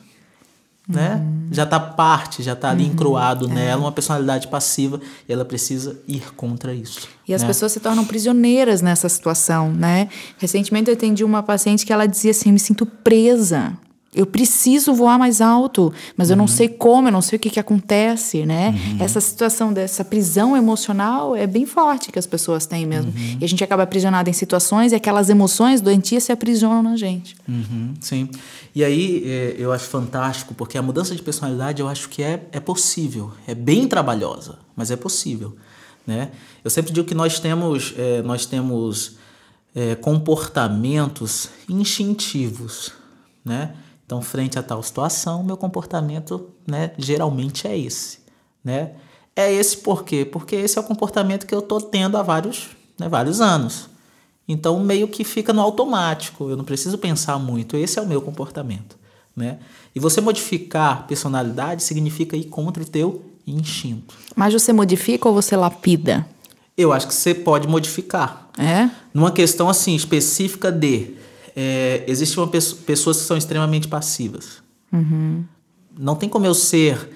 né? 0.88 1.16
Uhum. 1.16 1.48
Já 1.50 1.64
está 1.64 1.78
parte, 1.78 2.42
já 2.42 2.54
está 2.54 2.70
ali 2.70 2.84
uhum. 2.84 2.92
encruado 2.92 3.50
é. 3.50 3.54
nela, 3.54 3.82
uma 3.82 3.92
personalidade 3.92 4.48
passiva, 4.48 5.00
e 5.28 5.32
ela 5.32 5.44
precisa 5.44 6.00
ir 6.08 6.32
contra 6.34 6.74
isso. 6.74 7.08
E 7.26 7.34
as 7.34 7.42
né? 7.42 7.48
pessoas 7.48 7.72
se 7.72 7.80
tornam 7.80 8.04
prisioneiras 8.04 8.80
nessa 8.80 9.08
situação, 9.08 9.70
né? 9.72 10.08
Recentemente 10.38 10.90
eu 10.90 10.94
atendi 10.94 11.22
uma 11.24 11.42
paciente 11.42 11.84
que 11.84 11.92
ela 11.92 12.06
dizia 12.06 12.30
assim: 12.30 12.50
me 12.50 12.58
sinto 12.58 12.86
presa. 12.86 13.76
Eu 14.14 14.24
preciso 14.24 14.94
voar 14.94 15.18
mais 15.18 15.42
alto, 15.42 15.92
mas 16.16 16.30
eu 16.30 16.36
não 16.36 16.46
sei 16.46 16.66
como, 16.66 17.08
eu 17.08 17.12
não 17.12 17.20
sei 17.20 17.36
o 17.36 17.40
que, 17.40 17.50
que 17.50 17.60
acontece, 17.60 18.46
né? 18.46 18.74
Essa 18.98 19.20
situação 19.20 19.70
dessa 19.70 20.02
prisão 20.02 20.56
emocional 20.56 21.36
é 21.36 21.46
bem 21.46 21.66
forte 21.66 22.10
que 22.10 22.18
as 22.18 22.26
pessoas 22.26 22.64
têm 22.64 22.86
mesmo. 22.86 23.12
E 23.38 23.44
a 23.44 23.48
gente 23.48 23.62
acaba 23.62 23.82
aprisionado 23.82 24.30
em 24.30 24.32
situações 24.32 24.92
e 24.92 24.94
aquelas 24.94 25.28
emoções 25.28 25.82
doentias 25.82 26.24
se 26.24 26.32
aprisionam 26.32 26.82
na 26.82 26.96
gente. 26.96 27.36
Uhum, 27.46 27.94
sim. 28.00 28.30
E 28.74 28.82
aí 28.82 29.22
é, 29.26 29.56
eu 29.58 29.72
acho 29.72 29.84
fantástico, 29.84 30.54
porque 30.54 30.78
a 30.78 30.82
mudança 30.82 31.14
de 31.14 31.22
personalidade 31.22 31.82
eu 31.82 31.88
acho 31.88 32.08
que 32.08 32.22
é, 32.22 32.48
é 32.50 32.60
possível. 32.60 33.32
É 33.46 33.54
bem 33.54 33.86
trabalhosa, 33.86 34.58
mas 34.74 34.90
é 34.90 34.96
possível. 34.96 35.54
Né? 36.06 36.30
Eu 36.64 36.70
sempre 36.70 36.92
digo 36.92 37.06
que 37.06 37.14
nós 37.14 37.38
temos, 37.38 37.92
é, 37.98 38.22
nós 38.22 38.46
temos 38.46 39.18
é, 39.74 39.94
comportamentos 39.94 41.50
instintivos. 41.68 42.92
Né? 43.44 43.74
Então, 44.08 44.22
frente 44.22 44.58
a 44.58 44.62
tal 44.62 44.82
situação, 44.82 45.44
meu 45.44 45.54
comportamento 45.54 46.48
né, 46.66 46.92
geralmente 46.96 47.68
é 47.68 47.76
esse. 47.76 48.20
Né? 48.64 48.92
É 49.36 49.52
esse 49.52 49.76
por 49.76 50.02
quê? 50.02 50.24
Porque 50.24 50.56
esse 50.56 50.78
é 50.78 50.80
o 50.80 50.84
comportamento 50.84 51.46
que 51.46 51.54
eu 51.54 51.58
estou 51.58 51.78
tendo 51.78 52.16
há 52.16 52.22
vários, 52.22 52.70
né, 52.98 53.06
vários 53.06 53.42
anos. 53.42 53.90
Então, 54.48 54.80
meio 54.80 55.08
que 55.08 55.24
fica 55.24 55.52
no 55.52 55.60
automático, 55.60 56.48
eu 56.48 56.56
não 56.56 56.64
preciso 56.64 56.96
pensar 56.96 57.38
muito, 57.38 57.76
esse 57.76 57.98
é 57.98 58.02
o 58.02 58.06
meu 58.06 58.22
comportamento. 58.22 58.96
Né? 59.36 59.58
E 59.94 60.00
você 60.00 60.22
modificar 60.22 61.06
personalidade 61.06 61.82
significa 61.82 62.34
ir 62.34 62.44
contra 62.44 62.82
o 62.82 62.86
teu 62.86 63.26
instinto. 63.46 64.14
Mas 64.34 64.54
você 64.54 64.72
modifica 64.72 65.28
ou 65.28 65.34
você 65.34 65.54
lapida? 65.54 66.26
Eu 66.78 66.94
acho 66.94 67.08
que 67.08 67.14
você 67.14 67.34
pode 67.34 67.68
modificar. 67.68 68.48
É? 68.56 68.88
Numa 69.12 69.30
questão 69.30 69.68
assim 69.68 69.94
específica 69.94 70.72
de 70.72 71.17
é, 71.60 72.04
existem 72.06 72.38
uma 72.38 72.46
pessoa, 72.46 72.80
pessoas 72.86 73.16
que 73.16 73.24
são 73.24 73.36
extremamente 73.36 73.88
passivas. 73.88 74.62
Uhum. 74.92 75.42
Não 75.98 76.14
tem 76.14 76.28
como 76.28 76.46
eu 76.46 76.54
ser 76.54 77.10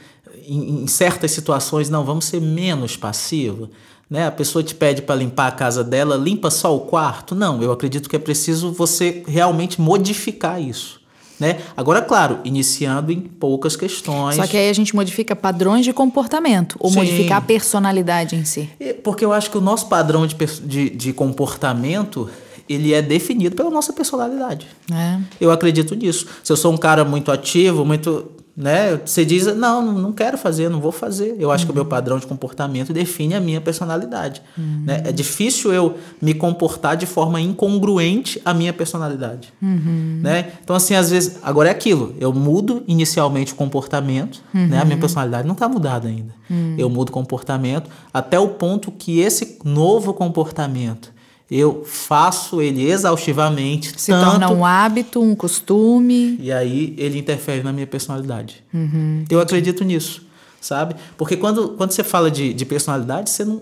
em, 0.45 0.83
em 0.83 0.87
certas 0.89 1.31
situações, 1.31 1.89
não, 1.89 2.05
vamos 2.05 2.25
ser 2.25 2.41
menos 2.41 2.97
passivo. 2.97 3.71
Né? 4.11 4.27
A 4.27 4.33
pessoa 4.33 4.61
te 4.65 4.75
pede 4.75 5.01
para 5.01 5.15
limpar 5.15 5.47
a 5.47 5.53
casa 5.53 5.85
dela, 5.85 6.17
limpa 6.17 6.51
só 6.51 6.77
o 6.77 6.81
quarto? 6.81 7.37
Não, 7.37 7.63
eu 7.63 7.71
acredito 7.71 8.11
que 8.11 8.17
é 8.17 8.19
preciso 8.19 8.73
você 8.73 9.23
realmente 9.29 9.81
modificar 9.81 10.61
isso. 10.61 11.01
Né? 11.39 11.61
Agora, 11.77 12.03
claro, 12.03 12.41
iniciando 12.43 13.13
em 13.13 13.21
poucas 13.21 13.77
questões. 13.77 14.35
Só 14.35 14.47
que 14.49 14.57
aí 14.57 14.69
a 14.69 14.73
gente 14.73 14.95
modifica 14.95 15.37
padrões 15.37 15.85
de 15.85 15.93
comportamento 15.93 16.75
ou 16.81 16.91
Sim. 16.91 16.97
modificar 16.97 17.39
a 17.39 17.41
personalidade 17.41 18.35
em 18.35 18.45
si. 18.45 18.69
Porque 19.05 19.25
eu 19.25 19.33
acho 19.33 19.53
que 19.53 19.59
o 19.59 19.61
nosso 19.61 19.87
padrão 19.87 20.27
de, 20.27 20.35
de, 20.35 20.91
de 20.91 21.13
comportamento 21.13 22.29
ele 22.75 22.93
é 22.93 23.03
definido 23.03 23.55
pela 23.55 23.71
nossa 23.71 23.93
personalidade. 23.93 24.67
É. 24.93 25.19
Eu 25.41 25.51
acredito 25.51 25.95
nisso. 25.95 26.27
Se 26.43 26.53
eu 26.53 26.57
sou 26.57 26.73
um 26.73 26.77
cara 26.77 27.05
muito 27.05 27.31
ativo, 27.31 27.85
muito. 27.85 28.31
Né, 28.55 29.01
você 29.03 29.25
diz, 29.25 29.47
não, 29.57 29.81
não 29.81 30.13
quero 30.13 30.37
fazer, 30.37 30.69
não 30.69 30.79
vou 30.79 30.93
fazer. 30.93 31.37
Eu 31.39 31.51
acho 31.51 31.65
uhum. 31.65 31.69
que 31.69 31.73
o 31.73 31.75
meu 31.75 31.87
padrão 31.87 32.19
de 32.19 32.27
comportamento 32.27 32.93
define 32.93 33.35
a 33.35 33.41
minha 33.41 33.63
personalidade. 33.63 34.43
Uhum. 34.59 34.83
Né? 34.85 35.05
É 35.07 35.11
difícil 35.11 35.73
eu 35.73 35.97
me 36.21 36.35
comportar 36.35 36.95
de 36.95 37.07
forma 37.07 37.41
incongruente 37.41 38.43
à 38.45 38.53
minha 38.53 38.71
personalidade. 38.71 39.51
Uhum. 39.63 40.21
Né? 40.23 40.53
Então, 40.63 40.77
assim, 40.77 40.95
às 40.95 41.09
vezes. 41.11 41.39
Agora 41.43 41.71
é 41.71 41.73
aquilo. 41.73 42.15
Eu 42.21 42.31
mudo 42.31 42.85
inicialmente 42.87 43.55
o 43.55 43.57
comportamento, 43.57 44.43
né? 44.53 44.79
a 44.79 44.85
minha 44.85 44.99
personalidade 44.99 45.47
não 45.47 45.55
está 45.55 45.67
mudada 45.67 46.07
ainda. 46.07 46.35
Eu 46.77 46.91
mudo 46.91 47.09
o 47.09 47.13
comportamento 47.13 47.89
até 48.13 48.39
o 48.39 48.49
ponto 48.49 48.93
que 48.93 49.21
esse 49.21 49.59
novo 49.65 50.13
comportamento 50.13 51.11
eu 51.55 51.85
faço 51.85 52.63
ele 52.63 52.91
exaustivamente. 52.91 53.93
Se 54.01 54.11
tanto, 54.11 54.31
torna 54.31 54.51
um 54.51 54.65
hábito, 54.65 55.21
um 55.21 55.35
costume. 55.35 56.39
E 56.41 56.51
aí 56.51 56.95
ele 56.97 57.19
interfere 57.19 57.63
na 57.63 57.73
minha 57.73 57.87
personalidade. 57.87 58.65
Uhum, 58.73 59.25
eu 59.29 59.39
acredito 59.39 59.85
nisso, 59.85 60.23
sabe? 60.61 60.97
Porque 61.17 61.37
quando, 61.37 61.71
quando 61.71 61.93
você 61.93 62.03
fala 62.03 62.31
de, 62.31 62.55
de 62.55 62.65
personalidade, 62.65 63.29
você 63.29 63.45
não, 63.45 63.61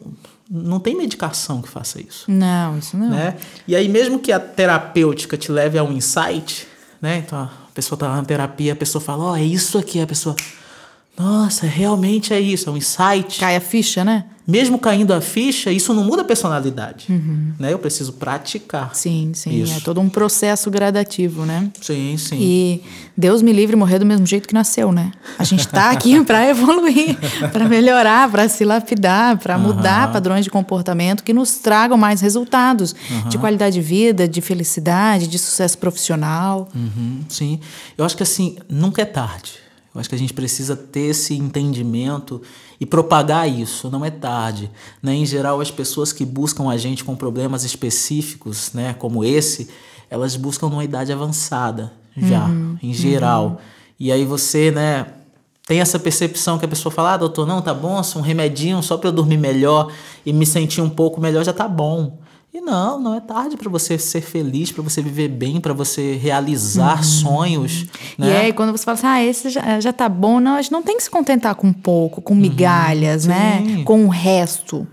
não 0.49 0.79
tem 0.79 0.97
medicação 0.97 1.61
que 1.61 1.69
faça 1.69 2.01
isso. 2.01 2.31
Não, 2.31 2.79
isso 2.79 2.97
não. 2.97 3.11
Né? 3.11 3.37
E 3.67 3.75
aí, 3.75 3.89
mesmo 3.89 4.21
que 4.21 4.31
a 4.31 4.39
terapêutica 4.39 5.37
te 5.37 5.51
leve 5.51 5.77
a 5.77 5.83
um 5.83 5.91
insight, 5.91 6.69
né? 7.03 7.19
Então 7.19 7.39
a 7.39 7.51
pessoa 7.75 7.97
está 7.97 8.15
na 8.15 8.23
terapia, 8.23 8.73
a 8.73 8.77
pessoa 8.77 9.03
fala, 9.03 9.25
ó, 9.25 9.33
oh, 9.33 9.37
é 9.37 9.43
isso 9.43 9.77
aqui, 9.77 10.01
a 10.01 10.07
pessoa. 10.07 10.37
Nossa, 11.21 11.67
realmente 11.67 12.33
é 12.33 12.41
isso, 12.41 12.69
é 12.69 12.73
um 12.73 12.77
insight. 12.77 13.39
Cai 13.39 13.57
a 13.57 13.61
ficha, 13.61 14.05
né? 14.05 14.25
Mesmo 14.47 14.79
caindo 14.81 15.13
a 15.13 15.21
ficha, 15.21 15.71
isso 15.71 15.95
não 15.95 16.03
muda 16.03 16.23
a 16.23 16.25
personalidade. 16.25 17.07
Uhum. 17.09 17.53
Né? 17.57 17.73
Eu 17.73 17.79
preciso 17.79 18.15
praticar. 18.15 18.97
Sim, 18.97 19.31
sim. 19.33 19.63
Isso. 19.63 19.77
É 19.77 19.81
todo 19.81 20.01
um 20.01 20.09
processo 20.09 20.69
gradativo, 20.71 21.47
né? 21.47 21.71
Sim, 21.81 22.17
sim. 22.17 22.37
E 22.41 22.83
Deus 23.17 23.43
me 23.43 23.53
livre 23.53 23.77
morrer 23.77 24.01
do 24.01 24.07
mesmo 24.07 24.27
jeito 24.27 24.49
que 24.49 24.55
nasceu, 24.55 24.91
né? 24.91 25.13
A 25.39 25.45
gente 25.45 25.61
está 25.61 25.91
aqui 25.91 26.21
para 26.25 26.49
evoluir, 26.49 27.17
para 27.53 27.69
melhorar, 27.69 28.29
para 28.29 28.49
se 28.49 28.65
lapidar, 28.65 29.39
para 29.39 29.57
uhum. 29.57 29.63
mudar 29.63 30.11
padrões 30.11 30.43
de 30.43 30.51
comportamento 30.51 31.23
que 31.23 31.33
nos 31.33 31.59
tragam 31.59 31.97
mais 31.97 32.21
resultados 32.21 32.95
Uhum. 33.11 33.29
de 33.29 33.39
qualidade 33.39 33.75
de 33.75 33.81
vida, 33.81 34.27
de 34.27 34.41
felicidade, 34.41 35.27
de 35.27 35.39
sucesso 35.39 35.77
profissional. 35.79 36.69
Uhum, 36.75 37.21
sim. 37.29 37.61
Eu 37.97 38.05
acho 38.05 38.17
que 38.17 38.23
assim, 38.23 38.57
nunca 38.69 39.03
é 39.03 39.05
tarde. 39.05 39.53
Eu 39.95 40.01
acho 40.01 40.09
que 40.09 40.15
a 40.15 40.19
gente 40.19 40.33
precisa 40.33 40.77
ter 40.77 41.11
esse 41.11 41.35
entendimento 41.35 42.41
e 42.81 42.87
propagar 42.87 43.49
isso, 43.49 43.91
não 43.91 44.05
é 44.05 44.11
tarde. 44.11 44.71
Né? 45.03 45.15
Em 45.15 45.27
geral, 45.27 45.61
as 45.61 45.71
pessoas 45.71 46.13
que 46.13 46.25
buscam 46.25 46.71
a 46.71 46.77
gente 46.77 47.03
com 47.03 47.17
problemas 47.17 47.65
específicos, 47.65 48.73
né, 48.73 48.95
como 48.95 49.25
esse, 49.25 49.69
elas 50.09 50.37
buscam 50.37 50.69
numa 50.69 50.85
idade 50.85 51.13
avançada 51.13 51.93
já, 52.17 52.45
Uhum, 52.47 52.79
em 52.83 52.93
geral. 52.93 53.61
E 53.99 54.11
aí 54.11 54.25
você, 54.25 54.71
né, 54.71 55.07
tem 55.67 55.81
essa 55.81 55.99
percepção 55.99 56.59
que 56.59 56.65
a 56.65 56.69
pessoa 56.69 56.93
fala: 56.93 57.15
ah, 57.15 57.17
doutor, 57.17 57.47
não, 57.47 57.63
tá 57.63 57.73
bom, 57.73 58.01
um 58.17 58.21
remedinho 58.21 58.83
só 58.83 58.97
para 58.97 59.09
eu 59.09 59.13
dormir 59.13 59.37
melhor 59.37 59.93
e 60.27 60.33
me 60.33 60.45
sentir 60.45 60.81
um 60.81 60.91
pouco 60.91 61.21
melhor 61.21 61.45
já 61.45 61.53
tá 61.53 61.69
bom. 61.69 62.19
E 62.53 62.61
não, 62.61 62.99
não 62.99 63.15
é 63.15 63.21
tarde 63.21 63.57
para 63.57 63.71
você 63.71 63.97
ser 63.97 64.21
feliz, 64.23 64.73
para 64.73 64.83
você 64.83 65.01
viver 65.01 65.29
bem, 65.29 65.61
para 65.61 65.73
você 65.73 66.17
realizar 66.17 66.97
Uhum. 66.97 67.03
sonhos. 67.05 67.87
E 68.19 68.23
Né? 68.23 68.41
aí, 68.41 68.53
quando 68.53 68.73
você 68.73 68.85
fala 68.85 68.97
assim, 68.97 69.07
ah, 69.07 69.23
esse 69.25 69.51
já, 69.51 69.79
já 69.79 69.93
tá 69.93 70.09
bom, 70.09 70.41
não, 70.41 70.57
a 70.57 70.63
gente 70.63 70.73
não 70.73 70.83
tem 70.83 70.97
que 70.97 71.03
se 71.05 71.11
contentar 71.11 71.55
com 71.55 71.73
pouco, 71.73 72.21
com 72.21 72.35
migalhas, 72.35 73.25
né? 73.25 73.63
Sim. 73.65 73.85
Com 73.85 74.05
o 74.05 74.09
resto. 74.09 74.85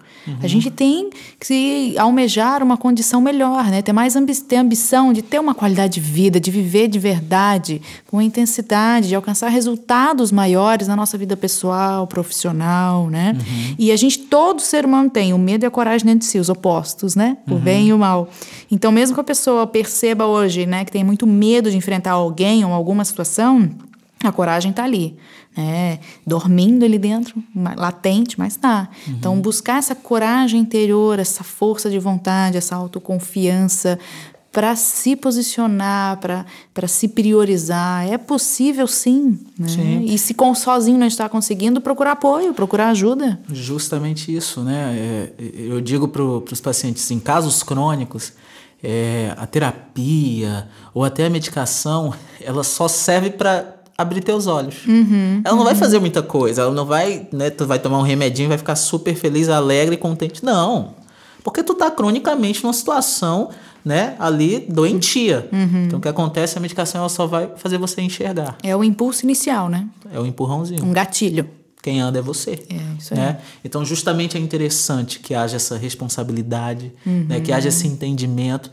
A 0.41 0.47
gente 0.47 0.69
tem 0.69 1.09
que 1.39 1.95
almejar 1.97 2.61
uma 2.61 2.77
condição 2.77 3.21
melhor, 3.21 3.65
né? 3.65 3.81
Ter 3.81 3.93
mais 3.93 4.15
ambi 4.15 4.35
ter 4.35 4.57
ambição 4.57 5.13
de 5.13 5.21
ter 5.21 5.39
uma 5.39 5.55
qualidade 5.55 5.95
de 5.95 5.99
vida, 5.99 6.39
de 6.39 6.51
viver 6.51 6.87
de 6.87 6.99
verdade, 6.99 7.81
com 8.07 8.21
intensidade, 8.21 9.07
de 9.07 9.15
alcançar 9.15 9.49
resultados 9.49 10.31
maiores 10.31 10.87
na 10.87 10.95
nossa 10.95 11.17
vida 11.17 11.35
pessoal, 11.37 12.05
profissional, 12.07 13.09
né? 13.09 13.35
E 13.77 13.91
a 13.91 13.95
gente, 13.95 14.19
todo 14.19 14.61
ser 14.61 14.85
humano 14.85 15.09
tem 15.09 15.33
o 15.33 15.37
medo 15.37 15.63
e 15.63 15.67
a 15.67 15.71
coragem 15.71 16.05
dentro 16.05 16.19
de 16.19 16.25
si, 16.25 16.39
os 16.39 16.49
opostos, 16.49 17.15
né? 17.15 17.37
O 17.49 17.55
bem 17.55 17.87
e 17.87 17.93
o 17.93 17.97
mal. 17.97 18.29
Então, 18.69 18.91
mesmo 18.91 19.15
que 19.15 19.21
a 19.21 19.23
pessoa 19.23 19.65
perceba 19.65 20.25
hoje, 20.25 20.65
né, 20.65 20.83
que 20.83 20.91
tem 20.91 21.03
muito 21.03 21.25
medo 21.25 21.69
de 21.71 21.77
enfrentar 21.77 22.11
alguém 22.11 22.65
ou 22.65 22.73
alguma 22.73 23.05
situação, 23.05 23.69
a 24.23 24.31
coragem 24.31 24.71
está 24.71 24.83
ali, 24.83 25.15
né? 25.57 25.99
Dormindo 26.25 26.85
ali 26.85 26.99
dentro, 26.99 27.43
latente, 27.75 28.37
mas 28.37 28.55
tá. 28.55 28.87
Então, 29.07 29.41
buscar 29.41 29.79
essa 29.79 29.95
coragem 29.95 30.61
interior, 30.61 31.17
essa 31.17 31.43
força 31.43 31.89
de 31.89 31.97
vontade, 31.97 32.57
essa 32.57 32.75
autoconfiança 32.75 33.97
para 34.51 34.75
se 34.75 35.15
posicionar, 35.15 36.19
para 36.73 36.87
se 36.87 37.07
priorizar, 37.07 38.07
é 38.11 38.17
possível 38.17 38.87
sim, 38.87 39.39
né? 39.57 39.67
Sim. 39.67 40.05
E 40.05 40.17
se 40.17 40.33
com, 40.33 40.55
sozinho 40.55 40.97
não 40.97 41.05
está 41.05 41.29
conseguindo, 41.29 41.79
procurar 41.79 42.13
apoio, 42.13 42.53
procurar 42.55 42.89
ajuda. 42.89 43.39
Justamente 43.51 44.35
isso, 44.35 44.61
né? 44.61 44.95
É, 44.97 45.31
eu 45.37 45.79
digo 45.79 46.07
para 46.07 46.23
os 46.23 46.59
pacientes, 46.61 47.11
em 47.11 47.19
casos 47.19 47.61
crônicos, 47.61 48.33
é, 48.81 49.33
a 49.37 49.45
terapia 49.45 50.67
ou 50.93 51.03
até 51.03 51.25
a 51.25 51.29
medicação, 51.29 52.13
ela 52.41 52.63
só 52.63 52.87
serve 52.87 53.31
para 53.31 53.76
abrir 53.97 54.21
teus 54.21 54.45
olhos. 54.47 54.75
ela 55.43 55.55
não 55.55 55.63
vai 55.63 55.75
fazer 55.75 55.99
muita 55.99 56.21
coisa, 56.21 56.61
ela 56.61 56.71
não 56.73 56.85
vai, 56.85 57.27
né? 57.31 57.49
Tu 57.49 57.65
vai 57.65 57.79
tomar 57.79 57.97
um 57.99 58.03
remedinho 58.03 58.47
e 58.47 58.49
vai 58.49 58.57
ficar 58.57 58.75
super 58.75 59.15
feliz, 59.15 59.49
alegre 59.49 59.95
e 59.95 59.97
contente. 59.97 60.45
Não. 60.45 60.93
Porque 61.43 61.63
tu 61.63 61.73
tá 61.73 61.89
cronicamente 61.89 62.61
numa 62.63 62.73
situação, 62.73 63.49
né, 63.83 64.15
ali 64.19 64.65
doentia. 64.69 65.47
Então 65.85 65.97
o 65.97 66.01
que 66.01 66.07
acontece, 66.09 66.57
a 66.57 66.61
medicação 66.61 66.99
ela 66.99 67.09
só 67.09 67.25
vai 67.25 67.49
fazer 67.55 67.77
você 67.77 68.01
enxergar. 68.01 68.57
É 68.61 68.75
o 68.75 68.83
impulso 68.83 69.25
inicial, 69.25 69.69
né? 69.69 69.87
É 70.13 70.19
o 70.19 70.25
empurrãozinho. 70.25 70.83
Um 70.83 70.91
gatilho. 70.91 71.49
Quem 71.81 72.01
anda 72.01 72.19
é 72.19 72.21
você. 72.21 72.59
É, 72.69 72.99
isso 72.99 73.13
aí. 73.13 73.19
né? 73.19 73.37
Então, 73.63 73.85
justamente 73.85 74.35
é 74.35 74.39
interessante 74.41 75.19
que 75.19 75.33
haja 75.33 75.55
essa 75.55 75.77
responsabilidade, 75.77 76.91
né? 77.05 77.39
que 77.39 77.53
haja 77.53 77.69
esse 77.69 77.87
entendimento. 77.87 78.69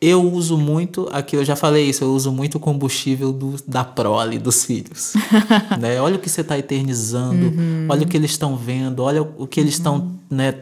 Eu 0.00 0.22
uso 0.30 0.58
muito, 0.58 1.08
aqui 1.10 1.36
eu 1.36 1.44
já 1.44 1.56
falei 1.56 1.88
isso, 1.88 2.04
eu 2.04 2.12
uso 2.12 2.30
muito 2.30 2.56
o 2.56 2.60
combustível 2.60 3.32
do, 3.32 3.54
da 3.66 3.82
prole 3.82 4.38
dos 4.38 4.64
filhos. 4.64 5.14
né? 5.80 6.00
Olha 6.00 6.16
o 6.16 6.18
que 6.18 6.28
você 6.28 6.42
está 6.42 6.58
eternizando, 6.58 7.52
olha 7.88 8.02
o 8.02 8.06
que 8.06 8.16
eles 8.16 8.32
estão 8.32 8.56
vendo, 8.56 9.02
olha 9.02 9.22
o 9.22 9.46
que 9.46 9.58
eles 9.58 9.74
estão 9.74 10.12
né, 10.28 10.54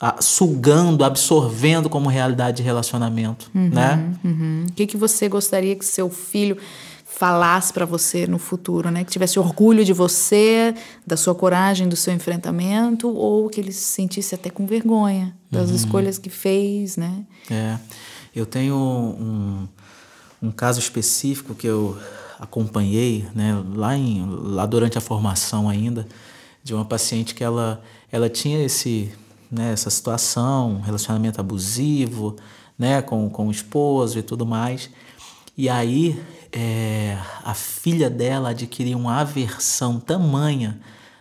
a- 0.00 0.20
sugando, 0.20 1.04
absorvendo 1.04 1.88
como 1.88 2.08
realidade 2.08 2.58
de 2.58 2.62
relacionamento. 2.64 3.48
Né? 3.54 4.12
Uhum. 4.24 4.66
O 4.68 4.72
que, 4.72 4.86
que 4.86 4.96
você 4.96 5.28
gostaria 5.28 5.76
que 5.76 5.84
seu 5.84 6.10
filho 6.10 6.56
falasse 7.04 7.72
para 7.72 7.84
você 7.84 8.26
no 8.26 8.38
futuro, 8.38 8.90
né? 8.90 9.04
Que 9.04 9.10
tivesse 9.10 9.38
orgulho 9.38 9.84
de 9.84 9.92
você, 9.92 10.74
da 11.06 11.16
sua 11.16 11.34
coragem, 11.34 11.88
do 11.88 11.96
seu 11.96 12.14
enfrentamento, 12.14 13.08
ou 13.08 13.48
que 13.50 13.60
ele 13.60 13.72
se 13.72 13.84
sentisse 13.84 14.34
até 14.34 14.48
com 14.48 14.64
vergonha 14.64 15.36
das 15.50 15.68
uhum. 15.68 15.76
escolhas 15.76 16.18
que 16.18 16.30
fez, 16.30 16.96
né? 16.96 17.24
É. 17.50 17.76
Eu 18.34 18.46
tenho 18.46 18.76
um, 18.76 19.68
um 20.40 20.50
caso 20.50 20.78
específico 20.78 21.54
que 21.54 21.66
eu 21.66 21.98
acompanhei, 22.38 23.26
né, 23.34 23.62
lá, 23.74 23.96
em, 23.96 24.24
lá 24.26 24.64
durante 24.64 24.96
a 24.96 25.00
formação 25.00 25.68
ainda, 25.68 26.06
de 26.62 26.72
uma 26.74 26.84
paciente 26.84 27.34
que 27.34 27.42
ela, 27.42 27.82
ela 28.10 28.28
tinha 28.28 28.64
esse, 28.64 29.12
né, 29.50 29.72
essa 29.72 29.90
situação, 29.90 30.80
relacionamento 30.80 31.40
abusivo, 31.40 32.36
né, 32.78 33.02
com, 33.02 33.28
com 33.28 33.48
o 33.48 33.50
esposo 33.50 34.18
e 34.18 34.22
tudo 34.22 34.46
mais. 34.46 34.88
E 35.56 35.68
aí 35.68 36.22
é, 36.52 37.18
a 37.44 37.52
filha 37.52 38.08
dela 38.08 38.50
adquiriu 38.50 38.96
uma 38.96 39.20
aversão 39.20 40.00
tamanha, 40.00 40.80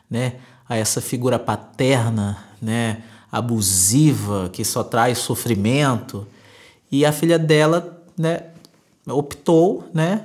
né, 0.10 0.36
a 0.68 0.78
essa 0.78 1.02
figura 1.02 1.40
paterna, 1.40 2.38
né, 2.62 3.02
abusiva 3.32 4.50
que 4.54 4.64
só 4.64 4.84
traz 4.84 5.18
sofrimento 5.18 6.26
e 6.92 7.06
a 7.06 7.12
filha 7.12 7.38
dela, 7.38 8.04
né, 8.18 8.44
optou, 9.08 9.84
né, 9.94 10.24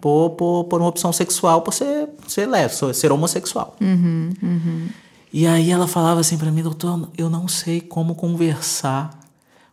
por, 0.00 0.30
por, 0.30 0.64
por 0.64 0.80
uma 0.80 0.88
opção 0.88 1.12
sexual, 1.12 1.62
por 1.62 1.72
ser, 1.72 2.08
ser 2.28 2.46
lésbica, 2.46 2.92
ser 2.92 3.10
homossexual. 3.10 3.76
Uhum, 3.80 4.30
uhum. 4.42 4.88
E 5.32 5.46
aí 5.46 5.70
ela 5.70 5.88
falava 5.88 6.20
assim 6.20 6.38
para 6.38 6.50
mim, 6.52 6.62
doutor, 6.62 7.08
eu 7.16 7.28
não 7.30 7.48
sei 7.48 7.80
como 7.80 8.14
conversar 8.14 9.18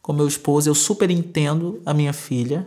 com 0.01 0.13
meu 0.13 0.27
esposo, 0.27 0.69
eu 0.69 0.73
super 0.73 1.11
entendo 1.11 1.79
a 1.85 1.93
minha 1.93 2.13
filha, 2.13 2.65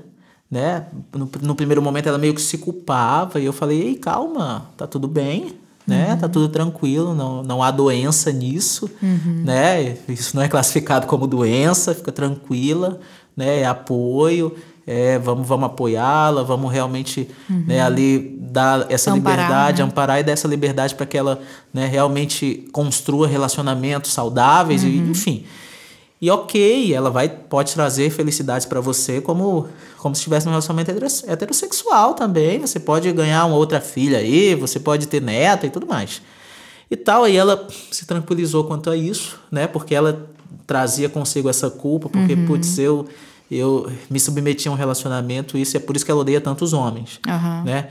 né? 0.51 0.87
No, 1.13 1.29
no 1.43 1.55
primeiro 1.55 1.83
momento 1.83 2.09
ela 2.09 2.19
meio 2.19 2.35
que 2.35 2.43
se 2.43 2.59
culpava 2.59 3.41
e 3.41 3.45
eu 3.45 3.53
falei, 3.53 3.81
ei, 3.81 3.95
calma, 3.97 4.71
tá 4.77 4.87
tudo 4.87 5.09
bem, 5.09 5.57
né? 5.87 6.13
Uhum. 6.13 6.19
Tá 6.19 6.29
tudo 6.29 6.49
tranquilo, 6.49 7.15
não, 7.15 7.43
não 7.43 7.63
há 7.63 7.71
doença 7.71 8.31
nisso, 8.31 8.89
uhum. 9.03 9.43
né? 9.45 9.97
Isso 10.09 10.37
não 10.37 10.43
é 10.43 10.49
classificado 10.49 11.07
como 11.07 11.27
doença, 11.27 11.95
fica 11.95 12.13
tranquila, 12.13 13.01
né? 13.37 13.61
É 13.61 13.66
apoio, 13.66 14.55
é, 14.87 15.18
vamos, 15.18 15.47
vamos 15.47 15.66
apoiá-la, 15.66 16.43
vamos 16.43 16.70
realmente 16.70 17.28
uhum. 17.49 17.64
né, 17.66 17.80
ali 17.80 18.37
dar 18.39 18.87
essa 18.91 19.11
amparar, 19.12 19.37
liberdade, 19.39 19.82
né? 19.82 19.89
amparar 19.89 20.20
e 20.20 20.22
dar 20.22 20.32
essa 20.32 20.47
liberdade 20.47 20.95
para 20.95 21.07
que 21.07 21.16
ela 21.16 21.41
né, 21.72 21.87
realmente 21.87 22.68
construa 22.72 23.26
relacionamentos 23.26 24.12
saudáveis, 24.12 24.82
e, 24.82 24.87
uhum. 24.87 25.11
enfim. 25.11 25.45
E 26.20 26.30
ok, 26.30 26.95
ela 26.95 27.11
vai 27.11 27.28
pode 27.28 27.74
trazer 27.74 28.11
felicidades 28.11 28.66
para 28.66 28.80
você 28.80 29.20
como 29.20 29.68
como 29.99 30.14
se 30.14 30.20
estivesse 30.20 30.47
num 30.47 30.53
relacionamento 30.53 30.91
heterossexual 31.26 32.14
também. 32.14 32.61
Você 32.61 32.78
pode 32.78 33.11
ganhar 33.12 33.45
uma 33.47 33.57
outra 33.57 33.80
filha 33.80 34.18
aí, 34.18 34.55
você 34.55 34.78
pode 34.78 35.07
ter 35.07 35.20
neta 35.20 35.66
e 35.66 35.70
tudo 35.70 35.87
mais. 35.87 36.22
E 36.91 36.97
tal, 36.97 37.24
aí 37.24 37.37
ela 37.37 37.66
se 37.91 38.07
tranquilizou 38.07 38.64
quanto 38.64 38.89
a 38.91 38.97
isso, 38.97 39.39
né? 39.51 39.66
Porque 39.66 39.95
ela 39.95 40.30
trazia 40.67 41.09
consigo 41.09 41.49
essa 41.49 41.71
culpa, 41.71 42.09
porque, 42.09 42.35
uhum. 42.35 42.47
putz, 42.47 42.79
eu, 42.79 43.07
eu 43.51 43.91
me 44.11 44.19
submeti 44.21 44.69
a 44.69 44.71
um 44.71 44.75
relacionamento, 44.75 45.59
isso 45.59 45.77
é 45.77 45.81
por 45.81 45.97
isso 45.97 46.05
que 46.05 46.11
ela 46.11 46.21
odeia 46.21 46.41
tantos 46.41 46.73
homens, 46.73 47.21
uhum. 47.27 47.65
né? 47.65 47.89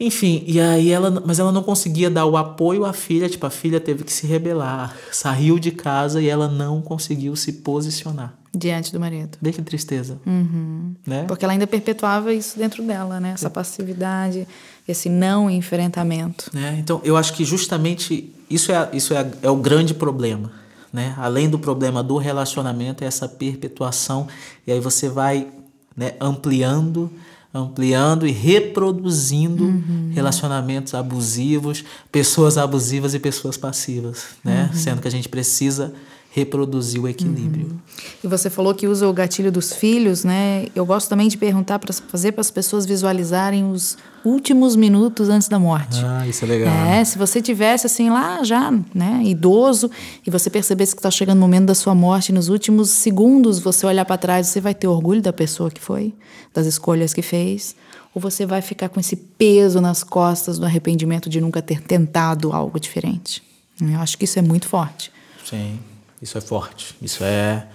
Enfim, 0.00 0.44
e 0.46 0.60
aí 0.60 0.90
ela, 0.90 1.22
mas 1.26 1.40
ela 1.40 1.50
não 1.50 1.62
conseguia 1.62 2.08
dar 2.08 2.24
o 2.24 2.36
apoio 2.36 2.84
à 2.84 2.92
filha, 2.92 3.28
tipo, 3.28 3.44
a 3.44 3.50
filha 3.50 3.80
teve 3.80 4.04
que 4.04 4.12
se 4.12 4.26
rebelar, 4.26 4.96
saiu 5.10 5.58
de 5.58 5.72
casa 5.72 6.22
e 6.22 6.28
ela 6.28 6.46
não 6.46 6.80
conseguiu 6.80 7.34
se 7.34 7.52
posicionar. 7.54 8.34
Diante 8.54 8.92
do 8.92 9.00
marido. 9.00 9.36
Vê 9.42 9.52
que 9.52 9.60
tristeza. 9.60 10.18
Uhum. 10.24 10.94
Né? 11.04 11.24
Porque 11.24 11.44
ela 11.44 11.52
ainda 11.52 11.66
perpetuava 11.66 12.32
isso 12.32 12.56
dentro 12.58 12.82
dela, 12.82 13.18
né? 13.18 13.32
Essa 13.34 13.50
passividade, 13.50 14.46
esse 14.86 15.08
não 15.08 15.50
enfrentamento. 15.50 16.50
É, 16.56 16.78
então, 16.78 17.00
eu 17.04 17.16
acho 17.16 17.34
que 17.34 17.44
justamente 17.44 18.32
isso 18.48 18.72
é, 18.72 18.88
isso 18.92 19.12
é, 19.12 19.30
é 19.42 19.50
o 19.50 19.56
grande 19.56 19.94
problema. 19.94 20.50
Né? 20.92 21.14
Além 21.18 21.48
do 21.48 21.58
problema 21.58 22.02
do 22.02 22.16
relacionamento, 22.16 23.04
é 23.04 23.06
essa 23.06 23.28
perpetuação. 23.28 24.26
E 24.66 24.72
aí 24.72 24.80
você 24.80 25.08
vai 25.08 25.48
né, 25.96 26.14
ampliando 26.20 27.10
ampliando 27.52 28.26
e 28.26 28.30
reproduzindo 28.30 29.64
uhum. 29.64 30.10
relacionamentos 30.14 30.94
abusivos, 30.94 31.82
pessoas 32.12 32.58
abusivas 32.58 33.14
e 33.14 33.18
pessoas 33.18 33.56
passivas, 33.56 34.26
né? 34.44 34.68
Uhum. 34.70 34.78
Sendo 34.78 35.00
que 35.00 35.08
a 35.08 35.10
gente 35.10 35.28
precisa 35.28 35.94
reproduzir 36.30 37.02
o 37.02 37.08
equilíbrio. 37.08 37.66
Uhum. 37.66 37.78
E 38.22 38.26
você 38.26 38.50
falou 38.50 38.74
que 38.74 38.86
usa 38.86 39.08
o 39.08 39.12
gatilho 39.12 39.50
dos 39.50 39.72
filhos, 39.72 40.24
né? 40.24 40.66
Eu 40.74 40.84
gosto 40.84 41.08
também 41.08 41.28
de 41.28 41.36
perguntar 41.36 41.78
para 41.78 41.92
fazer 41.92 42.32
para 42.32 42.42
as 42.42 42.50
pessoas 42.50 42.84
visualizarem 42.84 43.68
os 43.70 43.96
últimos 44.24 44.76
minutos 44.76 45.28
antes 45.28 45.48
da 45.48 45.58
morte. 45.58 46.04
Ah, 46.04 46.26
isso 46.26 46.44
é 46.44 46.48
legal. 46.48 46.74
É, 46.86 47.02
se 47.04 47.16
você 47.16 47.40
tivesse 47.40 47.86
assim 47.86 48.10
lá 48.10 48.44
já, 48.44 48.70
né, 48.94 49.22
idoso, 49.24 49.90
e 50.26 50.30
você 50.30 50.50
percebesse 50.50 50.94
que 50.94 50.98
está 50.98 51.10
chegando 51.10 51.38
o 51.38 51.40
momento 51.40 51.66
da 51.66 51.74
sua 51.74 51.94
morte, 51.94 52.32
nos 52.32 52.48
últimos 52.48 52.90
segundos 52.90 53.58
você 53.58 53.86
olhar 53.86 54.04
para 54.04 54.18
trás, 54.18 54.48
você 54.48 54.60
vai 54.60 54.74
ter 54.74 54.86
orgulho 54.86 55.22
da 55.22 55.32
pessoa 55.32 55.70
que 55.70 55.80
foi, 55.80 56.14
das 56.52 56.66
escolhas 56.66 57.14
que 57.14 57.22
fez, 57.22 57.74
ou 58.14 58.20
você 58.20 58.44
vai 58.44 58.60
ficar 58.60 58.88
com 58.90 59.00
esse 59.00 59.16
peso 59.16 59.80
nas 59.80 60.04
costas 60.04 60.58
do 60.58 60.66
arrependimento 60.66 61.28
de 61.28 61.40
nunca 61.40 61.62
ter 61.62 61.80
tentado 61.80 62.52
algo 62.52 62.78
diferente. 62.78 63.42
Eu 63.80 63.98
acho 64.00 64.18
que 64.18 64.24
isso 64.24 64.38
é 64.38 64.42
muito 64.42 64.66
forte. 64.66 65.10
Sim, 65.44 65.78
isso 66.20 66.36
é 66.36 66.40
forte. 66.40 66.94
Isso 67.00 67.22
é 67.22 67.66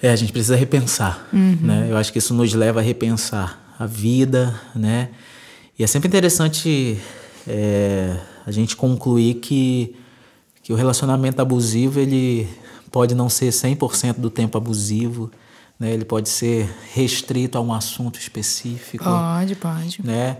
é, 0.00 0.10
a 0.10 0.16
gente 0.16 0.32
precisa 0.32 0.54
repensar, 0.54 1.26
uhum. 1.32 1.58
né? 1.60 1.88
Eu 1.90 1.96
acho 1.96 2.12
que 2.12 2.18
isso 2.18 2.32
nos 2.32 2.54
leva 2.54 2.78
a 2.78 2.82
repensar 2.82 3.74
a 3.78 3.84
vida, 3.84 4.58
né? 4.74 5.10
E 5.76 5.82
é 5.82 5.86
sempre 5.88 6.06
interessante 6.06 6.98
é, 7.46 8.16
a 8.46 8.50
gente 8.52 8.76
concluir 8.76 9.34
que, 9.34 9.96
que 10.62 10.72
o 10.72 10.76
relacionamento 10.76 11.42
abusivo 11.42 11.98
ele 11.98 12.48
pode 12.92 13.14
não 13.14 13.28
ser 13.28 13.50
100% 13.50 14.14
do 14.18 14.30
tempo 14.30 14.56
abusivo, 14.56 15.32
né? 15.80 15.92
Ele 15.92 16.04
pode 16.04 16.28
ser 16.28 16.72
restrito 16.94 17.58
a 17.58 17.60
um 17.60 17.72
assunto 17.72 18.20
específico. 18.20 19.02
Pode, 19.02 19.56
pode. 19.56 19.98
Né? 20.04 20.36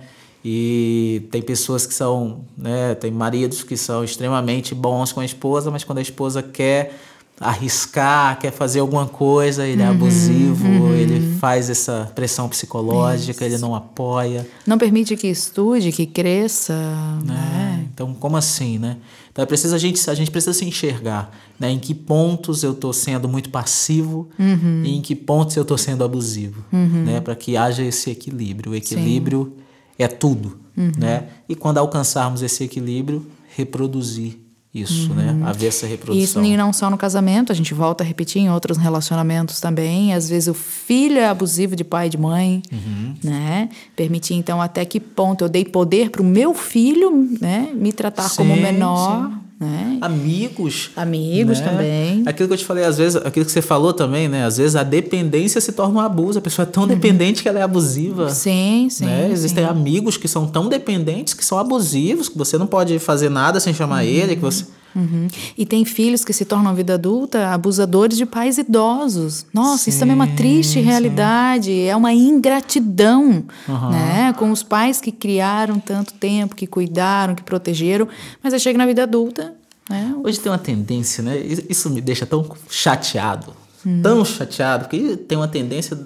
E 0.51 1.28
tem 1.30 1.42
pessoas 1.42 1.84
que 1.84 1.92
são, 1.92 2.40
né, 2.57 2.94
tem 2.94 3.11
maridos 3.11 3.62
que 3.62 3.76
são 3.76 4.03
extremamente 4.03 4.74
bons 4.74 5.12
com 5.12 5.20
a 5.20 5.24
esposa, 5.24 5.70
mas 5.70 5.84
quando 5.84 5.99
a 5.99 6.01
esposa 6.01 6.42
quer 6.42 6.99
arriscar, 7.38 8.38
quer 8.38 8.51
fazer 8.51 8.80
alguma 8.80 9.07
coisa, 9.07 9.66
ele 9.66 9.82
é 9.82 9.84
uhum, 9.84 9.90
é 9.90 9.94
abusivo, 9.94 10.66
uhum. 10.66 10.94
ele 10.94 11.36
faz 11.36 11.68
essa 11.68 12.11
pressão 12.14 12.49
psicológica, 12.49 13.44
Isso. 13.44 13.57
ele 13.57 13.61
não 13.61 13.74
apoia. 13.74 14.49
Não 14.66 14.78
permite 14.78 15.14
que 15.18 15.26
estude, 15.26 15.92
que 15.92 16.07
cresça. 16.07 16.72
É, 16.72 17.26
né? 17.26 17.86
Então, 17.92 18.14
como 18.14 18.38
assim, 18.38 18.78
né? 18.78 18.96
Então, 19.30 19.42
é 19.42 19.46
preciso 19.46 19.74
a 19.74 19.78
gente, 19.78 20.09
a 20.09 20.14
gente 20.14 20.30
precisa 20.30 20.55
se 20.55 20.64
enxergar, 20.64 21.30
né? 21.61 21.70
Em 21.70 21.78
que 21.78 21.94
pontos 21.94 22.62
eu 22.62 22.72
estou 22.72 22.94
sendo 22.94 23.28
muito 23.28 23.51
passivo 23.51 24.30
uhum. 24.38 24.82
e 24.82 24.96
em 24.96 25.03
que 25.03 25.14
pontos 25.14 25.55
eu 25.57 25.62
estou 25.62 25.76
sendo 25.76 26.03
abusivo, 26.03 26.64
uhum. 26.72 27.05
né? 27.05 27.20
Para 27.20 27.36
que 27.36 27.55
haja 27.55 27.82
esse 27.82 28.11
equilíbrio. 28.11 28.72
O 28.72 28.74
equilíbrio 28.74 29.53
Sim. 29.55 29.68
É 29.99 30.09
tudo, 30.09 30.59
uhum. 30.76 30.92
né? 30.96 31.24
E 31.49 31.55
quando 31.55 31.78
alcançarmos 31.78 32.42
esse 32.42 32.64
equilíbrio, 32.64 33.26
reproduzir 33.57 34.38
isso, 34.72 35.12
né? 35.14 35.32
uhum. 35.32 35.38
né? 35.38 35.49
Haver 35.49 35.68
essa 35.68 35.86
reprodução. 35.86 36.42
Isso 36.44 36.57
não 36.57 36.72
só 36.72 36.90
no 36.90 36.99
casamento, 36.99 37.51
a 37.51 37.55
gente 37.55 37.72
volta 37.72 38.05
a 38.05 38.07
repetir 38.07 38.42
em 38.42 38.51
outros 38.51 38.76
relacionamentos 38.76 39.61
também. 39.61 40.12
Às 40.12 40.28
vezes 40.28 40.49
o 40.49 40.55
filho 40.55 41.18
é 41.18 41.26
abusivo 41.26 41.74
de 41.74 41.84
pai 41.84 42.07
e 42.07 42.11
de 42.11 42.18
mãe, 42.18 42.62
uhum. 42.70 43.14
né? 43.24 43.70
Permitir 43.96 44.34
então 44.34 44.61
até 44.61 44.84
que 44.84 45.01
ponto 45.01 45.44
eu 45.44 45.49
dei 45.49 45.64
poder 45.64 46.11
para 46.11 46.22
o 46.22 46.24
meu 46.24 46.55
filho, 46.55 47.28
né? 47.40 47.70
Me 47.74 47.92
tratar 47.92 48.28
sim, 48.28 48.36
como 48.36 48.57
menor. 48.57 49.28
Sim. 49.28 49.47
Né? 49.61 49.99
Amigos. 50.01 50.91
Amigos 50.95 51.59
né? 51.59 51.69
também. 51.69 52.23
Aquilo 52.27 52.49
que 52.49 52.55
eu 52.55 52.59
te 52.59 52.65
falei, 52.65 52.85
às 52.85 52.97
vezes, 52.97 53.17
aquilo 53.17 53.45
que 53.45 53.51
você 53.51 53.61
falou 53.61 53.93
também, 53.93 54.29
né? 54.29 54.45
Às 54.45 54.59
vezes 54.59 54.77
a 54.77 54.85
dependência 54.85 55.61
se 55.61 55.73
torna 55.73 55.97
um 55.97 56.01
abuso. 56.01 56.39
A 56.39 56.43
pessoa 56.43 56.63
é 56.63 56.71
tão 56.71 56.85
uhum. 56.85 56.89
dependente 56.89 57.43
que 57.43 57.49
ela 57.49 57.59
é 57.59 57.63
abusiva. 57.63 58.31
Sim, 58.31 58.87
sim. 58.89 59.07
Né? 59.07 59.29
Existem 59.33 59.65
sim. 59.65 59.71
amigos 59.71 60.17
que 60.17 60.29
são 60.29 60.47
tão 60.47 60.69
dependentes 60.69 61.35
que 61.35 61.45
são 61.45 61.59
abusivos, 61.59 62.29
que 62.29 62.39
você 62.39 62.57
não 62.57 62.69
pode 62.69 62.99
fazer 63.01 63.29
nada 63.29 63.59
sem 63.59 63.75
chamar 63.75 64.05
uhum. 64.05 64.11
ele, 64.11 64.37
que 64.37 64.43
você. 64.43 64.65
Uhum. 64.95 65.28
E 65.57 65.66
tem 65.66 65.84
filhos 65.84 66.24
que 66.24 66.32
se 66.32 66.45
tornam 66.45 66.74
vida 66.74 66.95
adulta 66.95 67.49
abusadores 67.49 68.16
de 68.16 68.26
pais 68.26 68.59
idosos. 68.59 69.47
Nossa, 69.53 69.84
sim, 69.84 69.91
isso 69.91 69.99
também 69.99 70.12
é 70.12 70.16
uma 70.16 70.26
triste 70.26 70.80
realidade, 70.80 71.70
sim. 71.70 71.82
é 71.84 71.95
uma 71.95 72.12
ingratidão 72.12 73.45
uhum. 73.68 73.91
né? 73.91 74.32
com 74.39 74.51
os 74.51 74.62
pais 74.62 75.01
que 75.01 75.12
criaram 75.12 75.78
tanto 75.78 76.14
tempo, 76.14 76.57
que 76.57 76.66
cuidaram, 76.66 77.34
que 77.34 77.43
protegeram, 77.43 78.09
mas 78.43 78.53
aí 78.53 78.61
chega 78.61 78.78
na 78.78 78.86
vida 78.86 79.03
adulta. 79.03 79.55
Né? 79.89 80.14
Hoje 80.22 80.39
tem 80.41 80.51
uma 80.53 80.59
tendência, 80.59 81.22
né? 81.22 81.39
Isso 81.68 81.89
me 81.89 82.01
deixa 82.01 82.26
tão 82.26 82.47
chateado, 82.68 83.55
uhum. 83.84 84.03
tão 84.03 84.24
chateado, 84.24 84.84
porque 84.84 85.16
tem 85.16 85.39
uma 85.39 85.49
tendência 85.49 85.99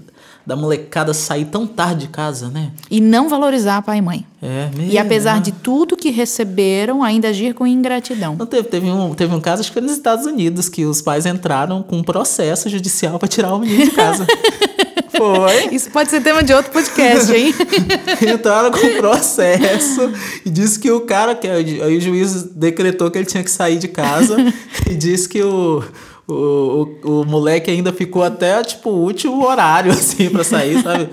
da 0.46 0.56
molecada 0.56 1.14
sair 1.14 1.44
tão 1.44 1.66
tarde 1.66 2.06
de 2.06 2.08
casa, 2.08 2.48
né? 2.48 2.72
E 2.90 3.00
não 3.00 3.28
valorizar 3.28 3.82
pai 3.82 3.98
e 3.98 4.02
mãe. 4.02 4.26
É, 4.42 4.68
mesmo, 4.76 4.92
E 4.92 4.98
apesar 4.98 5.36
né? 5.36 5.40
de 5.40 5.52
tudo 5.52 5.96
que 5.96 6.10
receberam, 6.10 7.02
ainda 7.02 7.28
agir 7.28 7.54
com 7.54 7.66
ingratidão. 7.66 8.34
Não 8.36 8.46
teve, 8.46 8.68
teve, 8.68 8.90
um, 8.90 9.14
teve 9.14 9.34
um 9.34 9.40
caso, 9.40 9.60
acho 9.60 9.70
que 9.70 9.74
foi 9.74 9.82
nos 9.82 9.92
Estados 9.92 10.26
Unidos, 10.26 10.68
que 10.68 10.84
os 10.84 11.00
pais 11.00 11.26
entraram 11.26 11.82
com 11.82 11.98
um 11.98 12.02
processo 12.02 12.68
judicial 12.68 13.18
para 13.18 13.28
tirar 13.28 13.54
o 13.54 13.58
menino 13.58 13.84
de 13.84 13.90
casa. 13.92 14.26
Foi. 15.16 15.74
Isso 15.74 15.90
pode 15.90 16.10
ser 16.10 16.20
tema 16.20 16.42
de 16.42 16.52
outro 16.52 16.72
podcast, 16.72 17.32
hein? 17.32 17.54
Entraram 18.34 18.70
com 18.72 18.96
processo 18.96 20.10
e 20.44 20.50
disse 20.50 20.78
que 20.78 20.90
o 20.90 21.02
cara, 21.02 21.34
que 21.34 21.46
aí 21.46 21.96
o 21.96 22.00
juiz 22.00 22.42
decretou 22.44 23.10
que 23.10 23.18
ele 23.18 23.26
tinha 23.26 23.44
que 23.44 23.50
sair 23.50 23.78
de 23.78 23.88
casa 23.88 24.36
e 24.90 24.94
disse 24.94 25.28
que 25.28 25.42
o, 25.42 25.84
o, 26.32 26.98
o, 27.04 27.20
o 27.20 27.24
moleque 27.26 27.70
ainda 27.70 27.92
ficou 27.92 28.22
até, 28.22 28.62
tipo, 28.62 28.90
o 28.90 29.02
último 29.02 29.44
horário, 29.46 29.92
assim, 29.92 30.30
pra 30.30 30.44
sair, 30.44 30.82
sabe? 30.82 31.08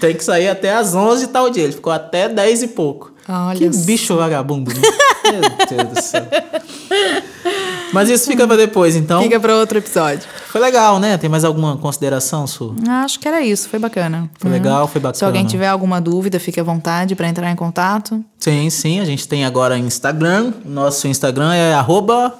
Tem 0.00 0.14
que 0.14 0.24
sair 0.24 0.48
até 0.48 0.74
às 0.74 0.94
11 0.94 1.24
e 1.24 1.26
tal 1.28 1.50
dia. 1.50 1.64
Ele 1.64 1.72
ficou 1.72 1.92
até 1.92 2.28
10 2.28 2.62
e 2.62 2.68
pouco. 2.68 3.12
Olha 3.28 3.56
que 3.56 3.72
só. 3.72 3.84
bicho 3.84 4.16
vagabundo, 4.16 4.72
né? 4.74 4.80
Meu 5.30 5.40
Deus 5.84 5.94
do 5.94 6.02
céu. 6.02 6.26
Mas 7.92 8.08
isso 8.08 8.26
fica 8.26 8.46
pra 8.46 8.56
depois, 8.56 8.96
então. 8.96 9.22
Fica 9.22 9.38
para 9.38 9.54
outro 9.54 9.78
episódio. 9.78 10.22
Foi 10.48 10.60
legal, 10.60 10.98
né? 10.98 11.16
Tem 11.18 11.28
mais 11.28 11.44
alguma 11.44 11.76
consideração, 11.76 12.46
Su? 12.46 12.74
Acho 12.88 13.20
que 13.20 13.28
era 13.28 13.42
isso, 13.42 13.68
foi 13.68 13.78
bacana. 13.78 14.30
Foi 14.38 14.50
legal, 14.50 14.88
foi 14.88 15.00
bacana. 15.00 15.14
Se 15.14 15.24
alguém 15.24 15.46
tiver 15.46 15.68
alguma 15.68 16.00
dúvida, 16.00 16.40
fique 16.40 16.58
à 16.58 16.64
vontade 16.64 17.14
para 17.14 17.28
entrar 17.28 17.50
em 17.50 17.56
contato. 17.56 18.24
Sim, 18.38 18.68
sim. 18.70 18.98
A 18.98 19.04
gente 19.04 19.28
tem 19.28 19.44
agora 19.44 19.78
Instagram. 19.78 20.52
Nosso 20.64 21.06
Instagram 21.06 21.54
é 21.54 21.74
arroba 21.74 22.34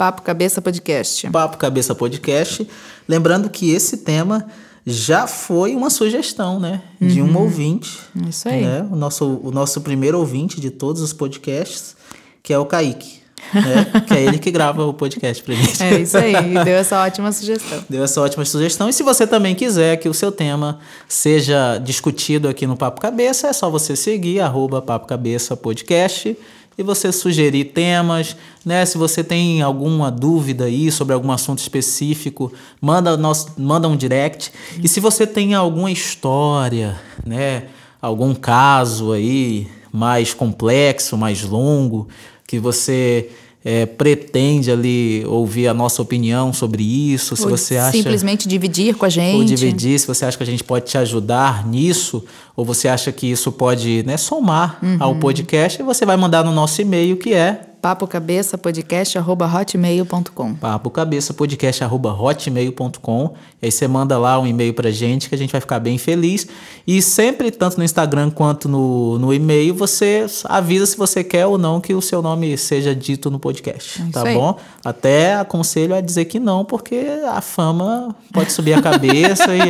Papo 0.00 0.22
Cabeça 0.22 0.62
Podcast. 0.62 1.28
Papo 1.28 1.58
Cabeça 1.58 1.94
Podcast. 1.94 2.66
Lembrando 3.06 3.50
que 3.50 3.70
esse 3.70 3.98
tema 3.98 4.46
já 4.86 5.26
foi 5.26 5.76
uma 5.76 5.90
sugestão, 5.90 6.58
né? 6.58 6.80
De 6.98 7.20
um 7.20 7.36
ouvinte. 7.36 7.98
Isso 8.26 8.48
aí. 8.48 8.62
né? 8.62 8.88
O, 8.90 8.96
nosso, 8.96 9.38
o 9.44 9.50
nosso 9.50 9.82
primeiro 9.82 10.18
ouvinte 10.18 10.58
de 10.58 10.70
todos 10.70 11.02
os 11.02 11.12
podcasts, 11.12 11.94
que 12.42 12.50
é 12.50 12.58
o 12.58 12.64
Kaique. 12.64 13.20
né? 13.52 14.00
que 14.08 14.14
é 14.14 14.22
ele 14.22 14.38
que 14.38 14.50
grava 14.50 14.86
o 14.86 14.94
podcast 14.94 15.42
pra 15.42 15.54
gente. 15.54 15.82
É 15.82 16.00
isso 16.00 16.16
aí, 16.16 16.32
deu 16.64 16.76
essa 16.76 16.98
ótima 17.04 17.30
sugestão. 17.30 17.84
Deu 17.86 18.02
essa 18.02 18.22
ótima 18.22 18.46
sugestão. 18.46 18.88
E 18.88 18.94
se 18.94 19.02
você 19.02 19.26
também 19.26 19.54
quiser 19.54 19.98
que 19.98 20.08
o 20.08 20.14
seu 20.14 20.32
tema 20.32 20.78
seja 21.06 21.76
discutido 21.76 22.48
aqui 22.48 22.66
no 22.66 22.74
Papo 22.74 23.02
Cabeça, 23.02 23.48
é 23.48 23.52
só 23.52 23.68
você 23.68 23.94
seguir 23.94 24.40
arroba 24.40 24.80
Papo 24.80 25.06
Cabeça 25.06 25.54
Podcast 25.58 26.34
e 26.80 26.82
você 26.82 27.12
sugerir 27.12 27.66
temas, 27.66 28.34
né? 28.64 28.86
Se 28.86 28.96
você 28.96 29.22
tem 29.22 29.60
alguma 29.60 30.10
dúvida 30.10 30.64
aí 30.64 30.90
sobre 30.90 31.12
algum 31.12 31.30
assunto 31.30 31.58
específico, 31.58 32.50
manda, 32.80 33.18
nós, 33.18 33.48
manda 33.58 33.86
um 33.86 33.96
direct. 33.96 34.50
E 34.82 34.88
se 34.88 34.98
você 34.98 35.26
tem 35.26 35.54
alguma 35.54 35.90
história, 35.90 36.98
né? 37.24 37.64
Algum 38.00 38.34
caso 38.34 39.12
aí 39.12 39.68
mais 39.92 40.32
complexo, 40.32 41.18
mais 41.18 41.42
longo, 41.42 42.08
que 42.46 42.58
você 42.58 43.28
é, 43.62 43.84
pretende 43.84 44.70
ali 44.70 45.22
ouvir 45.26 45.68
a 45.68 45.74
nossa 45.74 46.00
opinião 46.00 46.50
sobre 46.52 46.82
isso, 46.82 47.36
se 47.36 47.42
Ou 47.42 47.50
você 47.50 47.76
acha 47.76 47.92
simplesmente 47.92 48.48
dividir 48.48 48.94
com 48.94 49.04
a 49.04 49.08
gente. 49.08 49.36
ou 49.36 49.44
dividir, 49.44 49.98
se 49.98 50.06
você 50.06 50.24
acha 50.24 50.36
que 50.36 50.42
a 50.42 50.46
gente 50.46 50.64
pode 50.64 50.86
te 50.86 50.96
ajudar 50.96 51.66
nisso, 51.66 52.24
ou 52.60 52.64
você 52.66 52.88
acha 52.88 53.10
que 53.10 53.26
isso 53.30 53.50
pode 53.50 54.02
né, 54.06 54.18
somar 54.18 54.78
ao 54.98 55.14
podcast, 55.16 55.82
você 55.82 56.04
vai 56.04 56.18
mandar 56.18 56.44
no 56.44 56.52
nosso 56.52 56.82
e-mail 56.82 57.16
que 57.16 57.32
é 57.32 57.62
papocabeçapodcast.hotmail.com 57.80 60.54
papocabeçapodcast.hotmail.com 60.54 63.34
e 63.62 63.66
aí 63.66 63.72
você 63.72 63.86
manda 63.88 64.18
lá 64.18 64.38
um 64.38 64.46
e-mail 64.46 64.72
pra 64.74 64.90
gente 64.90 65.28
que 65.28 65.34
a 65.34 65.38
gente 65.38 65.50
vai 65.52 65.60
ficar 65.60 65.78
bem 65.78 65.98
feliz. 65.98 66.46
E 66.86 67.00
sempre, 67.02 67.50
tanto 67.50 67.76
no 67.78 67.84
Instagram 67.84 68.30
quanto 68.30 68.68
no, 68.68 69.18
no 69.18 69.32
e-mail, 69.34 69.74
você 69.74 70.24
avisa 70.44 70.86
se 70.86 70.96
você 70.96 71.22
quer 71.24 71.46
ou 71.46 71.58
não 71.58 71.80
que 71.80 71.94
o 71.94 72.00
seu 72.00 72.22
nome 72.22 72.56
seja 72.56 72.94
dito 72.94 73.30
no 73.30 73.38
podcast, 73.38 74.02
É 74.02 74.06
tá 74.12 74.26
aí. 74.26 74.34
bom? 74.34 74.56
Até 74.84 75.34
aconselho 75.36 75.94
a 75.94 76.00
dizer 76.00 76.24
que 76.26 76.38
não, 76.40 76.64
porque 76.64 77.06
a 77.28 77.40
fama 77.40 78.14
pode 78.32 78.52
subir 78.52 78.74
a 78.74 78.82
cabeça 78.82 79.54
e 79.54 79.60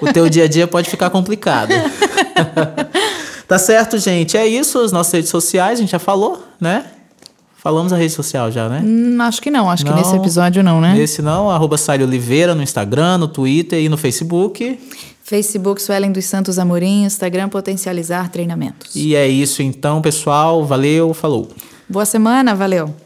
o 0.00 0.12
teu 0.12 0.28
dia 0.28 0.44
a 0.44 0.48
dia 0.48 0.66
pode 0.66 0.88
ficar 0.90 1.10
complicado. 1.10 1.72
tá 3.46 3.58
certo, 3.58 3.98
gente? 3.98 4.36
É 4.36 4.46
isso, 4.46 4.78
as 4.78 4.92
nossas 4.92 5.12
redes 5.12 5.30
sociais, 5.30 5.78
a 5.78 5.82
gente 5.82 5.90
já 5.90 5.98
falou, 5.98 6.42
né? 6.60 6.84
Falamos 7.56 7.92
a 7.92 7.96
rede 7.96 8.12
social 8.12 8.50
já, 8.52 8.68
né? 8.68 8.80
Hum, 8.84 9.16
acho 9.20 9.42
que 9.42 9.50
não, 9.50 9.68
acho 9.68 9.84
que 9.84 9.90
Não. 9.90 9.96
nesse 9.98 10.14
episódio 10.14 10.62
não, 10.62 10.80
né? 10.80 10.96
Esse 10.98 11.20
não, 11.20 11.50
arroba 11.50 11.76
Oliveira 12.00 12.54
no 12.54 12.62
Instagram, 12.62 13.18
no 13.18 13.26
Twitter 13.26 13.80
e 13.80 13.88
no 13.88 13.96
Facebook. 13.96 14.78
Facebook 15.24 15.82
Suelen 15.82 16.12
dos 16.12 16.24
Santos 16.26 16.60
Amorim, 16.60 17.02
Instagram 17.02 17.48
Potencializar 17.48 18.30
Treinamentos. 18.30 18.94
E 18.94 19.16
é 19.16 19.26
isso 19.26 19.62
então, 19.62 20.00
pessoal. 20.00 20.64
Valeu, 20.64 21.12
falou. 21.12 21.48
Boa 21.88 22.04
semana, 22.04 22.54
valeu! 22.54 23.05